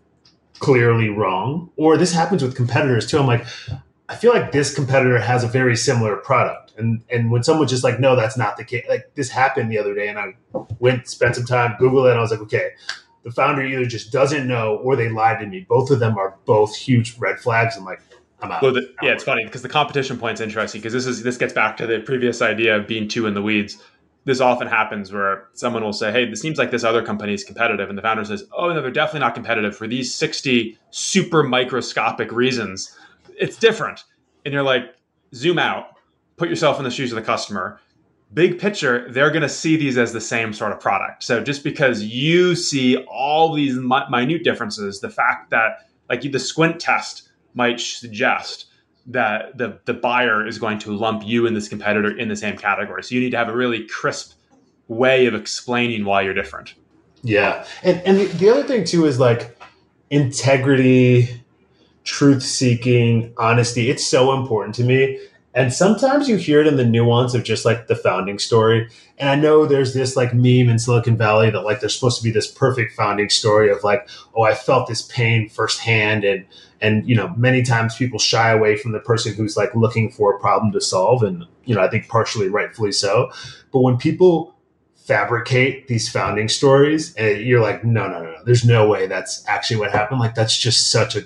clearly 0.59 1.09
wrong. 1.09 1.71
Or 1.77 1.97
this 1.97 2.13
happens 2.13 2.43
with 2.43 2.57
competitors 2.57 3.07
too. 3.07 3.19
I'm 3.19 3.27
like, 3.27 3.47
I 4.09 4.17
feel 4.17 4.33
like 4.33 4.53
this 4.53 4.75
competitor 4.75 5.19
has 5.19 5.45
a 5.45 5.49
very 5.49 5.77
similar 5.77 6.17
product. 6.17 6.73
And 6.79 7.03
and 7.11 7.31
when 7.31 7.43
someone's 7.43 7.71
just 7.71 7.85
like, 7.85 8.01
no, 8.01 8.17
that's 8.17 8.37
not 8.37 8.57
the 8.57 8.65
case. 8.65 8.87
Like 8.89 9.15
this 9.15 9.31
happened 9.31 9.71
the 9.71 9.79
other 9.79 9.95
day, 9.95 10.09
and 10.09 10.19
I 10.19 10.35
went 10.79 11.09
spent 11.09 11.37
some 11.37 11.45
time 11.45 11.77
Google 11.79 12.07
it. 12.07 12.11
And 12.11 12.19
I 12.19 12.23
was 12.23 12.31
like, 12.31 12.41
okay, 12.41 12.71
the 13.25 13.31
founder 13.31 13.63
either 13.63 13.85
just 13.85 14.13
doesn't 14.13 14.47
know 14.47 14.77
or 14.77 14.97
they 14.97 15.09
lied 15.09 15.41
to 15.41 15.47
me. 15.47 15.67
Both 15.69 15.91
of 15.91 15.99
them 15.99 16.17
are 16.17 16.37
both 16.47 16.75
huge 16.75 17.19
red 17.19 17.39
flags. 17.39 17.77
I'm 17.77 17.85
like, 17.85 18.01
I'm 18.41 18.53
out. 18.53 18.63
Well, 18.63 18.73
the, 18.73 18.93
yeah, 19.03 19.13
it's 19.13 19.25
funny 19.25 19.45
because 19.45 19.63
the 19.63 19.69
competition 19.69 20.19
point's 20.19 20.41
interesting 20.41 20.81
because 20.81 20.93
this 20.93 21.07
is 21.07 21.23
this 21.23 21.37
gets 21.37 21.53
back 21.53 21.77
to 21.79 21.87
the 21.87 22.01
previous 22.01 22.41
idea 22.41 22.77
of 22.77 22.87
being 22.87 23.09
too 23.09 23.27
in 23.27 23.35
the 23.35 23.43
weeds 23.43 23.83
this 24.29 24.43
often 24.43 24.69
happens 24.69 25.11
where 25.11 25.49
someone 25.55 25.83
will 25.83 25.95
say, 25.95 26.13
Hey, 26.13 26.29
this 26.29 26.43
seems 26.43 26.59
like 26.59 26.71
this 26.71 26.85
other 26.85 27.03
company 27.03 27.33
is 27.33 27.45
competitive. 27.45 27.89
And 27.89 27.97
the 27.97 28.03
founder 28.03 28.27
says, 28.27 28.45
Oh, 28.53 28.69
no, 28.69 28.83
they're 28.83 28.91
definitely 28.91 29.21
not 29.21 29.35
competitive 29.35 29.75
for 29.75 29.87
these 29.87 30.15
60 30.15 30.79
super 30.91 31.43
microscopic 31.43 32.31
reasons. 32.31 32.95
It's 33.41 33.57
different. 33.57 34.05
And 34.45 34.53
you're 34.53 34.63
like, 34.63 34.95
Zoom 35.35 35.59
out, 35.59 35.97
put 36.37 36.51
yourself 36.51 36.77
in 36.77 36.85
the 36.85 36.91
shoes 36.91 37.11
of 37.11 37.17
the 37.17 37.23
customer. 37.23 37.81
Big 38.35 38.59
picture, 38.59 39.11
they're 39.11 39.31
going 39.31 39.41
to 39.41 39.49
see 39.49 39.79
these 39.79 39.97
as 39.97 40.13
the 40.13 40.21
same 40.21 40.53
sort 40.53 40.73
of 40.73 40.81
product. 40.81 41.25
So 41.25 41.43
just 41.43 41.65
because 41.65 42.03
you 42.03 42.55
see 42.55 42.99
all 43.11 43.55
these 43.55 43.77
minute 43.77 44.45
differences, 44.45 45.01
the 45.01 45.09
fact 45.09 45.49
that 45.51 45.89
like 46.11 46.21
the 46.21 46.39
squint 46.39 46.79
test 46.79 47.31
might 47.55 47.81
suggest 47.81 48.67
that 49.09 49.57
the 49.57 49.81
the 49.87 49.95
buyer 49.95 50.47
is 50.47 50.59
going 50.59 50.79
to 50.81 50.95
lump 50.95 51.27
you 51.27 51.47
and 51.47 51.57
this 51.57 51.69
competitor 51.69 52.17
in 52.17 52.29
the 52.29 52.37
same 52.37 52.57
category. 52.57 53.03
So 53.03 53.15
you 53.15 53.21
need 53.21 53.31
to 53.31 53.39
have 53.39 53.49
a 53.49 53.57
really 53.57 53.87
crisp 53.87 54.35
way 54.87 55.27
of 55.27 55.35
explaining 55.35 56.05
why 56.05 56.23
you're 56.23 56.35
different. 56.35 56.75
Yeah, 57.23 57.67
and 57.83 58.01
and 58.05 58.31
the 58.39 58.51
other 58.51 58.63
thing 58.63 58.85
too 58.85 59.07
is 59.07 59.19
like 59.19 59.59
integrity, 60.11 61.43
truth 62.05 62.43
seeking, 62.43 63.33
honesty. 63.39 63.91
It's 63.91 64.07
so 64.07 64.39
important 64.39 64.75
to 64.77 64.85
me. 64.85 65.19
And 65.59 65.73
sometimes 65.73 66.29
you 66.29 66.37
hear 66.37 66.61
it 66.61 66.69
in 66.69 66.77
the 66.77 66.85
nuance 66.85 67.35
of 67.35 67.43
just 67.43 67.65
like 67.65 67.89
the 67.89 67.97
founding 67.97 68.39
story. 68.39 68.89
And 69.19 69.29
I 69.29 69.35
know 69.35 69.67
there's 69.67 69.93
this 69.93 70.15
like 70.15 70.33
meme 70.33 70.69
in 70.69 70.79
Silicon 70.79 71.17
Valley 71.17 71.51
that 71.51 71.63
like 71.63 71.81
there's 71.81 71.97
supposed 71.97 72.19
to 72.19 72.23
be 72.23 72.31
this 72.31 72.47
perfect 72.47 72.95
founding 72.95 73.29
story 73.29 73.69
of 73.69 73.83
like, 73.83 74.09
oh, 74.37 74.43
I 74.43 74.55
felt 74.55 74.87
this 74.87 75.03
pain 75.03 75.49
firsthand. 75.49 76.23
And 76.23 76.47
and 76.81 77.09
you 77.09 77.17
know 77.17 77.35
many 77.37 77.65
times 77.65 77.97
people 77.97 78.21
shy 78.21 78.51
away 78.51 78.77
from 78.77 78.93
the 78.93 79.01
person 79.01 79.35
who's 79.35 79.57
like 79.57 79.75
looking 79.75 80.13
for 80.13 80.33
a 80.33 80.39
problem 80.39 80.71
to 80.71 80.81
solve. 80.81 81.25
And 81.25 81.45
you 81.65 81.75
know 81.75 81.81
i 81.81 81.89
think 81.89 82.07
partially 82.07 82.49
rightfully 82.49 82.93
so. 82.93 83.33
But 83.73 83.81
when 83.81 83.97
people 83.97 84.55
fabricate 84.95 85.89
these 85.89 86.09
founding 86.09 86.49
stories 86.49 87.17
and 87.17 87.41
you're 87.41 87.61
like 87.61 87.83
no 87.83 88.07
no 88.07 88.23
no 88.23 88.31
no. 88.31 88.45
There's 88.45 88.65
no 88.65 88.87
way 88.87 89.09
that's 89.09 89.45
actually 89.49 89.81
what 89.81 89.91
happened. 89.91 90.21
Like 90.21 90.37
that's 90.37 90.57
just 90.57 90.93
such 90.93 91.17
a 91.17 91.23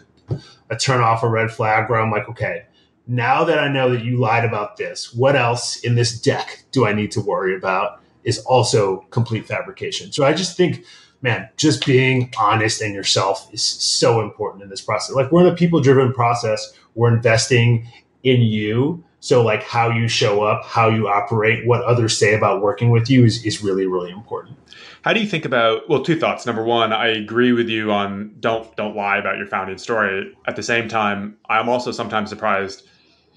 a 0.70 0.76
turn 0.76 1.02
off 1.02 1.22
a 1.22 1.28
red 1.28 1.50
flag 1.50 1.90
where 1.90 2.00
i'm 2.00 2.10
like 2.10 2.26
okay 2.30 2.64
now 3.12 3.44
that 3.44 3.58
i 3.58 3.68
know 3.68 3.90
that 3.90 4.04
you 4.04 4.18
lied 4.18 4.44
about 4.44 4.76
this 4.76 5.12
what 5.14 5.36
else 5.36 5.76
in 5.80 5.94
this 5.94 6.18
deck 6.18 6.64
do 6.72 6.86
i 6.86 6.92
need 6.92 7.10
to 7.10 7.20
worry 7.20 7.54
about 7.56 8.00
is 8.24 8.38
also 8.40 8.98
complete 9.10 9.46
fabrication 9.46 10.10
so 10.12 10.24
i 10.24 10.32
just 10.32 10.56
think 10.56 10.84
man, 11.22 11.48
just 11.56 11.86
being 11.86 12.32
honest 12.38 12.82
and 12.82 12.94
yourself 12.94 13.48
is 13.54 13.62
so 13.62 14.20
important 14.20 14.62
in 14.62 14.68
this 14.68 14.80
process. 14.80 15.14
Like 15.14 15.30
we're 15.30 15.46
in 15.46 15.52
a 15.52 15.54
people 15.56 15.80
driven 15.80 16.12
process. 16.12 16.72
We're 16.94 17.14
investing 17.14 17.86
in 18.24 18.42
you. 18.42 19.02
So 19.20 19.42
like 19.42 19.62
how 19.62 19.88
you 19.88 20.08
show 20.08 20.42
up, 20.42 20.64
how 20.64 20.88
you 20.88 21.06
operate, 21.06 21.64
what 21.64 21.82
others 21.84 22.18
say 22.18 22.34
about 22.34 22.60
working 22.60 22.90
with 22.90 23.08
you 23.08 23.24
is, 23.24 23.44
is 23.44 23.62
really, 23.62 23.86
really 23.86 24.10
important. 24.10 24.58
How 25.02 25.12
do 25.12 25.20
you 25.20 25.26
think 25.26 25.44
about 25.44 25.88
well, 25.88 26.02
two 26.02 26.18
thoughts. 26.18 26.44
Number 26.44 26.64
one, 26.64 26.92
I 26.92 27.08
agree 27.08 27.52
with 27.52 27.68
you 27.68 27.92
on 27.92 28.34
don't 28.40 28.74
don't 28.76 28.96
lie 28.96 29.18
about 29.18 29.36
your 29.36 29.46
founding 29.46 29.78
story. 29.78 30.36
At 30.46 30.56
the 30.56 30.62
same 30.62 30.88
time, 30.88 31.36
I'm 31.48 31.68
also 31.68 31.92
sometimes 31.92 32.30
surprised 32.30 32.88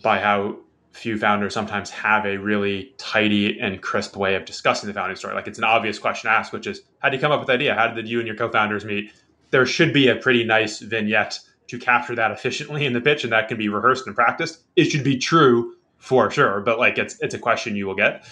by 0.05 0.19
how 0.19 0.55
few 0.93 1.17
founders 1.17 1.53
sometimes 1.53 1.89
have 1.89 2.25
a 2.25 2.37
really 2.37 2.93
tidy 2.97 3.59
and 3.59 3.81
crisp 3.81 4.15
way 4.15 4.35
of 4.35 4.45
discussing 4.45 4.87
the 4.87 4.93
founding 4.93 5.17
story. 5.17 5.33
Like 5.33 5.47
it's 5.47 5.57
an 5.57 5.65
obvious 5.65 5.99
question 5.99 6.29
to 6.29 6.37
ask, 6.37 6.53
which 6.53 6.67
is 6.67 6.83
how 6.99 7.09
do 7.09 7.17
you 7.17 7.21
come 7.21 7.33
up 7.33 7.39
with 7.39 7.47
the 7.47 7.53
idea? 7.53 7.73
How 7.73 7.87
did 7.87 8.07
you 8.07 8.19
and 8.19 8.27
your 8.27 8.37
co-founders 8.37 8.85
meet? 8.85 9.11
There 9.49 9.65
should 9.65 9.91
be 9.91 10.07
a 10.07 10.15
pretty 10.15 10.45
nice 10.45 10.79
vignette 10.79 11.39
to 11.67 11.79
capture 11.79 12.15
that 12.15 12.31
efficiently 12.31 12.85
in 12.85 12.93
the 12.93 13.01
pitch, 13.01 13.23
and 13.23 13.33
that 13.33 13.47
can 13.47 13.57
be 13.57 13.67
rehearsed 13.67 14.05
and 14.05 14.15
practiced. 14.15 14.59
It 14.75 14.85
should 14.85 15.03
be 15.03 15.17
true 15.17 15.75
for 15.97 16.29
sure, 16.29 16.61
but 16.61 16.77
like 16.77 16.97
it's 16.97 17.19
it's 17.19 17.33
a 17.33 17.39
question 17.39 17.75
you 17.75 17.87
will 17.87 17.95
get. 17.95 18.25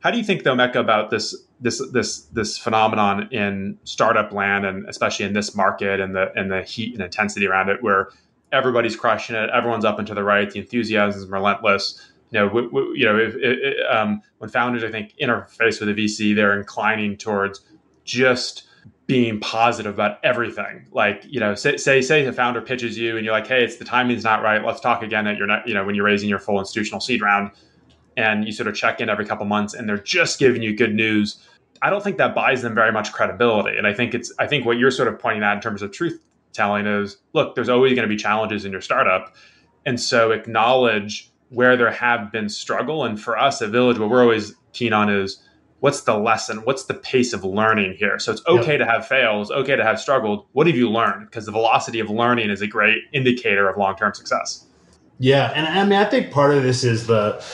How 0.00 0.10
do 0.10 0.18
you 0.18 0.24
think 0.24 0.42
though, 0.42 0.56
Meka, 0.56 0.76
about 0.76 1.10
this 1.10 1.34
this 1.60 1.80
this 1.92 2.22
this 2.32 2.58
phenomenon 2.58 3.28
in 3.30 3.78
startup 3.84 4.32
land 4.32 4.66
and 4.66 4.88
especially 4.88 5.26
in 5.26 5.32
this 5.32 5.54
market 5.54 6.00
and 6.00 6.14
the 6.14 6.32
and 6.34 6.50
the 6.50 6.62
heat 6.62 6.92
and 6.94 7.02
intensity 7.02 7.46
around 7.46 7.68
it 7.68 7.82
where 7.82 8.10
everybody's 8.52 8.96
crushing 8.96 9.36
it, 9.36 9.50
everyone's 9.50 9.84
up 9.84 9.98
and 9.98 10.06
to 10.06 10.14
the 10.14 10.24
right, 10.24 10.50
the 10.50 10.58
enthusiasm 10.60 11.22
is 11.22 11.28
relentless 11.28 12.10
you 12.30 12.38
know, 12.38 12.46
w- 12.46 12.68
w- 12.68 12.92
you 12.94 13.04
know, 13.04 13.18
if, 13.18 13.34
um, 13.90 14.22
when 14.38 14.50
founders, 14.50 14.84
I 14.84 14.90
think, 14.90 15.14
interface 15.20 15.80
with 15.80 15.88
a 15.88 15.94
VC, 15.94 16.34
they're 16.34 16.58
inclining 16.58 17.16
towards 17.16 17.60
just 18.04 18.68
being 19.06 19.40
positive 19.40 19.92
about 19.92 20.18
everything. 20.22 20.86
Like, 20.92 21.24
you 21.28 21.40
know, 21.40 21.54
say, 21.56 21.76
say, 21.76 22.00
say 22.00 22.24
the 22.24 22.32
founder 22.32 22.60
pitches 22.60 22.96
you 22.96 23.16
and 23.16 23.24
you're 23.24 23.34
like, 23.34 23.48
hey, 23.48 23.64
it's 23.64 23.76
the 23.76 23.84
timing's 23.84 24.22
not 24.22 24.42
right. 24.42 24.64
Let's 24.64 24.80
talk 24.80 25.02
again 25.02 25.26
at 25.26 25.36
your, 25.36 25.48
not, 25.48 25.66
you 25.66 25.74
know, 25.74 25.84
when 25.84 25.96
you're 25.96 26.04
raising 26.04 26.28
your 26.28 26.38
full 26.38 26.60
institutional 26.60 27.00
seed 27.00 27.20
round 27.20 27.50
and 28.16 28.44
you 28.44 28.52
sort 28.52 28.68
of 28.68 28.76
check 28.76 29.00
in 29.00 29.08
every 29.08 29.26
couple 29.26 29.44
months 29.46 29.74
and 29.74 29.88
they're 29.88 29.98
just 29.98 30.38
giving 30.38 30.62
you 30.62 30.76
good 30.76 30.94
news. 30.94 31.44
I 31.82 31.90
don't 31.90 32.04
think 32.04 32.18
that 32.18 32.34
buys 32.34 32.62
them 32.62 32.74
very 32.74 32.92
much 32.92 33.12
credibility. 33.12 33.76
And 33.76 33.86
I 33.86 33.92
think 33.92 34.14
it's, 34.14 34.32
I 34.38 34.46
think 34.46 34.64
what 34.64 34.78
you're 34.78 34.90
sort 34.92 35.08
of 35.08 35.18
pointing 35.18 35.42
at 35.42 35.54
in 35.54 35.60
terms 35.60 35.82
of 35.82 35.90
truth 35.90 36.22
telling 36.52 36.86
is, 36.86 37.16
look, 37.32 37.54
there's 37.54 37.68
always 37.68 37.94
going 37.94 38.08
to 38.08 38.14
be 38.14 38.20
challenges 38.20 38.64
in 38.64 38.72
your 38.72 38.80
startup. 38.80 39.34
And 39.86 40.00
so 40.00 40.30
acknowledge 40.30 41.30
where 41.48 41.76
there 41.76 41.90
have 41.90 42.30
been 42.30 42.48
struggle. 42.48 43.04
And 43.04 43.20
for 43.20 43.38
us 43.38 43.60
at 43.62 43.70
Village, 43.70 43.98
what 43.98 44.10
we're 44.10 44.22
always 44.22 44.54
keen 44.72 44.92
on 44.92 45.10
is 45.10 45.42
what's 45.80 46.02
the 46.02 46.16
lesson? 46.16 46.58
What's 46.58 46.84
the 46.84 46.94
pace 46.94 47.32
of 47.32 47.44
learning 47.44 47.94
here? 47.98 48.18
So 48.18 48.32
it's 48.32 48.42
okay 48.46 48.78
yep. 48.78 48.80
to 48.80 48.86
have 48.86 49.06
fails, 49.06 49.50
okay 49.50 49.76
to 49.76 49.84
have 49.84 50.00
struggled. 50.00 50.46
What 50.52 50.66
have 50.66 50.76
you 50.76 50.88
learned? 50.88 51.26
Because 51.26 51.46
the 51.46 51.52
velocity 51.52 52.00
of 52.00 52.08
learning 52.10 52.50
is 52.50 52.62
a 52.62 52.66
great 52.66 52.98
indicator 53.12 53.68
of 53.68 53.76
long 53.76 53.96
term 53.96 54.14
success. 54.14 54.66
Yeah. 55.18 55.52
And 55.54 55.66
I 55.66 55.84
mean, 55.84 55.98
I 55.98 56.04
think 56.04 56.30
part 56.30 56.54
of 56.54 56.62
this 56.62 56.84
is 56.84 57.06
the 57.06 57.44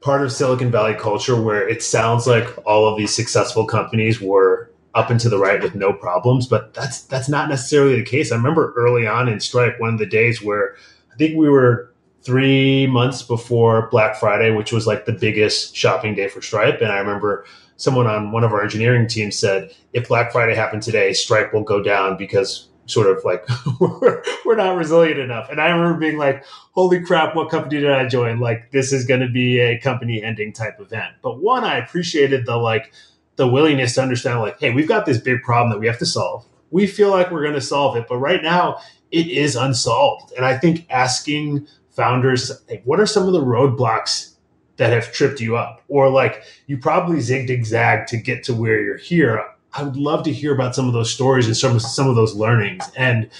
part 0.00 0.22
of 0.22 0.32
Silicon 0.32 0.70
Valley 0.70 0.94
culture 0.94 1.40
where 1.40 1.66
it 1.66 1.82
sounds 1.82 2.26
like 2.26 2.46
all 2.66 2.86
of 2.86 2.98
these 2.98 3.14
successful 3.14 3.66
companies 3.66 4.20
were 4.20 4.71
up 4.94 5.10
and 5.10 5.18
to 5.20 5.28
the 5.28 5.38
right 5.38 5.62
with 5.62 5.74
no 5.74 5.92
problems, 5.92 6.46
but 6.46 6.74
that's 6.74 7.02
that's 7.02 7.28
not 7.28 7.48
necessarily 7.48 7.96
the 7.96 8.04
case. 8.04 8.30
I 8.30 8.36
remember 8.36 8.74
early 8.76 9.06
on 9.06 9.28
in 9.28 9.40
Stripe, 9.40 9.80
one 9.80 9.94
of 9.94 9.98
the 9.98 10.06
days 10.06 10.42
where 10.42 10.76
I 11.12 11.16
think 11.16 11.36
we 11.36 11.48
were 11.48 11.92
three 12.22 12.86
months 12.86 13.22
before 13.22 13.88
Black 13.90 14.16
Friday, 14.16 14.50
which 14.50 14.72
was 14.72 14.86
like 14.86 15.04
the 15.06 15.12
biggest 15.12 15.74
shopping 15.74 16.14
day 16.14 16.28
for 16.28 16.40
Stripe. 16.40 16.80
And 16.80 16.92
I 16.92 16.98
remember 16.98 17.44
someone 17.76 18.06
on 18.06 18.32
one 18.32 18.44
of 18.44 18.52
our 18.52 18.62
engineering 18.62 19.08
teams 19.08 19.36
said, 19.36 19.74
if 19.92 20.08
Black 20.08 20.30
Friday 20.30 20.54
happened 20.54 20.82
today, 20.82 21.12
Stripe 21.12 21.52
will 21.52 21.64
go 21.64 21.82
down 21.82 22.16
because 22.16 22.68
sort 22.86 23.06
of 23.06 23.24
like 23.24 23.44
we're, 23.80 24.22
we're 24.44 24.56
not 24.56 24.76
resilient 24.76 25.18
enough. 25.18 25.50
And 25.50 25.60
I 25.60 25.70
remember 25.70 25.98
being 25.98 26.18
like, 26.18 26.44
holy 26.72 27.00
crap, 27.00 27.34
what 27.34 27.50
company 27.50 27.80
did 27.80 27.90
I 27.90 28.06
join? 28.06 28.38
Like, 28.38 28.70
this 28.70 28.92
is 28.92 29.04
going 29.04 29.20
to 29.20 29.28
be 29.28 29.58
a 29.58 29.78
company 29.78 30.22
ending 30.22 30.52
type 30.52 30.80
event. 30.80 31.14
But 31.22 31.42
one, 31.42 31.64
I 31.64 31.78
appreciated 31.78 32.46
the 32.46 32.56
like, 32.56 32.92
the 33.36 33.48
willingness 33.48 33.94
to 33.94 34.02
understand, 34.02 34.40
like, 34.40 34.58
hey, 34.60 34.72
we've 34.72 34.88
got 34.88 35.06
this 35.06 35.18
big 35.18 35.42
problem 35.42 35.70
that 35.70 35.78
we 35.78 35.86
have 35.86 35.98
to 35.98 36.06
solve. 36.06 36.46
We 36.70 36.86
feel 36.86 37.10
like 37.10 37.30
we're 37.30 37.42
going 37.42 37.54
to 37.54 37.60
solve 37.60 37.96
it, 37.96 38.06
but 38.08 38.18
right 38.18 38.42
now 38.42 38.80
it 39.10 39.26
is 39.26 39.56
unsolved. 39.56 40.32
And 40.36 40.44
I 40.44 40.56
think 40.56 40.86
asking 40.90 41.66
founders 41.90 42.50
like, 42.70 42.82
what 42.84 43.00
are 43.00 43.06
some 43.06 43.26
of 43.26 43.32
the 43.32 43.42
roadblocks 43.42 44.34
that 44.76 44.90
have 44.90 45.12
tripped 45.12 45.40
you 45.40 45.56
up 45.56 45.82
or 45.88 46.08
like 46.08 46.42
you 46.66 46.78
probably 46.78 47.18
zigged 47.18 47.52
and 47.52 47.66
zagged 47.66 48.08
to 48.08 48.16
get 48.16 48.42
to 48.44 48.54
where 48.54 48.80
you're 48.80 48.96
here 48.96 49.44
I 49.74 49.82
would 49.82 49.96
love 49.96 50.22
to 50.24 50.32
hear 50.32 50.54
about 50.54 50.74
some 50.74 50.86
of 50.86 50.92
those 50.92 51.10
stories 51.10 51.46
and 51.46 51.56
some 51.56 51.78
some 51.80 52.08
of 52.08 52.14
those 52.14 52.34
learnings. 52.34 52.84
And 52.96 53.30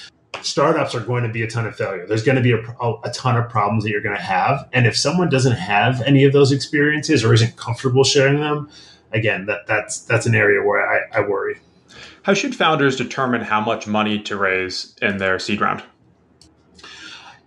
startups 0.41 0.95
are 0.95 1.01
going 1.01 1.23
to 1.25 1.29
be 1.29 1.43
a 1.43 1.47
ton 1.47 1.67
of 1.67 1.77
failure. 1.77 2.07
There's 2.07 2.25
going 2.25 2.37
to 2.37 2.43
be 2.43 2.53
a, 2.53 2.59
a 3.05 3.11
ton 3.13 3.37
of 3.37 3.49
problems 3.49 3.85
that 3.85 3.91
you're 3.91 4.01
going 4.01 4.17
to 4.17 4.23
have. 4.23 4.69
And 4.73 4.87
if 4.87 4.97
someone 4.97 5.29
doesn't 5.29 5.57
have 5.57 6.01
any 6.03 6.25
of 6.25 6.33
those 6.33 6.51
experiences 6.51 7.23
or 7.23 7.35
isn't 7.35 7.57
comfortable 7.57 8.03
sharing 8.03 8.41
them, 8.41 8.71
again, 9.14 9.46
that 9.46 9.66
that's 9.66 10.01
that's 10.03 10.27
an 10.27 10.35
area 10.35 10.62
where 10.62 10.87
I, 10.87 11.18
I 11.18 11.29
worry. 11.29 11.59
How 12.22 12.35
should 12.35 12.55
founders 12.55 12.96
determine 12.96 13.40
how 13.40 13.61
much 13.61 13.87
money 13.87 14.20
to 14.22 14.37
raise 14.37 14.94
in 15.03 15.18
their 15.18 15.38
seed 15.38 15.61
round? 15.61 15.83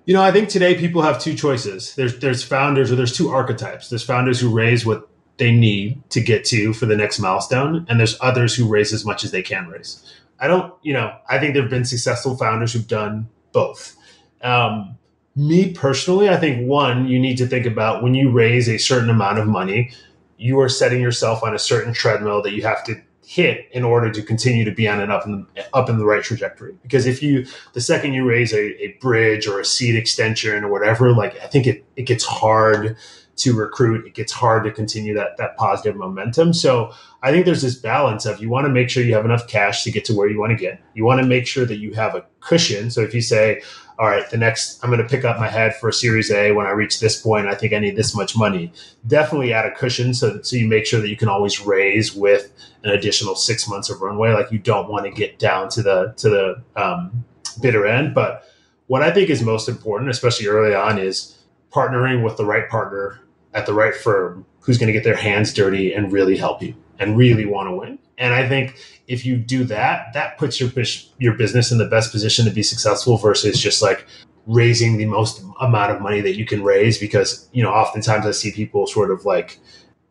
You 0.05 0.13
know, 0.13 0.21
I 0.21 0.31
think 0.31 0.49
today 0.49 0.75
people 0.75 1.01
have 1.01 1.19
two 1.19 1.33
choices. 1.33 1.95
There's 1.95 2.19
there's 2.19 2.43
founders 2.43 2.91
or 2.91 2.95
there's 2.95 3.15
two 3.15 3.29
archetypes. 3.29 3.89
There's 3.89 4.03
founders 4.03 4.39
who 4.39 4.53
raise 4.53 4.85
what 4.85 5.07
they 5.37 5.51
need 5.51 6.01
to 6.11 6.21
get 6.21 6.45
to 6.45 6.73
for 6.73 6.85
the 6.85 6.95
next 6.95 7.19
milestone, 7.19 7.85
and 7.89 7.99
there's 7.99 8.17
others 8.21 8.55
who 8.55 8.67
raise 8.67 8.93
as 8.93 9.05
much 9.05 9.23
as 9.23 9.31
they 9.31 9.41
can 9.41 9.67
raise. 9.67 10.13
I 10.39 10.47
don't, 10.47 10.73
you 10.81 10.93
know, 10.93 11.15
I 11.29 11.39
think 11.39 11.53
there 11.53 11.63
have 11.63 11.71
been 11.71 11.85
successful 11.85 12.37
founders 12.37 12.73
who've 12.73 12.87
done 12.87 13.29
both. 13.51 13.95
Um, 14.41 14.97
me 15.35 15.73
personally, 15.73 16.29
I 16.29 16.37
think 16.37 16.67
one, 16.67 17.07
you 17.07 17.19
need 17.19 17.37
to 17.37 17.47
think 17.47 17.65
about 17.65 18.03
when 18.03 18.13
you 18.13 18.31
raise 18.31 18.69
a 18.69 18.77
certain 18.77 19.09
amount 19.09 19.39
of 19.39 19.47
money, 19.47 19.91
you 20.37 20.59
are 20.59 20.69
setting 20.69 21.01
yourself 21.01 21.43
on 21.43 21.55
a 21.55 21.59
certain 21.59 21.93
treadmill 21.93 22.41
that 22.43 22.53
you 22.53 22.61
have 22.63 22.83
to 22.85 23.01
hit 23.25 23.67
in 23.71 23.83
order 23.83 24.11
to 24.11 24.21
continue 24.21 24.63
to 24.63 24.71
be 24.71 24.87
on 24.87 24.99
an 25.01 25.09
up 25.09 25.25
in, 25.25 25.47
up 25.73 25.89
in 25.89 25.97
the 25.97 26.05
right 26.05 26.23
trajectory. 26.23 26.77
Because 26.83 27.05
if 27.05 27.23
you, 27.23 27.45
the 27.73 27.81
second 27.81 28.13
you 28.13 28.23
raise 28.23 28.53
a, 28.53 28.83
a 28.83 28.97
bridge 29.01 29.47
or 29.47 29.59
a 29.59 29.65
seed 29.65 29.95
extension 29.95 30.63
or 30.63 30.71
whatever, 30.71 31.11
like 31.11 31.39
I 31.41 31.47
think 31.47 31.65
it, 31.65 31.83
it 31.95 32.03
gets 32.03 32.23
hard 32.23 32.97
to 33.37 33.53
recruit. 33.53 34.05
It 34.05 34.13
gets 34.13 34.31
hard 34.31 34.63
to 34.63 34.71
continue 34.71 35.13
that 35.15 35.37
that 35.37 35.57
positive 35.57 35.95
momentum. 35.95 36.53
So 36.53 36.93
I 37.21 37.31
think 37.31 37.45
there's 37.45 37.61
this 37.61 37.75
balance 37.75 38.25
of 38.25 38.41
you 38.41 38.49
want 38.49 38.65
to 38.65 38.71
make 38.71 38.89
sure 38.89 39.03
you 39.03 39.15
have 39.15 39.25
enough 39.25 39.47
cash 39.47 39.83
to 39.83 39.91
get 39.91 40.05
to 40.05 40.15
where 40.15 40.29
you 40.29 40.39
want 40.39 40.51
to 40.51 40.57
get. 40.57 40.81
You 40.93 41.05
want 41.05 41.21
to 41.21 41.27
make 41.27 41.47
sure 41.47 41.65
that 41.65 41.77
you 41.77 41.93
have 41.93 42.15
a 42.15 42.25
cushion. 42.39 42.89
So 42.89 43.01
if 43.01 43.13
you 43.13 43.21
say, 43.21 43.61
all 43.99 44.07
right, 44.07 44.29
the 44.29 44.37
next 44.37 44.83
I'm 44.83 44.89
going 44.89 45.01
to 45.01 45.07
pick 45.07 45.25
up 45.25 45.37
my 45.37 45.49
head 45.49 45.75
for 45.75 45.89
a 45.89 45.93
Series 45.93 46.31
A 46.31 46.51
when 46.51 46.65
I 46.65 46.71
reach 46.71 46.99
this 46.99 47.21
point. 47.21 47.47
I 47.47 47.55
think 47.55 47.73
I 47.73 47.79
need 47.79 47.95
this 47.95 48.15
much 48.15 48.37
money. 48.37 48.71
Definitely 49.07 49.53
add 49.53 49.65
a 49.65 49.71
cushion 49.71 50.13
so 50.13 50.41
so 50.41 50.55
you 50.55 50.67
make 50.67 50.85
sure 50.85 51.01
that 51.01 51.09
you 51.09 51.17
can 51.17 51.29
always 51.29 51.59
raise 51.59 52.13
with 52.15 52.53
an 52.83 52.91
additional 52.91 53.35
six 53.35 53.67
months 53.67 53.89
of 53.89 54.01
runway. 54.01 54.31
Like 54.31 54.51
you 54.51 54.59
don't 54.59 54.89
want 54.89 55.05
to 55.05 55.11
get 55.11 55.39
down 55.39 55.69
to 55.69 55.81
the 55.81 56.13
to 56.17 56.29
the 56.29 56.81
um, 56.81 57.25
bitter 57.61 57.85
end. 57.85 58.13
But 58.13 58.43
what 58.87 59.01
I 59.01 59.11
think 59.11 59.29
is 59.29 59.41
most 59.41 59.67
important, 59.67 60.09
especially 60.09 60.47
early 60.47 60.75
on, 60.75 60.99
is 60.99 61.37
partnering 61.71 62.23
with 62.23 62.37
the 62.37 62.45
right 62.45 62.69
partner 62.69 63.19
at 63.55 63.65
the 63.65 63.73
right 63.73 63.95
firm 63.95 64.45
who's 64.59 64.77
going 64.77 64.87
to 64.87 64.93
get 64.93 65.03
their 65.03 65.15
hands 65.15 65.53
dirty 65.53 65.93
and 65.93 66.11
really 66.11 66.37
help 66.37 66.61
you 66.61 66.75
and 66.99 67.17
really 67.17 67.45
want 67.45 67.67
to 67.69 67.75
win. 67.75 67.97
And 68.17 68.33
I 68.33 68.47
think 68.47 68.77
if 69.07 69.25
you 69.25 69.37
do 69.37 69.63
that, 69.65 70.13
that 70.13 70.37
puts 70.37 70.59
your 70.59 70.69
your 71.17 71.33
business 71.33 71.71
in 71.71 71.77
the 71.77 71.87
best 71.87 72.11
position 72.11 72.45
to 72.45 72.51
be 72.51 72.63
successful 72.63 73.17
versus 73.17 73.59
just 73.59 73.81
like 73.81 74.05
raising 74.45 74.97
the 74.97 75.05
most 75.05 75.43
amount 75.59 75.91
of 75.91 76.01
money 76.01 76.21
that 76.21 76.35
you 76.35 76.45
can 76.45 76.63
raise 76.63 76.99
because 76.99 77.49
you 77.51 77.63
know 77.63 77.71
oftentimes 77.71 78.25
I 78.27 78.31
see 78.31 78.51
people 78.51 78.85
sort 78.85 79.09
of 79.09 79.25
like 79.25 79.59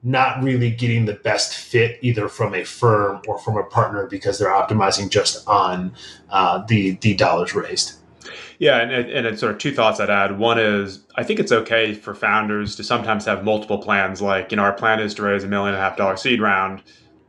not 0.03 0.43
really 0.43 0.71
getting 0.71 1.07
the 1.07 1.15
best 1.15 1.55
fit 1.55 1.99
either 2.03 2.29
from 2.29 2.55
a 2.55 2.65
firm 2.65 3.23
or 3.27 3.39
from 3.39 3.57
a 3.57 3.65
partner 3.65 4.07
because 4.07 4.39
they're 4.39 4.49
optimizing 4.49 5.09
just 5.09 5.47
on 5.49 5.95
uh, 6.31 6.63
the 6.67 6.93
the 7.01 7.15
dollars 7.15 7.55
raised. 7.55 7.95
Yeah, 8.59 8.79
and, 8.79 8.93
and, 8.93 9.27
and 9.27 9.39
sort 9.39 9.53
of 9.53 9.59
two 9.59 9.73
thoughts 9.73 10.01
I'd 10.01 10.11
add. 10.11 10.39
One 10.39 10.59
is 10.59 11.05
I 11.17 11.25
think 11.25 11.41
it's 11.41 11.53
okay 11.53 11.95
for 11.95 12.15
founders 12.15 12.77
to 12.77 12.85
sometimes 12.85 13.25
have 13.25 13.45
multiple 13.45 13.79
plans. 13.79 14.23
Like, 14.23 14.51
you 14.51 14.57
know, 14.57 14.63
our 14.63 14.73
plan 14.73 15.01
is 15.01 15.15
to 15.15 15.23
raise 15.23 15.45
a 15.45 15.49
million 15.49 15.75
and 15.75 15.77
a 15.77 15.81
half 15.81 15.97
dollar 15.97 16.17
seed 16.17 16.41
round. 16.41 16.83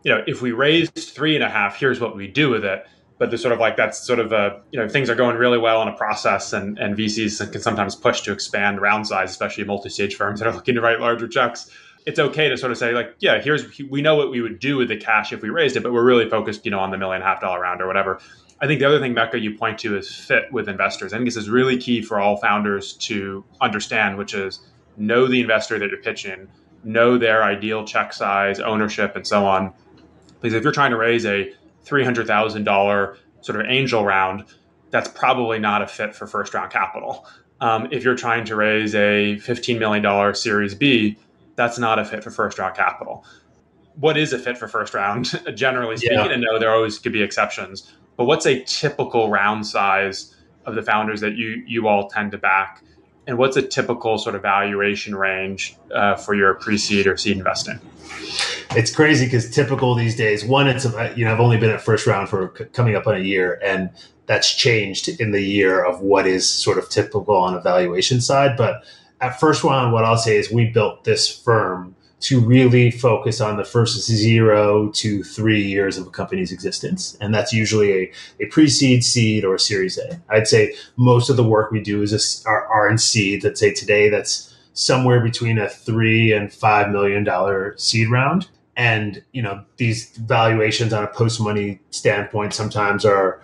You 0.03 0.11
know, 0.11 0.23
if 0.27 0.41
we 0.41 0.51
raised 0.51 0.93
three 0.95 1.35
and 1.35 1.43
a 1.43 1.49
half, 1.49 1.79
here's 1.79 1.99
what 1.99 2.15
we 2.15 2.27
do 2.27 2.49
with 2.49 2.63
it. 2.63 2.85
But 3.17 3.29
there's 3.29 3.41
sort 3.41 3.53
of 3.53 3.59
like 3.59 3.77
that's 3.77 3.97
sort 3.97 4.19
of 4.19 4.33
a 4.33 4.61
you 4.71 4.79
know 4.79 4.89
things 4.89 5.09
are 5.09 5.15
going 5.15 5.37
really 5.37 5.57
well 5.57 5.81
in 5.81 5.87
a 5.87 5.95
process, 5.95 6.51
and 6.51 6.77
and 6.77 6.97
VCs 6.97 7.51
can 7.51 7.61
sometimes 7.61 7.95
push 7.95 8.21
to 8.21 8.33
expand 8.33 8.81
round 8.81 9.07
size, 9.07 9.29
especially 9.29 9.63
multi-stage 9.63 10.15
firms 10.15 10.39
that 10.41 10.47
are 10.47 10.53
looking 10.53 10.75
to 10.75 10.81
write 10.81 10.99
larger 10.99 11.27
checks 11.27 11.71
it's 12.05 12.19
okay 12.19 12.49
to 12.49 12.57
sort 12.57 12.71
of 12.71 12.77
say 12.77 12.93
like, 12.93 13.15
yeah, 13.19 13.41
here's 13.41 13.65
we 13.89 14.01
know 14.01 14.15
what 14.15 14.29
we 14.29 14.41
would 14.41 14.59
do 14.59 14.77
with 14.77 14.89
the 14.89 14.97
cash 14.97 15.33
if 15.33 15.41
we 15.41 15.49
raised 15.49 15.75
it, 15.75 15.83
but 15.83 15.91
we're 15.91 16.03
really 16.03 16.29
focused, 16.29 16.65
you 16.65 16.71
know, 16.71 16.79
on 16.79 16.91
the 16.91 16.97
million 16.97 17.21
half 17.21 17.41
dollar 17.41 17.59
round 17.59 17.81
or 17.81 17.87
whatever. 17.87 18.19
I 18.61 18.67
think 18.67 18.79
the 18.79 18.85
other 18.85 18.99
thing, 18.99 19.13
Meka, 19.13 19.41
you 19.41 19.57
point 19.57 19.79
to 19.79 19.97
is 19.97 20.13
fit 20.13 20.51
with 20.51 20.69
investors. 20.69 21.13
I 21.13 21.17
think 21.17 21.27
this 21.27 21.35
is 21.35 21.49
really 21.49 21.77
key 21.77 22.01
for 22.01 22.19
all 22.19 22.37
founders 22.37 22.93
to 22.93 23.43
understand, 23.59 24.17
which 24.17 24.33
is 24.33 24.61
know 24.97 25.27
the 25.27 25.41
investor 25.41 25.77
that 25.77 25.89
you're 25.89 26.01
pitching, 26.01 26.47
know 26.83 27.17
their 27.17 27.43
ideal 27.43 27.85
check 27.85 28.13
size, 28.13 28.59
ownership, 28.59 29.15
and 29.15 29.27
so 29.27 29.45
on. 29.45 29.73
Because 30.39 30.53
if 30.53 30.63
you're 30.63 30.71
trying 30.71 30.91
to 30.91 30.97
raise 30.97 31.25
a 31.25 31.53
$300,000 31.85 33.17
sort 33.41 33.59
of 33.59 33.65
angel 33.67 34.05
round, 34.05 34.45
that's 34.89 35.09
probably 35.09 35.59
not 35.59 35.81
a 35.81 35.87
fit 35.87 36.15
for 36.15 36.25
first 36.25 36.53
round 36.53 36.71
capital. 36.71 37.27
Um, 37.59 37.87
if 37.91 38.03
you're 38.03 38.15
trying 38.15 38.45
to 38.45 38.55
raise 38.55 38.95
a 38.95 39.35
$15 39.37 39.79
million 39.79 40.35
Series 40.35 40.75
B, 40.75 41.17
that's 41.55 41.77
not 41.77 41.99
a 41.99 42.05
fit 42.05 42.23
for 42.23 42.31
first 42.31 42.57
round 42.57 42.75
capital. 42.75 43.25
What 43.95 44.17
is 44.17 44.33
a 44.33 44.39
fit 44.39 44.57
for 44.57 44.67
first 44.67 44.93
round, 44.93 45.39
generally 45.55 45.97
speaking? 45.97 46.17
Yeah. 46.17 46.31
And 46.31 46.43
no, 46.43 46.59
there 46.59 46.71
always 46.71 46.99
could 46.99 47.13
be 47.13 47.21
exceptions. 47.21 47.91
But 48.17 48.25
what's 48.25 48.45
a 48.45 48.63
typical 48.63 49.29
round 49.29 49.65
size 49.67 50.35
of 50.65 50.75
the 50.75 50.81
founders 50.81 51.21
that 51.21 51.35
you 51.35 51.63
you 51.65 51.87
all 51.87 52.09
tend 52.09 52.31
to 52.31 52.37
back? 52.37 52.83
And 53.27 53.37
what's 53.37 53.57
a 53.57 53.61
typical 53.61 54.17
sort 54.17 54.35
of 54.35 54.43
valuation 54.43 55.15
range 55.15 55.75
uh, 55.91 56.15
for 56.15 56.35
your 56.35 56.53
pre-seed 56.53 57.07
or 57.07 57.17
seed 57.17 57.37
investing? 57.37 57.79
It's 58.71 58.93
crazy 58.93 59.25
because 59.25 59.49
typical 59.49 59.95
these 59.95 60.15
days. 60.15 60.45
One, 60.45 60.67
it's 60.67 60.85
you 61.15 61.25
know 61.25 61.33
I've 61.33 61.39
only 61.39 61.57
been 61.57 61.71
at 61.71 61.81
first 61.81 62.05
round 62.05 62.29
for 62.29 62.49
coming 62.49 62.95
up 62.95 63.07
on 63.07 63.15
a 63.15 63.19
year, 63.19 63.59
and 63.63 63.89
that's 64.27 64.53
changed 64.53 65.07
in 65.07 65.31
the 65.31 65.41
year 65.41 65.83
of 65.83 66.01
what 66.01 66.27
is 66.27 66.47
sort 66.47 66.77
of 66.77 66.89
typical 66.89 67.35
on 67.35 67.55
a 67.55 67.61
valuation 67.61 68.21
side. 68.21 68.57
But 68.57 68.83
at 69.21 69.39
first 69.39 69.63
round, 69.63 69.93
what 69.93 70.03
I'll 70.03 70.17
say 70.17 70.37
is 70.37 70.51
we 70.51 70.65
built 70.65 71.03
this 71.03 71.29
firm 71.29 71.94
to 72.25 72.39
really 72.39 72.89
focus 72.89 73.39
on 73.39 73.55
the 73.55 73.63
first 73.63 74.03
zero 74.03 74.89
to 74.89 75.23
three 75.23 75.61
years 75.61 75.95
of 75.95 76.07
a 76.07 76.09
company's 76.09 76.51
existence. 76.51 77.15
And 77.21 77.31
that's 77.31 77.53
usually 77.53 77.93
a, 77.93 78.11
a 78.39 78.47
pre-seed, 78.47 79.03
seed, 79.03 79.45
or 79.45 79.53
a 79.53 79.59
series 79.59 79.99
A. 79.99 80.19
I'd 80.29 80.47
say 80.47 80.73
most 80.95 81.29
of 81.29 81.37
the 81.37 81.43
work 81.43 81.69
we 81.69 81.81
do 81.81 82.01
is 82.01 82.11
a, 82.11 82.49
are, 82.49 82.65
are 82.65 82.89
in 82.89 82.97
seed. 82.97 83.43
Let's 83.43 83.59
say 83.59 83.71
today 83.71 84.09
that's 84.09 84.55
somewhere 84.73 85.19
between 85.19 85.59
a 85.59 85.69
three 85.69 86.33
and 86.33 86.51
five 86.51 86.89
million 86.89 87.23
dollar 87.23 87.75
seed 87.77 88.09
round. 88.09 88.49
And, 88.75 89.23
you 89.31 89.43
know, 89.43 89.63
these 89.77 90.09
valuations 90.17 90.93
on 90.93 91.03
a 91.03 91.07
post-money 91.07 91.79
standpoint 91.91 92.55
sometimes 92.55 93.05
are 93.05 93.39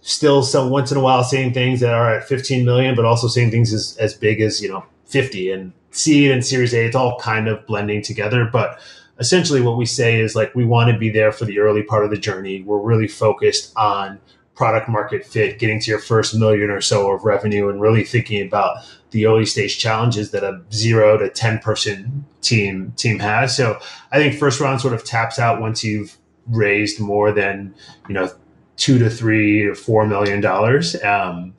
still 0.00 0.42
some 0.42 0.70
once 0.70 0.90
in 0.90 0.98
a 0.98 1.00
while 1.00 1.22
seeing 1.22 1.54
things 1.54 1.78
that 1.78 1.94
are 1.94 2.12
at 2.12 2.26
15 2.26 2.64
million, 2.64 2.96
but 2.96 3.04
also 3.04 3.28
seeing 3.28 3.52
things 3.52 3.72
as, 3.72 3.96
as 3.98 4.14
big 4.14 4.40
as, 4.40 4.60
you 4.60 4.68
know, 4.68 4.84
50 5.06 5.50
and 5.50 5.72
seed 5.90 6.30
and 6.30 6.44
series 6.44 6.74
A, 6.74 6.84
it's 6.84 6.96
all 6.96 7.18
kind 7.18 7.48
of 7.48 7.66
blending 7.66 8.02
together. 8.02 8.48
But 8.50 8.80
essentially 9.18 9.60
what 9.60 9.76
we 9.76 9.86
say 9.86 10.20
is 10.20 10.34
like, 10.34 10.54
we 10.54 10.64
want 10.64 10.90
to 10.90 10.98
be 10.98 11.10
there 11.10 11.32
for 11.32 11.44
the 11.44 11.58
early 11.58 11.82
part 11.82 12.04
of 12.04 12.10
the 12.10 12.18
journey. 12.18 12.62
We're 12.62 12.78
really 12.78 13.08
focused 13.08 13.72
on 13.76 14.20
product 14.54 14.88
market 14.88 15.24
fit, 15.24 15.58
getting 15.58 15.80
to 15.80 15.90
your 15.90 16.00
first 16.00 16.34
million 16.34 16.70
or 16.70 16.80
so 16.80 17.12
of 17.12 17.24
revenue 17.24 17.68
and 17.68 17.80
really 17.80 18.04
thinking 18.04 18.46
about 18.46 18.78
the 19.10 19.26
early 19.26 19.46
stage 19.46 19.78
challenges 19.78 20.30
that 20.30 20.42
a 20.42 20.62
zero 20.72 21.16
to 21.18 21.28
10 21.28 21.58
person 21.60 22.24
team 22.40 22.92
team 22.96 23.18
has. 23.18 23.56
So 23.56 23.78
I 24.12 24.18
think 24.18 24.38
first 24.38 24.60
round 24.60 24.80
sort 24.80 24.94
of 24.94 25.04
taps 25.04 25.38
out 25.38 25.60
once 25.60 25.84
you've 25.84 26.16
raised 26.46 27.00
more 27.00 27.32
than, 27.32 27.74
you 28.08 28.14
know, 28.14 28.30
two 28.76 28.98
to 28.98 29.10
three 29.10 29.64
or 29.64 29.74
four 29.74 30.06
million 30.06 30.40
dollars. 30.40 31.02
Um, 31.02 31.54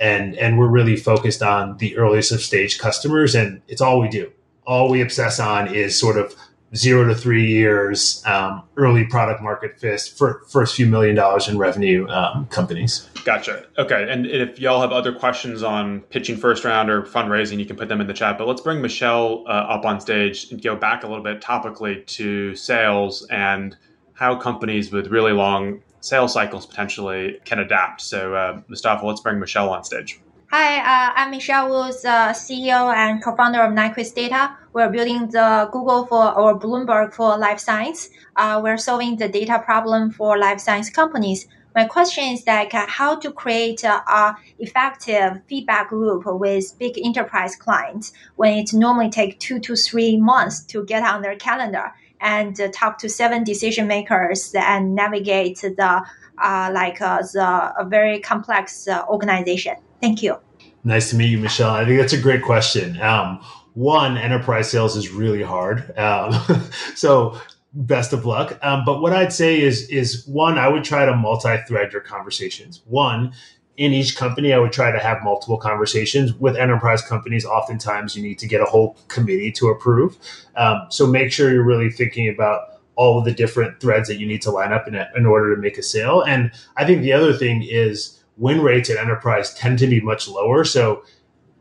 and 0.00 0.36
and 0.36 0.58
we're 0.58 0.68
really 0.68 0.96
focused 0.96 1.42
on 1.42 1.76
the 1.76 1.96
earliest 1.96 2.32
of 2.32 2.40
stage 2.40 2.78
customers 2.78 3.34
and 3.34 3.60
it's 3.68 3.80
all 3.80 4.00
we 4.00 4.08
do. 4.08 4.32
All 4.66 4.88
we 4.88 5.00
obsess 5.02 5.38
on 5.38 5.72
is 5.72 5.98
sort 5.98 6.16
of 6.16 6.34
zero 6.74 7.06
to 7.08 7.14
three 7.14 7.46
years 7.46 8.22
um, 8.26 8.62
early 8.76 9.04
product 9.04 9.42
market 9.42 9.78
fit 9.80 10.00
for 10.16 10.42
first 10.48 10.76
few 10.76 10.86
million 10.86 11.16
dollars 11.16 11.48
in 11.48 11.58
revenue 11.58 12.08
um, 12.08 12.46
companies. 12.46 13.08
Gotcha. 13.24 13.66
Okay 13.76 14.06
and 14.08 14.26
if 14.26 14.58
y'all 14.58 14.80
have 14.80 14.92
other 14.92 15.12
questions 15.12 15.62
on 15.62 16.00
pitching 16.02 16.36
first 16.36 16.64
round 16.64 16.88
or 16.88 17.02
fundraising 17.02 17.58
you 17.58 17.66
can 17.66 17.76
put 17.76 17.88
them 17.88 18.00
in 18.00 18.06
the 18.06 18.14
chat 18.14 18.38
but 18.38 18.46
let's 18.46 18.60
bring 18.60 18.80
michelle 18.80 19.44
uh, 19.46 19.50
up 19.50 19.84
on 19.84 20.00
stage 20.00 20.50
and 20.50 20.62
go 20.62 20.74
back 20.74 21.04
a 21.04 21.06
little 21.06 21.22
bit 21.22 21.40
topically 21.42 22.06
to 22.06 22.54
sales 22.54 23.26
and 23.30 23.76
how 24.14 24.36
companies 24.36 24.92
with 24.92 25.08
really 25.08 25.32
long 25.32 25.82
sales 26.00 26.32
cycles 26.32 26.66
potentially 26.66 27.40
can 27.44 27.58
adapt. 27.58 28.00
So, 28.00 28.34
uh, 28.34 28.60
Mustafa, 28.68 29.06
let's 29.06 29.20
bring 29.20 29.38
Michelle 29.38 29.70
on 29.70 29.84
stage. 29.84 30.20
Hi, 30.50 30.78
uh, 30.78 31.12
I'm 31.14 31.30
Michelle 31.30 31.70
Woods, 31.70 32.04
uh, 32.04 32.30
CEO 32.30 32.92
and 32.92 33.22
co-founder 33.22 33.60
of 33.60 33.72
Nyquist 33.72 34.16
Data. 34.16 34.56
We're 34.72 34.90
building 34.90 35.28
the 35.28 35.68
Google 35.70 36.06
for 36.06 36.36
or 36.36 36.58
Bloomberg 36.58 37.14
for 37.14 37.38
life 37.38 37.60
science. 37.60 38.10
Uh, 38.34 38.60
we're 38.62 38.76
solving 38.76 39.14
the 39.16 39.28
data 39.28 39.62
problem 39.64 40.10
for 40.10 40.36
life 40.38 40.58
science 40.58 40.90
companies. 40.90 41.46
My 41.72 41.84
question 41.84 42.24
is 42.32 42.44
like 42.48 42.74
uh, 42.74 42.86
how 42.88 43.14
to 43.20 43.30
create 43.30 43.84
a, 43.84 44.02
a, 44.10 44.36
effective 44.58 45.40
feedback 45.46 45.92
loop 45.92 46.24
with 46.26 46.76
big 46.80 46.98
enterprise 46.98 47.54
clients 47.54 48.12
when 48.34 48.58
it 48.58 48.72
normally 48.72 49.08
takes 49.08 49.36
two 49.36 49.60
to 49.60 49.76
three 49.76 50.16
months 50.16 50.64
to 50.64 50.84
get 50.84 51.04
on 51.04 51.22
their 51.22 51.36
calendar 51.36 51.92
and 52.20 52.60
talk 52.72 52.98
to 52.98 53.08
seven 53.08 53.44
decision 53.44 53.86
makers 53.86 54.52
and 54.54 54.94
navigate 54.94 55.60
the 55.60 56.02
uh, 56.42 56.70
like 56.72 57.00
uh, 57.00 57.22
the 57.32 57.72
a 57.78 57.84
very 57.84 58.20
complex 58.20 58.88
uh, 58.88 59.04
organization. 59.08 59.74
Thank 60.00 60.22
you. 60.22 60.36
Nice 60.84 61.10
to 61.10 61.16
meet 61.16 61.28
you, 61.28 61.38
Michelle. 61.38 61.70
I 61.70 61.84
think 61.84 62.00
that's 62.00 62.14
a 62.14 62.20
great 62.20 62.42
question. 62.42 63.00
Um, 63.00 63.40
one, 63.74 64.16
enterprise 64.16 64.70
sales 64.70 64.96
is 64.96 65.10
really 65.10 65.42
hard. 65.42 65.96
Um, 65.98 66.32
so 66.94 67.38
best 67.72 68.12
of 68.12 68.24
luck. 68.24 68.58
Um, 68.62 68.84
but 68.84 69.00
what 69.00 69.12
I'd 69.12 69.32
say 69.32 69.60
is, 69.60 69.88
is 69.90 70.26
one, 70.26 70.58
I 70.58 70.68
would 70.68 70.84
try 70.84 71.04
to 71.04 71.14
multi-thread 71.14 71.92
your 71.92 72.02
conversations. 72.02 72.82
One, 72.86 73.32
in 73.80 73.94
each 73.94 74.14
company, 74.14 74.52
I 74.52 74.58
would 74.58 74.72
try 74.72 74.92
to 74.92 74.98
have 74.98 75.24
multiple 75.24 75.56
conversations. 75.56 76.34
With 76.34 76.54
enterprise 76.54 77.00
companies, 77.00 77.46
oftentimes 77.46 78.14
you 78.14 78.22
need 78.22 78.38
to 78.40 78.46
get 78.46 78.60
a 78.60 78.66
whole 78.66 78.94
committee 79.08 79.50
to 79.52 79.68
approve. 79.68 80.18
Um, 80.54 80.82
so 80.90 81.06
make 81.06 81.32
sure 81.32 81.50
you're 81.50 81.64
really 81.64 81.90
thinking 81.90 82.28
about 82.28 82.78
all 82.96 83.18
of 83.18 83.24
the 83.24 83.32
different 83.32 83.80
threads 83.80 84.06
that 84.08 84.20
you 84.20 84.26
need 84.26 84.42
to 84.42 84.50
line 84.50 84.74
up 84.74 84.86
in, 84.86 84.94
in 85.16 85.24
order 85.24 85.56
to 85.56 85.62
make 85.62 85.78
a 85.78 85.82
sale. 85.82 86.20
And 86.20 86.52
I 86.76 86.84
think 86.84 87.00
the 87.00 87.14
other 87.14 87.32
thing 87.32 87.62
is 87.66 88.22
win 88.36 88.60
rates 88.60 88.90
at 88.90 88.98
enterprise 88.98 89.54
tend 89.54 89.78
to 89.78 89.86
be 89.86 90.02
much 90.02 90.28
lower. 90.28 90.62
So 90.62 91.02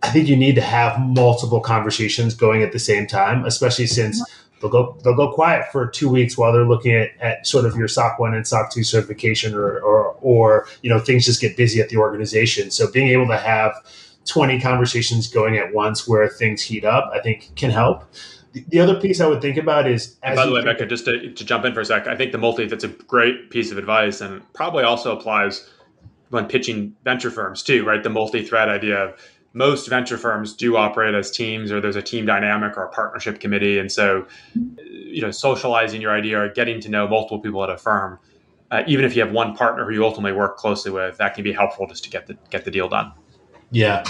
I 0.03 0.09
think 0.09 0.27
you 0.27 0.35
need 0.35 0.55
to 0.55 0.61
have 0.61 0.99
multiple 0.99 1.61
conversations 1.61 2.33
going 2.33 2.63
at 2.63 2.73
the 2.73 2.79
same 2.79 3.07
time, 3.07 3.45
especially 3.45 3.87
since 3.87 4.21
they'll 4.61 4.69
go 4.69 4.97
they'll 5.03 5.15
go 5.15 5.31
quiet 5.31 5.71
for 5.71 5.87
two 5.87 6.09
weeks 6.09 6.37
while 6.37 6.51
they're 6.53 6.67
looking 6.67 6.93
at, 6.93 7.09
at 7.19 7.47
sort 7.47 7.65
of 7.65 7.75
your 7.75 7.87
SOC 7.87 8.19
one 8.19 8.33
and 8.33 8.47
SOC 8.47 8.71
two 8.71 8.83
certification 8.83 9.53
or, 9.53 9.79
or 9.79 10.17
or 10.21 10.67
you 10.81 10.89
know 10.89 10.99
things 10.99 11.25
just 11.25 11.41
get 11.41 11.57
busy 11.57 11.81
at 11.81 11.89
the 11.89 11.97
organization. 11.97 12.71
So 12.71 12.91
being 12.91 13.09
able 13.09 13.27
to 13.27 13.37
have 13.37 13.73
20 14.25 14.59
conversations 14.59 15.27
going 15.27 15.57
at 15.57 15.73
once 15.73 16.07
where 16.07 16.27
things 16.27 16.61
heat 16.61 16.85
up, 16.85 17.09
I 17.13 17.19
think 17.19 17.55
can 17.55 17.71
help. 17.71 18.03
The, 18.51 18.65
the 18.67 18.79
other 18.79 18.99
piece 18.99 19.21
I 19.21 19.27
would 19.27 19.41
think 19.41 19.57
about 19.57 19.87
is 19.87 20.17
by 20.21 20.45
the 20.45 20.51
way, 20.51 20.61
Meka, 20.61 20.87
just 20.89 21.05
to, 21.05 21.33
to 21.33 21.45
jump 21.45 21.65
in 21.65 21.73
for 21.73 21.81
a 21.81 21.85
sec, 21.85 22.07
I 22.07 22.15
think 22.15 22.31
the 22.31 22.37
multi 22.37 22.65
that's 22.65 22.83
a 22.83 22.89
great 22.89 23.49
piece 23.49 23.71
of 23.71 23.77
advice 23.77 24.21
and 24.21 24.41
probably 24.53 24.83
also 24.83 25.15
applies 25.15 25.69
when 26.29 26.45
pitching 26.45 26.95
venture 27.03 27.31
firms 27.31 27.63
too, 27.63 27.83
right? 27.83 28.03
The 28.03 28.09
multi-thread 28.09 28.69
idea 28.69 28.97
of 28.97 29.19
most 29.53 29.87
venture 29.87 30.17
firms 30.17 30.53
do 30.53 30.77
operate 30.77 31.15
as 31.15 31.31
teams 31.31 31.71
or 31.71 31.81
there's 31.81 31.95
a 31.95 32.01
team 32.01 32.25
dynamic 32.25 32.77
or 32.77 32.83
a 32.83 32.89
partnership 32.89 33.39
committee. 33.39 33.79
And 33.79 33.91
so 33.91 34.25
you 34.53 35.21
know 35.21 35.31
socializing 35.31 36.01
your 36.01 36.11
idea 36.11 36.39
or 36.39 36.49
getting 36.49 36.79
to 36.81 36.89
know 36.89 37.07
multiple 37.07 37.39
people 37.39 37.63
at 37.63 37.69
a 37.69 37.77
firm 37.77 38.19
uh, 38.71 38.83
even 38.87 39.03
if 39.03 39.15
you 39.15 39.21
have 39.23 39.31
one 39.31 39.55
partner 39.55 39.85
who 39.85 39.93
you 39.93 40.05
ultimately 40.05 40.37
work 40.37 40.57
closely 40.57 40.91
with 40.91 41.17
that 41.17 41.33
can 41.33 41.43
be 41.43 41.51
helpful 41.51 41.87
just 41.87 42.03
to 42.03 42.09
get 42.09 42.27
the 42.27 42.37
get 42.49 42.65
the 42.65 42.71
deal 42.71 42.87
done. 42.87 43.11
Yeah. 43.71 44.03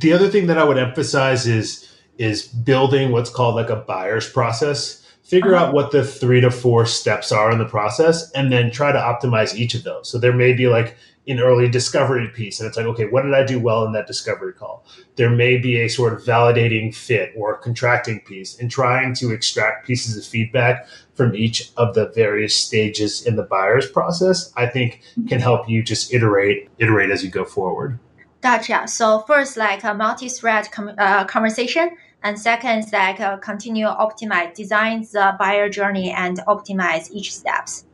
The 0.00 0.12
other 0.12 0.28
thing 0.28 0.46
that 0.46 0.58
i 0.58 0.64
would 0.64 0.78
emphasize 0.78 1.46
is 1.46 1.92
is 2.18 2.46
building 2.46 3.12
what's 3.12 3.30
called 3.30 3.54
like 3.54 3.70
a 3.70 3.76
buyer's 3.76 4.28
process 4.28 5.05
figure 5.26 5.54
uh-huh. 5.54 5.66
out 5.66 5.74
what 5.74 5.90
the 5.90 6.04
three 6.04 6.40
to 6.40 6.50
four 6.50 6.86
steps 6.86 7.32
are 7.32 7.50
in 7.50 7.58
the 7.58 7.64
process 7.64 8.30
and 8.32 8.52
then 8.52 8.70
try 8.70 8.92
to 8.92 8.98
optimize 8.98 9.54
each 9.54 9.74
of 9.74 9.82
those 9.82 10.08
so 10.08 10.18
there 10.18 10.32
may 10.32 10.52
be 10.52 10.68
like 10.68 10.96
an 11.28 11.40
early 11.40 11.68
discovery 11.68 12.28
piece. 12.28 12.60
And 12.60 12.68
it's 12.68 12.76
like, 12.76 12.86
okay, 12.86 13.06
what 13.06 13.22
did 13.22 13.34
I 13.34 13.44
do 13.44 13.58
well 13.58 13.84
in 13.84 13.92
that 13.92 14.06
discovery 14.06 14.52
call? 14.52 14.84
There 15.16 15.30
may 15.30 15.56
be 15.56 15.80
a 15.80 15.88
sort 15.88 16.12
of 16.12 16.22
validating 16.22 16.94
fit 16.94 17.32
or 17.36 17.56
contracting 17.56 18.20
piece 18.20 18.58
and 18.58 18.70
trying 18.70 19.14
to 19.14 19.32
extract 19.32 19.86
pieces 19.86 20.16
of 20.16 20.24
feedback 20.24 20.86
from 21.14 21.34
each 21.34 21.72
of 21.76 21.94
the 21.94 22.10
various 22.14 22.54
stages 22.54 23.26
in 23.26 23.36
the 23.36 23.42
buyer's 23.42 23.90
process, 23.90 24.52
I 24.56 24.66
think 24.66 25.02
can 25.28 25.40
help 25.40 25.68
you 25.68 25.82
just 25.82 26.12
iterate, 26.12 26.68
iterate 26.78 27.10
as 27.10 27.24
you 27.24 27.30
go 27.30 27.44
forward. 27.44 27.98
Gotcha. 28.42 28.86
So 28.86 29.20
first, 29.20 29.56
like 29.56 29.82
a 29.82 29.94
multi-thread 29.94 30.70
com- 30.70 30.94
uh, 30.98 31.24
conversation, 31.24 31.90
and 32.26 32.36
second 32.36 32.80
is 32.80 32.92
like 32.92 33.20
uh, 33.20 33.36
continue 33.36 33.86
optimize, 33.86 34.52
design 34.52 35.02
the 35.12 35.36
buyer 35.38 35.68
journey 35.68 36.10
and 36.10 36.38
optimize 36.48 37.08
each 37.12 37.32
steps. 37.32 37.84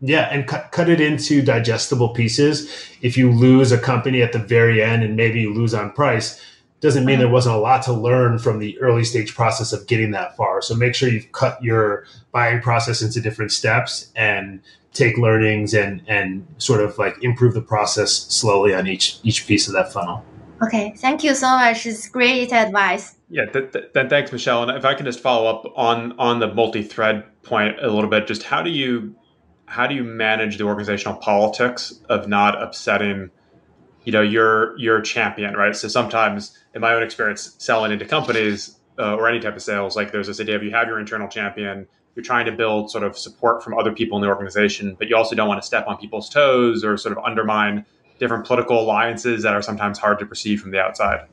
Yeah, 0.00 0.28
and 0.32 0.48
cut, 0.48 0.72
cut 0.72 0.88
it 0.88 1.02
into 1.02 1.42
digestible 1.42 2.08
pieces. 2.08 2.72
If 3.02 3.18
you 3.18 3.30
lose 3.30 3.72
a 3.72 3.78
company 3.78 4.22
at 4.22 4.32
the 4.32 4.38
very 4.38 4.82
end 4.82 5.02
and 5.02 5.16
maybe 5.16 5.42
you 5.42 5.52
lose 5.52 5.74
on 5.74 5.92
price, 5.92 6.42
doesn't 6.80 7.04
mean 7.04 7.18
there 7.18 7.28
wasn't 7.28 7.56
a 7.56 7.58
lot 7.58 7.82
to 7.82 7.92
learn 7.92 8.38
from 8.38 8.58
the 8.58 8.78
early 8.80 9.04
stage 9.04 9.34
process 9.34 9.74
of 9.74 9.86
getting 9.86 10.12
that 10.12 10.34
far. 10.34 10.62
So 10.62 10.74
make 10.74 10.94
sure 10.94 11.10
you've 11.10 11.32
cut 11.32 11.62
your 11.62 12.06
buying 12.32 12.62
process 12.62 13.02
into 13.02 13.20
different 13.20 13.52
steps 13.52 14.10
and 14.16 14.60
take 14.94 15.18
learnings 15.18 15.74
and 15.74 16.02
and 16.06 16.46
sort 16.56 16.80
of 16.80 16.96
like 16.96 17.22
improve 17.22 17.52
the 17.52 17.62
process 17.62 18.12
slowly 18.12 18.74
on 18.74 18.86
each 18.86 19.18
each 19.24 19.46
piece 19.46 19.66
of 19.66 19.74
that 19.74 19.92
funnel. 19.92 20.24
Okay, 20.62 20.94
thank 20.96 21.24
you 21.24 21.34
so 21.34 21.48
much. 21.48 21.84
It's 21.86 22.08
great 22.08 22.52
advice. 22.52 23.16
Yeah, 23.28 23.46
th- 23.46 23.72
th- 23.72 24.08
thanks, 24.08 24.32
Michelle. 24.32 24.62
And 24.62 24.76
if 24.76 24.84
I 24.84 24.94
can 24.94 25.04
just 25.04 25.20
follow 25.20 25.50
up 25.50 25.72
on 25.76 26.12
on 26.18 26.38
the 26.38 26.52
multi-thread 26.54 27.24
point 27.42 27.76
a 27.80 27.88
little 27.88 28.10
bit, 28.10 28.26
just 28.26 28.44
how 28.44 28.62
do 28.62 28.70
you 28.70 29.14
how 29.66 29.86
do 29.86 29.94
you 29.94 30.04
manage 30.04 30.58
the 30.58 30.64
organizational 30.64 31.18
politics 31.18 32.00
of 32.08 32.28
not 32.28 32.60
upsetting 32.62 33.30
you 34.04 34.12
know 34.12 34.22
your 34.22 34.78
your 34.78 35.00
champion 35.00 35.54
right 35.54 35.74
so 35.74 35.88
sometimes 35.88 36.56
in 36.74 36.80
my 36.80 36.92
own 36.92 37.02
experience 37.02 37.56
selling 37.58 37.90
into 37.90 38.04
companies 38.04 38.78
uh, 38.98 39.16
or 39.16 39.28
any 39.28 39.40
type 39.40 39.56
of 39.56 39.62
sales 39.62 39.96
like 39.96 40.12
there's 40.12 40.26
this 40.26 40.40
idea 40.40 40.54
of 40.54 40.62
you 40.62 40.70
have 40.70 40.86
your 40.86 41.00
internal 41.00 41.28
champion 41.28 41.86
you're 42.14 42.22
trying 42.22 42.46
to 42.46 42.52
build 42.52 42.90
sort 42.90 43.02
of 43.02 43.18
support 43.18 43.64
from 43.64 43.76
other 43.76 43.92
people 43.92 44.16
in 44.18 44.22
the 44.22 44.28
organization 44.28 44.94
but 44.98 45.08
you 45.08 45.16
also 45.16 45.34
don't 45.34 45.48
want 45.48 45.60
to 45.60 45.66
step 45.66 45.86
on 45.86 45.96
people's 45.96 46.28
toes 46.28 46.84
or 46.84 46.96
sort 46.96 47.16
of 47.16 47.24
undermine 47.24 47.84
different 48.18 48.46
political 48.46 48.80
alliances 48.80 49.42
that 49.42 49.54
are 49.54 49.62
sometimes 49.62 49.98
hard 49.98 50.18
to 50.18 50.26
perceive 50.26 50.60
from 50.60 50.70
the 50.70 50.80
outside 50.80 51.26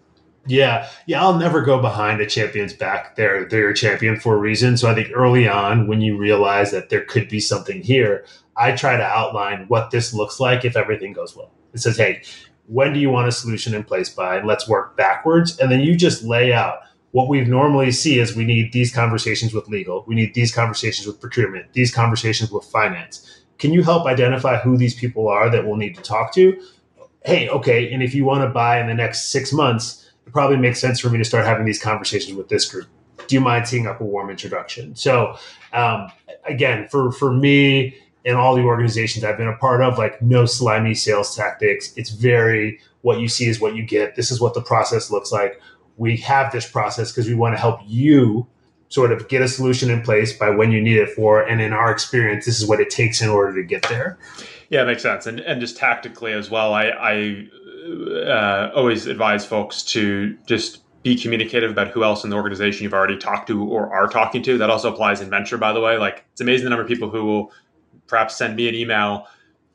yeah, 0.48 0.90
yeah, 1.06 1.22
I'll 1.22 1.38
never 1.38 1.62
go 1.62 1.80
behind 1.80 2.20
a 2.20 2.26
champion's 2.26 2.74
back. 2.74 3.16
They're 3.16 3.46
they're 3.46 3.70
a 3.70 3.76
champion 3.76 4.20
for 4.20 4.36
a 4.36 4.40
reason. 4.40 4.76
So 4.78 4.90
I 4.90 4.96
think 4.96 5.10
early 5.14 5.48
on, 5.48 5.88
when 5.88 6.02
you 6.02 6.18
realize 6.18 6.72
that 6.72 6.90
there 6.90 7.06
could 7.06 7.30
be 7.30 7.40
something 7.40 7.82
here, 7.82 8.26
I 8.58 8.72
try 8.72 8.98
to 8.98 9.04
outline 9.04 9.66
what 9.68 9.92
this 9.92 10.14
looks 10.14 10.40
like 10.40 10.66
if 10.66 10.76
everything 10.76 11.14
goes 11.14 11.36
well. 11.36 11.52
It 11.74 11.80
says, 11.80 11.98
hey, 11.98 12.24
when 12.68 12.92
do 12.92 13.00
you 13.00 13.10
want 13.10 13.28
a 13.28 13.32
solution 13.32 13.74
in 13.74 13.84
place 13.84 14.10
by? 14.10 14.42
Let's 14.42 14.68
work 14.68 14.98
backwards, 14.98 15.60
and 15.60 15.72
then 15.72 15.82
you 15.82 15.96
just 15.96 16.24
lay 16.24 16.54
out 16.54 16.80
what 17.12 17.28
we 17.28 17.44
normally 17.44 17.92
see 17.92 18.20
is 18.20 18.36
we 18.36 18.46
need 18.46 18.72
these 18.72 18.94
conversations 18.94 19.54
with 19.54 19.68
legal, 19.68 20.06
we 20.08 20.16
need 20.16 20.34
these 20.34 20.54
conversations 20.54 21.06
with 21.06 21.20
procurement, 21.20 21.74
these 21.74 21.94
conversations 21.94 22.52
with 22.52 22.64
finance. 22.64 23.41
Can 23.62 23.72
you 23.72 23.82
help 23.82 24.06
identify 24.06 24.58
who 24.58 24.76
these 24.76 24.94
people 24.94 25.30
are 25.30 25.50
that 25.50 25.66
we'll 25.66 25.78
need 25.78 25.96
to 25.96 26.02
talk 26.02 26.34
to? 26.34 26.62
Hey, 27.24 27.48
okay, 27.48 27.94
and 27.94 28.04
if 28.04 28.14
you 28.14 28.26
want 28.26 28.44
to 28.44 28.50
buy 28.50 28.82
in 28.82 28.88
the 28.88 28.94
next 28.94 29.32
six 29.32 29.54
months 29.54 30.02
it 30.26 30.34
probably 30.34 30.58
makes 30.58 30.80
sense 30.80 31.00
for 31.00 31.10
me 31.10 31.18
to 31.18 31.26
start 31.26 31.46
having 31.46 31.66
these 31.66 31.82
conversations 31.82 32.38
with 32.38 32.50
this 32.50 32.70
group. 32.70 32.88
Do 33.28 33.36
you 33.36 33.42
mind 33.42 33.66
teeing 33.66 33.88
up 33.88 34.02
a 34.02 34.04
warm 34.04 34.30
introduction? 34.30 34.96
So, 34.96 35.36
um, 35.74 36.12
again, 36.46 36.88
for 36.90 37.12
for 37.12 37.34
me 37.34 37.96
and 38.24 38.38
all 38.38 38.56
the 38.56 38.62
organizations 38.62 39.26
I've 39.26 39.38
been 39.38 39.48
a 39.48 39.58
part 39.58 39.82
of, 39.82 39.98
like 39.98 40.22
no 40.22 40.46
slimy 40.46 40.94
sales 40.94 41.36
tactics. 41.36 41.94
It's 41.96 42.12
very 42.12 42.80
what 43.02 43.20
you 43.20 43.28
see 43.28 43.48
is 43.48 43.60
what 43.60 43.76
you 43.76 43.84
get. 43.84 44.16
This 44.16 44.32
is 44.32 44.40
what 44.40 44.54
the 44.54 44.62
process 44.62 45.10
looks 45.10 45.32
like. 45.32 45.60
We 45.98 46.18
have 46.18 46.52
this 46.52 46.70
process 46.70 47.12
because 47.12 47.28
we 47.28 47.34
want 47.34 47.56
to 47.56 47.60
help 47.60 47.80
you 47.86 48.48
sort 48.92 49.14
of 49.14 49.30
get 49.30 49.42
a 49.42 49.48
solution 49.48 49.90
in 49.90 50.02
place 50.02 50.34
by 50.34 50.50
when 50.50 50.72
you 50.72 50.82
need 50.82 50.98
it 50.98 51.10
for. 51.10 51.42
And 51.42 51.62
in 51.62 51.72
our 51.72 51.90
experience, 51.90 52.46
this 52.46 52.62
is 52.62 52.68
what 52.68 52.80
it 52.80 52.90
takes 52.90 53.22
in 53.22 53.30
order 53.30 53.56
to 53.56 53.64
get 53.64 53.84
there. 53.84 54.20
Yeah, 54.70 54.84
it 54.84 54.86
makes 54.86 55.02
sense. 55.02 55.26
And 55.26 55.40
and 55.40 55.60
just 55.60 55.78
tactically 55.78 56.34
as 56.34 56.52
well, 56.52 56.74
I, 56.74 56.90
I 56.90 57.48
uh, 58.30 58.72
always 58.76 59.08
advise 59.08 59.46
folks 59.46 59.82
to 59.84 60.38
just 60.46 60.84
be 61.04 61.16
communicative 61.16 61.72
about 61.72 61.88
who 61.88 62.04
else 62.04 62.24
in 62.24 62.30
the 62.30 62.36
organization 62.36 62.84
you've 62.84 62.94
already 62.94 63.18
talked 63.18 63.48
to 63.48 63.64
or 63.64 63.92
are 63.94 64.08
talking 64.08 64.44
to. 64.44 64.58
That 64.58 64.70
also 64.70 64.94
applies 64.94 65.20
in 65.20 65.30
venture, 65.30 65.58
by 65.58 65.74
the 65.74 65.82
way. 65.82 65.98
Like 65.98 66.26
it's 66.34 66.42
amazing 66.42 66.66
the 66.66 66.70
number 66.70 66.84
of 66.84 66.88
people 66.88 67.10
who 67.10 67.26
will 67.26 67.52
perhaps 68.08 68.36
send 68.36 68.56
me 68.56 68.68
an 68.68 68.76
email 68.76 69.26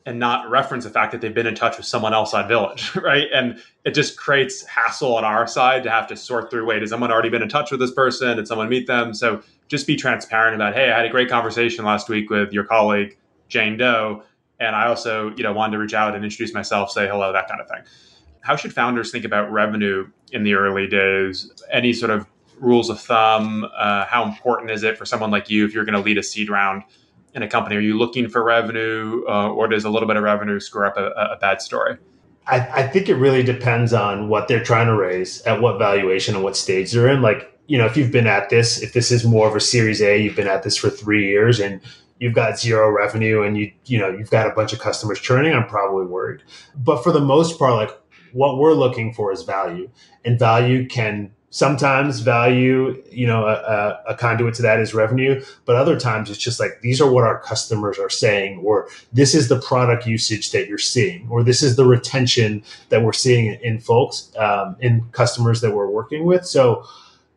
and 0.06 0.18
not 0.18 0.48
reference 0.48 0.84
the 0.84 0.90
fact 0.90 1.12
that 1.12 1.20
they've 1.20 1.34
been 1.34 1.46
in 1.46 1.54
touch 1.54 1.76
with 1.76 1.84
someone 1.84 2.14
else 2.14 2.32
on 2.32 2.48
Village, 2.48 2.94
right? 3.02 3.26
And 3.34 3.60
it 3.84 3.90
just 3.90 4.16
creates 4.16 4.64
hassle 4.64 5.16
on 5.16 5.24
our 5.24 5.46
side 5.46 5.82
to 5.82 5.90
have 5.90 6.06
to 6.06 6.16
sort 6.16 6.50
through. 6.50 6.64
Wait, 6.64 6.80
has 6.80 6.90
someone 6.90 7.10
already 7.10 7.28
been 7.28 7.42
in 7.42 7.48
touch 7.48 7.70
with 7.70 7.80
this 7.80 7.92
person? 7.92 8.36
Did 8.36 8.48
someone 8.48 8.68
meet 8.68 8.86
them? 8.86 9.12
So 9.12 9.42
just 9.68 9.86
be 9.86 9.96
transparent 9.96 10.54
about. 10.54 10.74
Hey, 10.74 10.90
I 10.90 10.96
had 10.96 11.06
a 11.06 11.10
great 11.10 11.28
conversation 11.28 11.84
last 11.84 12.08
week 12.08 12.30
with 12.30 12.52
your 12.52 12.64
colleague 12.64 13.18
Jane 13.48 13.76
Doe 13.76 14.22
and 14.58 14.74
I 14.74 14.86
also, 14.86 15.34
you 15.36 15.42
know, 15.42 15.52
wanted 15.52 15.72
to 15.72 15.78
reach 15.78 15.94
out 15.94 16.14
and 16.14 16.24
introduce 16.24 16.54
myself, 16.54 16.90
say 16.90 17.06
hello, 17.06 17.32
that 17.32 17.48
kind 17.48 17.60
of 17.60 17.68
thing. 17.68 17.82
How 18.40 18.56
should 18.56 18.72
founders 18.72 19.10
think 19.10 19.24
about 19.24 19.50
revenue 19.52 20.08
in 20.32 20.44
the 20.44 20.54
early 20.54 20.86
days? 20.86 21.50
Any 21.70 21.92
sort 21.92 22.10
of 22.10 22.26
rules 22.58 22.88
of 22.88 23.00
thumb? 23.00 23.66
Uh, 23.76 24.06
how 24.06 24.24
important 24.24 24.70
is 24.70 24.82
it 24.82 24.96
for 24.96 25.04
someone 25.04 25.30
like 25.30 25.50
you 25.50 25.64
if 25.64 25.74
you're 25.74 25.84
going 25.84 25.94
to 25.94 26.00
lead 26.00 26.16
a 26.16 26.22
seed 26.22 26.48
round 26.48 26.84
in 27.36 27.42
a 27.42 27.48
company? 27.48 27.76
Are 27.76 27.80
you 27.80 27.96
looking 27.96 28.28
for 28.28 28.42
revenue, 28.42 29.22
uh, 29.28 29.50
or 29.50 29.68
does 29.68 29.84
a 29.84 29.90
little 29.90 30.08
bit 30.08 30.16
of 30.16 30.24
revenue 30.24 30.58
screw 30.58 30.86
up 30.86 30.96
a, 30.96 31.08
a 31.10 31.36
bad 31.40 31.60
story? 31.62 31.98
I, 32.46 32.60
I 32.60 32.88
think 32.88 33.08
it 33.08 33.16
really 33.16 33.42
depends 33.42 33.92
on 33.92 34.28
what 34.28 34.48
they're 34.48 34.64
trying 34.64 34.86
to 34.86 34.94
raise, 34.94 35.42
at 35.42 35.60
what 35.60 35.78
valuation, 35.78 36.34
and 36.34 36.42
what 36.42 36.56
stage 36.56 36.92
they're 36.92 37.08
in. 37.08 37.20
Like, 37.20 37.52
you 37.66 37.76
know, 37.76 37.84
if 37.84 37.96
you've 37.96 38.12
been 38.12 38.26
at 38.26 38.48
this, 38.48 38.82
if 38.82 38.94
this 38.94 39.12
is 39.12 39.24
more 39.24 39.46
of 39.46 39.54
a 39.54 39.60
Series 39.60 40.00
A, 40.00 40.16
you've 40.16 40.36
been 40.36 40.48
at 40.48 40.62
this 40.62 40.76
for 40.76 40.88
three 40.88 41.28
years, 41.28 41.60
and 41.60 41.80
you've 42.18 42.34
got 42.34 42.58
zero 42.58 42.90
revenue 42.90 43.42
and 43.42 43.58
you 43.58 43.70
you 43.84 43.98
know 43.98 44.08
you've 44.08 44.30
got 44.30 44.46
a 44.46 44.54
bunch 44.54 44.72
of 44.72 44.78
customers 44.78 45.20
churning 45.20 45.52
i'm 45.52 45.66
probably 45.66 46.06
worried 46.06 46.42
but 46.74 47.02
for 47.02 47.12
the 47.12 47.20
most 47.20 47.58
part 47.58 47.74
like 47.74 47.90
what 48.32 48.58
we're 48.58 48.72
looking 48.72 49.12
for 49.12 49.32
is 49.32 49.42
value 49.42 49.90
and 50.24 50.38
value 50.38 50.86
can 50.88 51.30
sometimes 51.50 52.20
value 52.20 53.02
you 53.10 53.26
know 53.26 53.46
a, 53.46 54.00
a, 54.08 54.14
conduit 54.16 54.54
to 54.54 54.62
that 54.62 54.80
is 54.80 54.92
revenue 54.92 55.40
but 55.64 55.76
other 55.76 55.98
times 55.98 56.28
it's 56.28 56.40
just 56.40 56.58
like 56.58 56.80
these 56.82 57.00
are 57.00 57.10
what 57.10 57.24
our 57.24 57.38
customers 57.40 57.98
are 57.98 58.10
saying 58.10 58.58
or 58.64 58.88
this 59.12 59.34
is 59.34 59.48
the 59.48 59.60
product 59.60 60.06
usage 60.06 60.50
that 60.50 60.68
you're 60.68 60.76
seeing 60.76 61.26
or 61.30 61.44
this 61.44 61.62
is 61.62 61.76
the 61.76 61.86
retention 61.86 62.62
that 62.88 63.02
we're 63.02 63.12
seeing 63.12 63.54
in 63.62 63.78
folks 63.78 64.32
um, 64.38 64.76
in 64.80 65.02
customers 65.12 65.60
that 65.60 65.72
we're 65.72 65.88
working 65.88 66.24
with. 66.24 66.44
So 66.44 66.84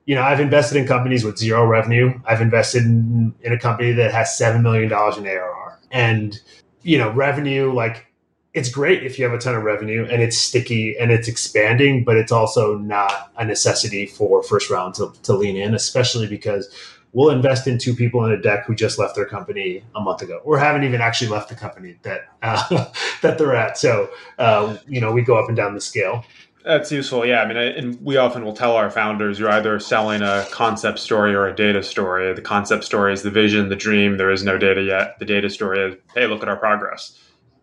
you 0.06 0.16
know 0.16 0.24
i've 0.24 0.40
invested 0.40 0.78
in 0.78 0.88
companies 0.88 1.24
with 1.24 1.38
zero 1.38 1.66
revenue. 1.66 2.20
I've 2.26 2.42
invested 2.42 2.84
in, 2.84 3.36
in 3.42 3.54
a 3.54 3.60
company 3.60 3.92
that 3.92 4.12
has 4.12 4.30
$7 4.30 4.64
million 4.64 4.86
in 4.86 5.28
arr 5.28 5.80
and 5.92 6.40
you 6.82 6.98
know 6.98 7.12
revenue 7.12 7.72
like 7.72 8.09
it's 8.54 8.70
great 8.70 9.04
if 9.04 9.20
you 9.20 9.26
have 9.26 9.34
a 9.34 9.38
ton 9.38 9.56
of 9.56 9.64
revenue 9.64 10.08
and 10.10 10.22
it's 10.22 10.38
sticky 10.38 10.98
and 10.98 11.12
it's 11.12 11.28
expanding, 11.28 12.04
but 12.04 12.18
it's 12.18 12.32
also 12.32 12.78
not 12.78 13.32
a 13.38 13.46
necessity 13.46 14.06
for 14.06 14.42
first 14.42 14.70
round 14.70 14.96
to, 14.96 15.14
to 15.24 15.34
lean 15.34 15.56
in, 15.56 15.76
especially 15.76 16.28
because 16.28 16.74
we'll 17.14 17.30
invest 17.30 17.68
in 17.68 17.78
two 17.78 17.94
people 17.94 18.26
in 18.26 18.32
a 18.32 18.42
deck 18.42 18.66
who 18.66 18.74
just 18.74 18.98
left 18.98 19.16
their 19.16 19.26
company 19.26 19.84
a 19.96 20.02
month 20.02 20.22
ago 20.22 20.42
or 20.44 20.58
haven't 20.58 20.84
even 20.84 21.00
actually 21.00 21.30
left 21.30 21.50
the 21.50 21.56
company 21.56 21.98
that 22.02 22.22
uh, 22.42 22.86
that 23.22 23.38
they're 23.38 23.56
at. 23.56 23.78
So 23.78 24.10
uh, 24.40 24.78
you 24.88 25.00
know 25.00 25.12
we 25.12 25.22
go 25.22 25.38
up 25.38 25.48
and 25.48 25.56
down 25.56 25.76
the 25.76 25.82
scale. 25.82 26.26
That's 26.66 26.92
useful. 26.92 27.26
Yeah, 27.26 27.42
I 27.42 27.48
mean, 27.48 27.58
and 27.58 28.02
we 28.02 28.18
often 28.18 28.44
will 28.44 28.54
tell 28.54 28.76
our 28.76 28.92
founders 28.92 29.40
you're 29.40 29.50
either 29.50 29.80
selling 29.80 30.22
a 30.22 30.46
concept 30.52 31.00
story 31.00 31.34
or 31.34 31.48
a 31.48 31.56
data 31.56 31.82
story. 31.82 32.34
The 32.34 32.42
concept 32.42 32.84
story 32.84 33.14
is 33.14 33.24
the 33.24 33.32
vision, 33.32 33.70
the 33.70 33.78
dream. 33.78 34.18
There 34.18 34.30
is 34.30 34.44
no 34.44 34.58
data 34.58 34.82
yet. 34.82 35.18
The 35.20 35.26
data 35.26 35.50
story 35.50 35.80
is, 35.80 35.96
hey, 36.14 36.28
look 36.28 36.44
at 36.44 36.50
our 36.50 36.58
progress 36.58 37.18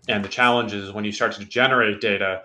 and 0.09 0.25
the 0.25 0.29
challenge 0.29 0.73
is 0.73 0.93
when 0.93 1.05
you 1.05 1.13
start 1.13 1.33
to 1.33 1.45
generate 1.45 2.01
data, 2.01 2.43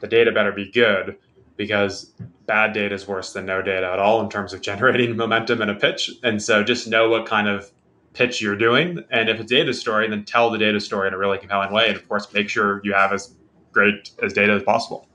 the 0.00 0.06
data 0.06 0.32
better 0.32 0.52
be 0.52 0.70
good 0.70 1.16
because 1.56 2.12
bad 2.46 2.72
data 2.72 2.94
is 2.94 3.06
worse 3.06 3.32
than 3.32 3.46
no 3.46 3.62
data 3.62 3.90
at 3.90 3.98
all 3.98 4.22
in 4.22 4.28
terms 4.28 4.52
of 4.52 4.60
generating 4.68 5.16
momentum 5.16 5.62
in 5.62 5.68
a 5.68 5.74
pitch. 5.74 6.10
And 6.22 6.42
so 6.42 6.62
just 6.62 6.88
know 6.88 7.08
what 7.08 7.26
kind 7.26 7.48
of 7.48 7.70
pitch 8.14 8.40
you're 8.40 8.56
doing. 8.56 9.04
And 9.10 9.28
if 9.28 9.40
it's 9.40 9.50
data 9.50 9.72
story, 9.72 10.08
then 10.08 10.24
tell 10.24 10.50
the 10.50 10.58
data 10.58 10.80
story 10.80 11.08
in 11.08 11.14
a 11.14 11.18
really 11.18 11.38
compelling 11.38 11.72
way. 11.72 11.88
And 11.88 11.96
of 11.96 12.08
course, 12.08 12.32
make 12.32 12.48
sure 12.48 12.80
you 12.84 12.92
have 12.94 13.12
as 13.12 13.34
great 13.72 14.10
as 14.22 14.32
data 14.32 14.52
as 14.52 14.62
possible. 14.62 15.06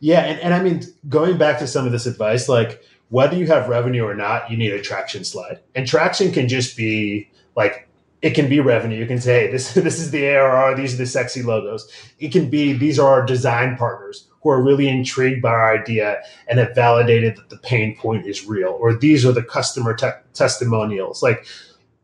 Yeah. 0.00 0.20
And, 0.20 0.40
and 0.40 0.54
I 0.54 0.62
mean, 0.62 0.82
going 1.08 1.38
back 1.38 1.58
to 1.60 1.66
some 1.66 1.86
of 1.86 1.92
this 1.92 2.06
advice, 2.06 2.48
like 2.48 2.82
whether 3.08 3.36
you 3.36 3.46
have 3.46 3.68
revenue 3.68 4.04
or 4.04 4.14
not, 4.14 4.50
you 4.50 4.56
need 4.56 4.72
a 4.72 4.80
traction 4.80 5.24
slide. 5.24 5.60
And 5.74 5.86
traction 5.86 6.32
can 6.32 6.48
just 6.48 6.76
be 6.76 7.30
like 7.56 7.88
it 8.22 8.30
can 8.34 8.48
be 8.48 8.60
revenue. 8.60 8.98
You 8.98 9.06
can 9.06 9.20
say, 9.20 9.46
hey, 9.46 9.50
this, 9.50 9.72
this 9.74 9.98
is 9.98 10.10
the 10.10 10.28
ARR. 10.28 10.76
These 10.76 10.94
are 10.94 10.98
the 10.98 11.06
sexy 11.06 11.42
logos. 11.42 11.90
It 12.18 12.32
can 12.32 12.50
be, 12.50 12.72
these 12.72 12.98
are 12.98 13.08
our 13.08 13.26
design 13.26 13.76
partners 13.76 14.26
who 14.42 14.50
are 14.50 14.62
really 14.62 14.88
intrigued 14.88 15.42
by 15.42 15.50
our 15.50 15.74
idea 15.74 16.22
and 16.48 16.58
have 16.58 16.74
validated 16.74 17.36
that 17.36 17.50
the 17.50 17.58
pain 17.58 17.96
point 17.96 18.26
is 18.26 18.46
real, 18.46 18.76
or 18.80 18.94
these 18.94 19.26
are 19.26 19.32
the 19.32 19.42
customer 19.42 19.94
te- 19.94 20.08
testimonials. 20.32 21.22
Like, 21.22 21.46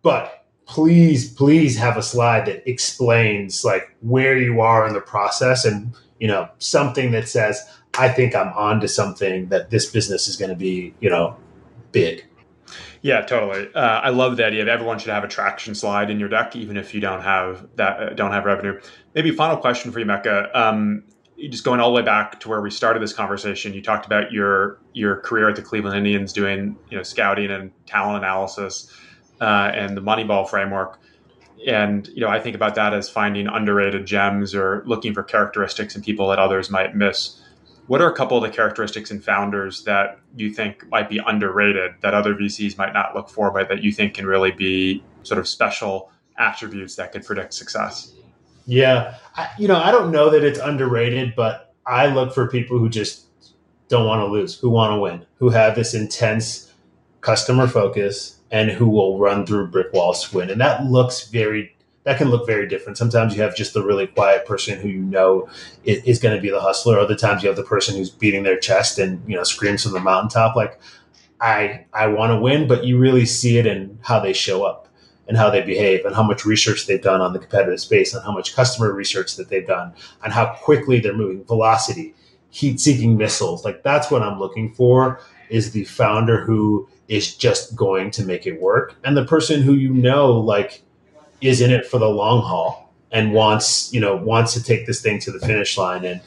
but 0.02 0.44
please, 0.66 1.32
please 1.32 1.78
have 1.78 1.96
a 1.96 2.02
slide 2.02 2.46
that 2.46 2.68
explains 2.68 3.64
like 3.64 3.94
where 4.00 4.36
you 4.36 4.60
are 4.60 4.86
in 4.86 4.92
the 4.92 5.00
process 5.00 5.64
and, 5.64 5.94
you 6.20 6.28
know, 6.28 6.48
something 6.58 7.10
that 7.12 7.28
says, 7.28 7.62
I 7.98 8.10
think 8.10 8.34
I'm 8.34 8.52
on 8.52 8.80
to 8.80 8.88
something 8.88 9.48
that 9.48 9.70
this 9.70 9.90
business 9.90 10.28
is 10.28 10.36
going 10.36 10.50
to 10.50 10.56
be, 10.56 10.92
you 11.00 11.08
know, 11.08 11.36
big. 11.92 12.26
Yeah, 13.06 13.20
totally. 13.20 13.72
Uh, 13.72 14.00
I 14.00 14.08
love 14.08 14.36
the 14.36 14.44
idea 14.44 14.62
of 14.62 14.68
everyone 14.68 14.98
should 14.98 15.12
have 15.12 15.22
a 15.22 15.28
traction 15.28 15.76
slide 15.76 16.10
in 16.10 16.18
your 16.18 16.28
deck, 16.28 16.56
even 16.56 16.76
if 16.76 16.92
you 16.92 17.00
don't 17.00 17.22
have 17.22 17.64
that 17.76 18.02
uh, 18.02 18.14
don't 18.14 18.32
have 18.32 18.44
revenue. 18.44 18.80
Maybe 19.14 19.30
final 19.30 19.56
question 19.56 19.92
for 19.92 20.00
you, 20.00 20.06
Meka. 20.06 20.50
Um, 20.56 21.04
just 21.48 21.62
going 21.62 21.78
all 21.78 21.90
the 21.90 21.94
way 21.94 22.02
back 22.02 22.40
to 22.40 22.48
where 22.48 22.60
we 22.60 22.68
started 22.68 23.00
this 23.00 23.12
conversation, 23.12 23.74
you 23.74 23.80
talked 23.80 24.06
about 24.06 24.32
your 24.32 24.80
your 24.92 25.20
career 25.20 25.48
at 25.48 25.54
the 25.54 25.62
Cleveland 25.62 25.96
Indians, 25.96 26.32
doing 26.32 26.76
you 26.90 26.96
know 26.96 27.04
scouting 27.04 27.52
and 27.52 27.70
talent 27.86 28.24
analysis, 28.24 28.92
uh, 29.40 29.70
and 29.72 29.96
the 29.96 30.02
Moneyball 30.02 30.48
framework. 30.50 30.98
And 31.64 32.08
you 32.08 32.22
know, 32.22 32.28
I 32.28 32.40
think 32.40 32.56
about 32.56 32.74
that 32.74 32.92
as 32.92 33.08
finding 33.08 33.46
underrated 33.46 34.04
gems 34.04 34.52
or 34.52 34.82
looking 34.84 35.14
for 35.14 35.22
characteristics 35.22 35.94
in 35.94 36.02
people 36.02 36.26
that 36.30 36.40
others 36.40 36.70
might 36.70 36.96
miss. 36.96 37.40
What 37.86 38.02
are 38.02 38.10
a 38.10 38.14
couple 38.14 38.36
of 38.36 38.42
the 38.42 38.54
characteristics 38.54 39.10
in 39.10 39.20
founders 39.20 39.84
that 39.84 40.18
you 40.34 40.52
think 40.52 40.88
might 40.88 41.08
be 41.08 41.20
underrated 41.24 41.92
that 42.00 42.14
other 42.14 42.34
VCs 42.34 42.76
might 42.76 42.92
not 42.92 43.14
look 43.14 43.28
for, 43.28 43.50
but 43.50 43.68
that 43.68 43.82
you 43.82 43.92
think 43.92 44.14
can 44.14 44.26
really 44.26 44.50
be 44.50 45.04
sort 45.22 45.38
of 45.38 45.46
special 45.46 46.10
attributes 46.38 46.96
that 46.96 47.12
could 47.12 47.24
predict 47.24 47.54
success? 47.54 48.12
Yeah, 48.66 49.14
I, 49.36 49.50
you 49.58 49.68
know, 49.68 49.76
I 49.76 49.92
don't 49.92 50.10
know 50.10 50.30
that 50.30 50.42
it's 50.42 50.58
underrated, 50.58 51.34
but 51.36 51.74
I 51.86 52.06
look 52.06 52.34
for 52.34 52.48
people 52.48 52.78
who 52.78 52.88
just 52.88 53.26
don't 53.88 54.06
want 54.06 54.20
to 54.20 54.26
lose, 54.26 54.58
who 54.58 54.68
want 54.70 54.92
to 54.92 55.00
win, 55.00 55.24
who 55.36 55.50
have 55.50 55.76
this 55.76 55.94
intense 55.94 56.72
customer 57.20 57.68
focus, 57.68 58.40
and 58.50 58.70
who 58.70 58.88
will 58.88 59.18
run 59.18 59.46
through 59.46 59.68
brick 59.68 59.92
walls 59.92 60.28
to 60.28 60.36
win. 60.36 60.50
And 60.50 60.60
that 60.60 60.84
looks 60.84 61.28
very 61.28 61.75
that 62.06 62.18
can 62.18 62.30
look 62.30 62.46
very 62.46 62.68
different. 62.68 62.96
Sometimes 62.96 63.34
you 63.34 63.42
have 63.42 63.56
just 63.56 63.74
the 63.74 63.82
really 63.82 64.06
quiet 64.06 64.46
person 64.46 64.78
who 64.78 64.88
you 64.88 65.02
know 65.02 65.48
is, 65.84 66.20
going 66.20 66.36
to 66.36 66.40
be 66.40 66.50
the 66.50 66.60
hustler. 66.60 67.00
Other 67.00 67.16
times 67.16 67.42
you 67.42 67.48
have 67.48 67.56
the 67.56 67.64
person 67.64 67.96
who's 67.96 68.10
beating 68.10 68.44
their 68.44 68.58
chest 68.58 69.00
and 69.00 69.20
you 69.28 69.34
know 69.34 69.42
screams 69.42 69.82
from 69.82 69.92
the 69.92 70.00
mountaintop 70.00 70.54
like, 70.54 70.80
"I 71.40 71.84
I 71.92 72.06
want 72.06 72.30
to 72.30 72.38
win," 72.38 72.68
but 72.68 72.84
you 72.84 72.96
really 72.96 73.26
see 73.26 73.58
it 73.58 73.66
in 73.66 73.98
how 74.02 74.20
they 74.20 74.32
show 74.32 74.62
up 74.62 74.86
and 75.26 75.36
how 75.36 75.50
they 75.50 75.62
behave 75.62 76.04
and 76.04 76.14
how 76.14 76.22
much 76.22 76.44
research 76.44 76.86
they've 76.86 77.02
done 77.02 77.20
on 77.20 77.32
the 77.32 77.40
competitive 77.40 77.80
space 77.80 78.14
and 78.14 78.22
how 78.22 78.30
much 78.30 78.54
customer 78.54 78.92
research 78.92 79.34
that 79.34 79.48
they've 79.48 79.66
done 79.66 79.92
and 80.22 80.32
how 80.32 80.46
quickly 80.62 81.00
they're 81.00 81.12
moving, 81.12 81.44
velocity, 81.44 82.14
heat-seeking 82.50 83.16
missiles. 83.16 83.64
Like 83.64 83.82
that's 83.82 84.12
what 84.12 84.22
I'm 84.22 84.38
looking 84.38 84.72
for 84.72 85.18
is 85.50 85.72
the 85.72 85.82
founder 85.82 86.44
who 86.44 86.88
is 87.08 87.34
just 87.34 87.74
going 87.74 88.12
to 88.12 88.24
make 88.24 88.46
it 88.46 88.60
work 88.60 88.94
and 89.02 89.16
the 89.16 89.24
person 89.24 89.62
who 89.62 89.74
you 89.74 89.92
know 89.92 90.30
like 90.32 90.84
is 91.46 91.60
in 91.60 91.70
it 91.70 91.86
for 91.86 91.98
the 91.98 92.08
long 92.08 92.42
haul 92.42 92.92
and 93.12 93.32
wants 93.32 93.92
you 93.92 94.00
know 94.00 94.16
wants 94.16 94.52
to 94.54 94.62
take 94.62 94.86
this 94.86 95.00
thing 95.00 95.18
to 95.20 95.30
the 95.30 95.40
finish 95.40 95.78
line. 95.78 96.04
And 96.04 96.20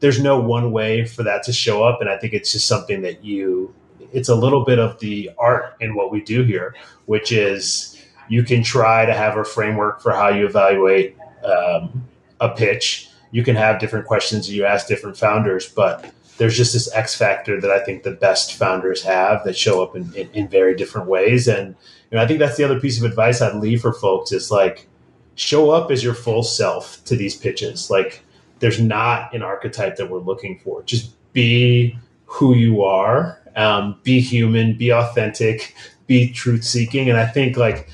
there's 0.00 0.20
no 0.20 0.40
one 0.40 0.72
way 0.72 1.04
for 1.04 1.22
that 1.22 1.42
to 1.44 1.52
show 1.52 1.84
up. 1.84 2.00
And 2.00 2.10
i 2.10 2.16
think 2.18 2.32
it's 2.32 2.52
just 2.52 2.66
something 2.66 3.02
that 3.02 3.24
you 3.24 3.74
it's 4.12 4.28
a 4.28 4.34
little 4.34 4.64
bit 4.64 4.78
of 4.78 4.98
the 5.00 5.30
art 5.38 5.76
in 5.80 5.94
what 5.94 6.10
we 6.10 6.20
do 6.20 6.44
here 6.44 6.74
which 7.06 7.32
is 7.32 8.00
you 8.28 8.42
can 8.42 8.62
try 8.62 9.04
to 9.04 9.12
have 9.12 9.36
a 9.36 9.44
framework 9.44 10.00
for 10.00 10.12
how 10.12 10.28
you 10.28 10.46
evaluate 10.46 11.14
um, 11.44 12.08
a 12.40 12.48
pitch. 12.48 13.10
You 13.32 13.44
can 13.44 13.54
have 13.56 13.78
different 13.78 14.06
questions 14.06 14.50
you 14.50 14.64
ask 14.64 14.86
different 14.86 15.16
founders 15.16 15.68
but 15.68 16.12
there's 16.36 16.56
just 16.56 16.72
this 16.72 16.92
x 16.94 17.14
factor 17.14 17.60
that 17.60 17.70
i 17.70 17.82
think 17.84 18.02
the 18.02 18.10
best 18.10 18.54
founders 18.54 19.02
have 19.02 19.44
that 19.44 19.56
show 19.56 19.82
up 19.82 19.94
in, 19.94 20.12
in, 20.14 20.28
in 20.32 20.48
very 20.48 20.74
different 20.74 21.08
ways 21.08 21.48
and 21.48 21.74
and 22.14 22.20
I 22.20 22.28
think 22.28 22.38
that's 22.38 22.56
the 22.56 22.62
other 22.62 22.78
piece 22.78 22.96
of 22.96 23.02
advice 23.04 23.42
I'd 23.42 23.56
leave 23.56 23.80
for 23.80 23.92
folks 23.92 24.30
is 24.30 24.48
like 24.48 24.86
show 25.34 25.70
up 25.70 25.90
as 25.90 26.04
your 26.04 26.14
full 26.14 26.44
self 26.44 27.02
to 27.06 27.16
these 27.16 27.34
pitches. 27.34 27.90
Like 27.90 28.22
there's 28.60 28.78
not 28.78 29.34
an 29.34 29.42
archetype 29.42 29.96
that 29.96 30.08
we're 30.08 30.20
looking 30.20 30.60
for. 30.60 30.84
Just 30.84 31.10
be 31.32 31.98
who 32.26 32.54
you 32.54 32.84
are. 32.84 33.40
Um, 33.56 33.98
be 34.04 34.20
human. 34.20 34.78
Be 34.78 34.92
authentic. 34.92 35.74
Be 36.06 36.32
truth 36.32 36.62
seeking. 36.62 37.10
And 37.10 37.18
I 37.18 37.26
think 37.26 37.56
like 37.56 37.88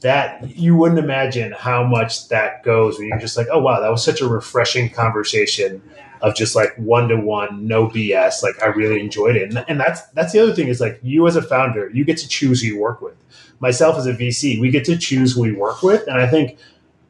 that 0.00 0.56
you 0.56 0.74
wouldn't 0.74 0.98
imagine 0.98 1.52
how 1.52 1.84
much 1.84 2.26
that 2.26 2.64
goes 2.64 2.98
when 2.98 3.06
you're 3.06 3.18
just 3.18 3.36
like, 3.36 3.46
oh 3.52 3.60
wow, 3.60 3.78
that 3.78 3.88
was 3.88 4.04
such 4.04 4.20
a 4.20 4.26
refreshing 4.26 4.90
conversation 4.90 5.80
of 6.22 6.34
just 6.34 6.54
like 6.54 6.74
one 6.76 7.08
to 7.08 7.16
one, 7.16 7.66
no 7.66 7.88
BS. 7.88 8.42
Like 8.42 8.62
I 8.62 8.66
really 8.66 9.00
enjoyed 9.00 9.36
it, 9.36 9.50
and, 9.50 9.64
and 9.68 9.80
that's 9.80 10.02
that's 10.10 10.32
the 10.32 10.40
other 10.40 10.54
thing 10.54 10.68
is 10.68 10.80
like 10.80 10.98
you 11.02 11.26
as 11.26 11.36
a 11.36 11.42
founder, 11.42 11.90
you 11.90 12.04
get 12.04 12.18
to 12.18 12.28
choose 12.28 12.62
who 12.62 12.68
you 12.68 12.80
work 12.80 13.00
with 13.00 13.16
myself 13.60 13.98
as 13.98 14.06
a 14.06 14.14
VC, 14.14 14.58
we 14.58 14.70
get 14.70 14.84
to 14.86 14.96
choose 14.96 15.34
who 15.34 15.42
we 15.42 15.52
work 15.52 15.82
with. 15.82 16.06
And 16.08 16.18
I 16.20 16.26
think, 16.26 16.58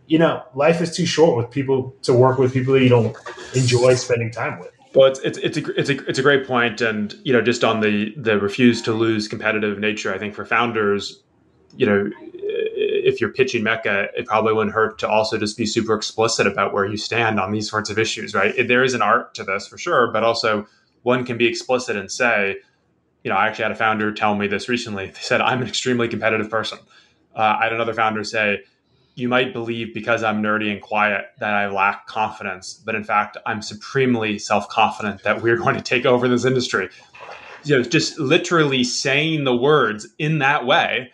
you 0.07 0.19
know, 0.19 0.43
life 0.55 0.81
is 0.81 0.95
too 0.95 1.07
short 1.07 1.37
with 1.37 1.51
people 1.51 1.95
to 2.03 2.13
work 2.13 2.39
with 2.39 2.53
people 2.53 2.75
that 2.75 2.83
you 2.83 2.89
don't 2.89 3.17
enjoy 3.55 3.95
spending 3.95 4.31
time 4.31 4.59
with. 4.59 4.73
Well, 4.93 5.07
it's 5.07 5.21
it's 5.21 5.39
it's 5.39 5.57
a 5.57 5.79
it's 5.79 5.89
a 5.89 6.07
it's 6.09 6.19
a 6.19 6.23
great 6.23 6.49
point, 6.49 6.81
and 6.81 7.15
you 7.23 7.33
know, 7.33 7.41
just 7.41 7.63
on 7.63 7.79
the 7.79 8.13
the 8.17 8.41
refuse 8.41 8.83
to 8.83 8.93
lose 8.93 9.29
competitive 9.29 9.79
nature, 9.79 10.13
I 10.13 10.19
think 10.19 10.35
for 10.35 10.45
founders, 10.45 11.23
you 11.77 11.87
know, 11.87 12.11
if 13.21 13.23
you're 13.23 13.33
pitching 13.35 13.63
Meka, 13.63 14.09
it 14.17 14.25
probably 14.25 14.55
wouldn't 14.55 14.75
hurt 14.75 14.99
to 15.01 15.09
also 15.09 15.37
just 15.37 15.59
be 15.59 15.67
super 15.67 15.95
explicit 15.95 16.47
about 16.47 16.73
where 16.73 16.87
you 16.87 16.97
stand 16.97 17.39
on 17.39 17.53
these 17.53 17.69
sorts 17.69 17.91
of 17.91 17.99
issues, 17.99 18.35
right? 18.35 18.55
There 18.67 18.83
is 18.83 18.95
an 18.95 19.03
art 19.03 19.35
to 19.35 19.45
this 19.45 19.69
for 19.69 19.77
sure, 19.77 20.11
but 20.11 20.25
also 20.25 20.67
one 21.03 21.27
can 21.27 21.37
be 21.37 21.47
explicit 21.47 21.97
and 21.97 22.11
say, 22.11 22.57
you 23.23 23.31
know, 23.31 23.37
I 23.37 23.47
actually 23.47 23.65
had 23.65 23.73
a 23.73 23.77
founder 23.77 24.11
tell 24.11 24.35
me 24.37 24.47
this 24.47 24.71
recently. 24.71 25.09
They 25.09 25.21
said, 25.21 25.43
I'm 25.43 25.61
an 25.61 25.69
extremely 25.69 26.09
competitive 26.09 26.49
person. 26.49 26.79
Uh, 27.37 27.59
I 27.61 27.65
had 27.65 27.75
another 27.75 27.93
founder 27.93 28.25
say, 28.25 28.61
you 29.17 29.29
might 29.29 29.53
believe 29.53 29.93
because 29.93 30.23
I'm 30.23 30.43
nerdy 30.43 30.73
and 30.73 30.81
quiet 30.81 31.27
that 31.41 31.53
I 31.53 31.69
lack 31.69 32.07
confidence, 32.07 32.73
but 32.73 32.95
in 32.95 33.05
fact, 33.05 33.37
I'm 33.45 33.61
supremely 33.61 34.39
self 34.39 34.67
confident 34.71 35.25
that 35.25 35.43
we're 35.43 35.59
going 35.59 35.77
to 35.77 35.83
take 35.83 36.07
over 36.07 36.27
this 36.27 36.47
industry. 36.47 36.89
You 37.65 37.77
know, 37.77 37.83
just 37.83 38.19
literally 38.19 38.83
saying 38.83 39.45
the 39.45 39.55
words 39.55 40.09
in 40.19 40.39
that 40.39 40.65
way 40.65 41.13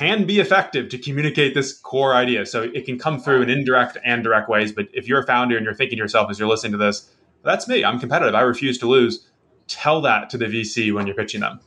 can 0.00 0.24
be 0.24 0.40
effective 0.40 0.88
to 0.88 0.96
communicate 0.96 1.52
this 1.52 1.78
core 1.78 2.14
idea. 2.14 2.46
So 2.46 2.62
it 2.62 2.86
can 2.86 2.98
come 2.98 3.20
through 3.20 3.42
in 3.42 3.50
indirect 3.50 3.98
and 4.02 4.24
direct 4.24 4.48
ways. 4.48 4.72
But 4.72 4.88
if 4.94 5.06
you're 5.06 5.20
a 5.20 5.26
founder 5.26 5.58
and 5.58 5.64
you're 5.64 5.74
thinking 5.74 5.98
to 5.98 6.02
yourself 6.02 6.30
as 6.30 6.38
you're 6.38 6.48
listening 6.48 6.72
to 6.72 6.78
this, 6.78 7.14
that's 7.44 7.68
me. 7.68 7.84
I'm 7.84 8.00
competitive. 8.00 8.34
I 8.34 8.40
refuse 8.40 8.78
to 8.78 8.88
lose 8.88 9.28
tell 9.68 10.00
that 10.00 10.30
to 10.30 10.38
the 10.38 10.46
VC 10.46 10.92
when 10.94 11.06
you're 11.06 11.14
pitching 11.14 11.42
them. 11.42 11.60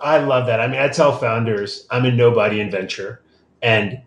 I 0.00 0.18
love 0.18 0.46
that. 0.48 0.60
I 0.60 0.66
mean, 0.66 0.80
I 0.80 0.88
tell 0.88 1.16
founders 1.16 1.86
I'm 1.88 2.04
a 2.04 2.10
nobody 2.10 2.60
in 2.60 2.72
venture, 2.72 3.22
and 3.62 4.02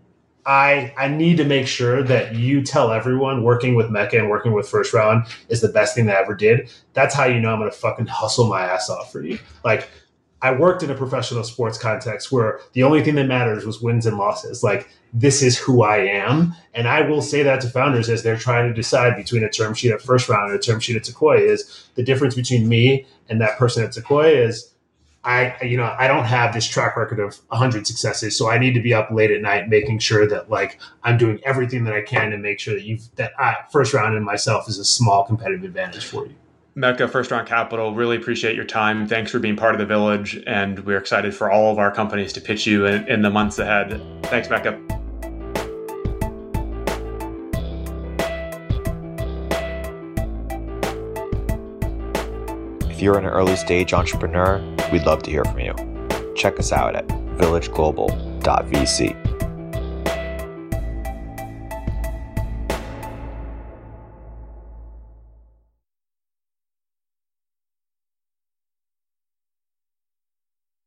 I 0.46 0.94
I 0.98 1.08
need 1.08 1.38
to 1.38 1.46
make 1.46 1.66
sure 1.66 2.04
that 2.04 2.36
you 2.36 2.62
tell 2.62 2.92
everyone 2.92 3.44
working 3.44 3.76
with 3.76 3.88
Meka 3.88 4.20
and 4.20 4.30
working 4.30 4.52
with 4.52 4.68
First 4.68 4.94
Round 4.94 5.26
is 5.48 5.62
the 5.62 5.70
best 5.70 5.96
thing 5.96 6.10
I 6.10 6.16
ever 6.16 6.36
did. 6.36 6.70
That's 6.94 7.16
how 7.16 7.26
you 7.26 7.40
know 7.40 7.54
I'm 7.54 7.60
going 7.60 7.72
to 7.72 7.78
fucking 7.78 8.08
hustle 8.08 8.48
my 8.48 8.62
ass 8.62 8.90
off 8.90 9.12
for 9.12 9.24
you. 9.24 9.40
Like 9.64 9.90
I 10.42 10.52
worked 10.52 10.84
in 10.84 10.90
a 10.90 10.96
professional 10.96 11.44
sports 11.44 11.78
context 11.78 12.32
where 12.32 12.62
the 12.74 12.84
only 12.84 13.04
thing 13.04 13.16
that 13.16 13.28
matters 13.28 13.66
was 13.66 13.82
wins 13.82 14.06
and 14.06 14.18
losses. 14.18 14.64
Like 14.64 14.90
this 15.14 15.42
is 15.42 15.58
who 15.58 15.84
I 15.84 15.98
am, 15.98 16.56
and 16.74 16.88
I 16.88 17.02
will 17.02 17.22
say 17.22 17.44
that 17.44 17.62
to 17.62 17.68
founders 17.68 18.10
as 18.10 18.24
they're 18.24 18.38
trying 18.38 18.70
to 18.70 18.74
decide 18.74 19.16
between 19.16 19.44
a 19.44 19.50
term 19.50 19.74
sheet 19.74 19.92
at 19.92 20.02
First 20.02 20.30
Round 20.30 20.52
and 20.52 20.60
a 20.60 20.62
term 20.62 20.80
sheet 20.80 20.96
at 20.96 21.06
Sequoia 21.06 21.40
is 21.40 21.90
the 21.96 22.04
difference 22.04 22.36
between 22.36 22.70
me 22.70 23.06
and 23.28 23.42
that 23.42 23.58
person 23.58 23.84
at 23.84 23.94
Sequoia 23.94 24.32
is 24.32 24.74
I, 25.24 25.62
you 25.62 25.76
know, 25.76 25.94
I 26.00 26.08
don't 26.08 26.24
have 26.24 26.54
this 26.54 26.66
track 26.66 26.96
record 26.96 27.20
of 27.20 27.38
100 27.50 27.86
successes, 27.86 28.38
so 28.38 28.50
I 28.50 28.58
need 28.58 28.74
to 28.74 28.82
be 28.82 28.94
up 28.94 29.12
late 29.12 29.32
at 29.32 29.42
night 29.42 29.68
making 29.68 30.00
sure 30.00 30.26
that 30.28 30.50
like 30.50 30.80
I'm 31.04 31.18
doing 31.18 31.42
everything 31.44 31.84
that 31.84 31.94
I 31.94 32.02
can 32.02 32.32
to 32.32 32.38
make 32.38 32.60
sure 32.60 32.74
that 32.74 32.84
you've 32.84 33.14
that 33.16 33.34
I, 33.38 33.58
first 33.72 33.94
round 33.94 34.16
in 34.16 34.24
myself 34.24 34.70
is 34.70 34.80
a 34.80 34.86
small 34.86 35.26
competitive 35.26 35.66
advantage 35.66 36.06
for 36.06 36.26
you. 36.26 36.36
Meka 36.76 37.10
First 37.10 37.32
Round 37.32 37.48
Capital, 37.48 37.96
really 37.96 38.16
appreciate 38.16 38.56
your 38.56 38.66
time. 38.66 39.08
Thanks 39.08 39.32
for 39.32 39.40
being 39.40 39.56
part 39.56 39.74
of 39.74 39.80
the 39.80 39.86
village, 39.86 40.42
and 40.46 40.80
we're 40.86 40.98
excited 40.98 41.34
for 41.34 41.52
all 41.52 41.72
of 41.72 41.80
our 41.80 41.92
companies 41.92 42.34
to 42.34 42.42
pitch 42.42 42.68
you 42.68 42.86
in, 42.86 43.08
in 43.08 43.22
the 43.22 43.30
months 43.30 43.60
ahead. 43.60 44.02
Thanks, 44.24 44.48
Meka. 44.48 44.78
If 52.90 53.02
you're 53.02 53.18
an 53.18 53.26
early 53.26 53.56
stage 53.56 53.94
entrepreneur, 53.94 54.62
we'd 54.92 55.04
love 55.04 55.24
to 55.24 55.32
hear 55.32 55.46
from 55.46 55.60
you. 55.60 55.74
Check 56.36 56.60
us 56.60 56.72
out 56.72 56.96
at 56.96 57.08
villageglobal.vc. 57.08 59.29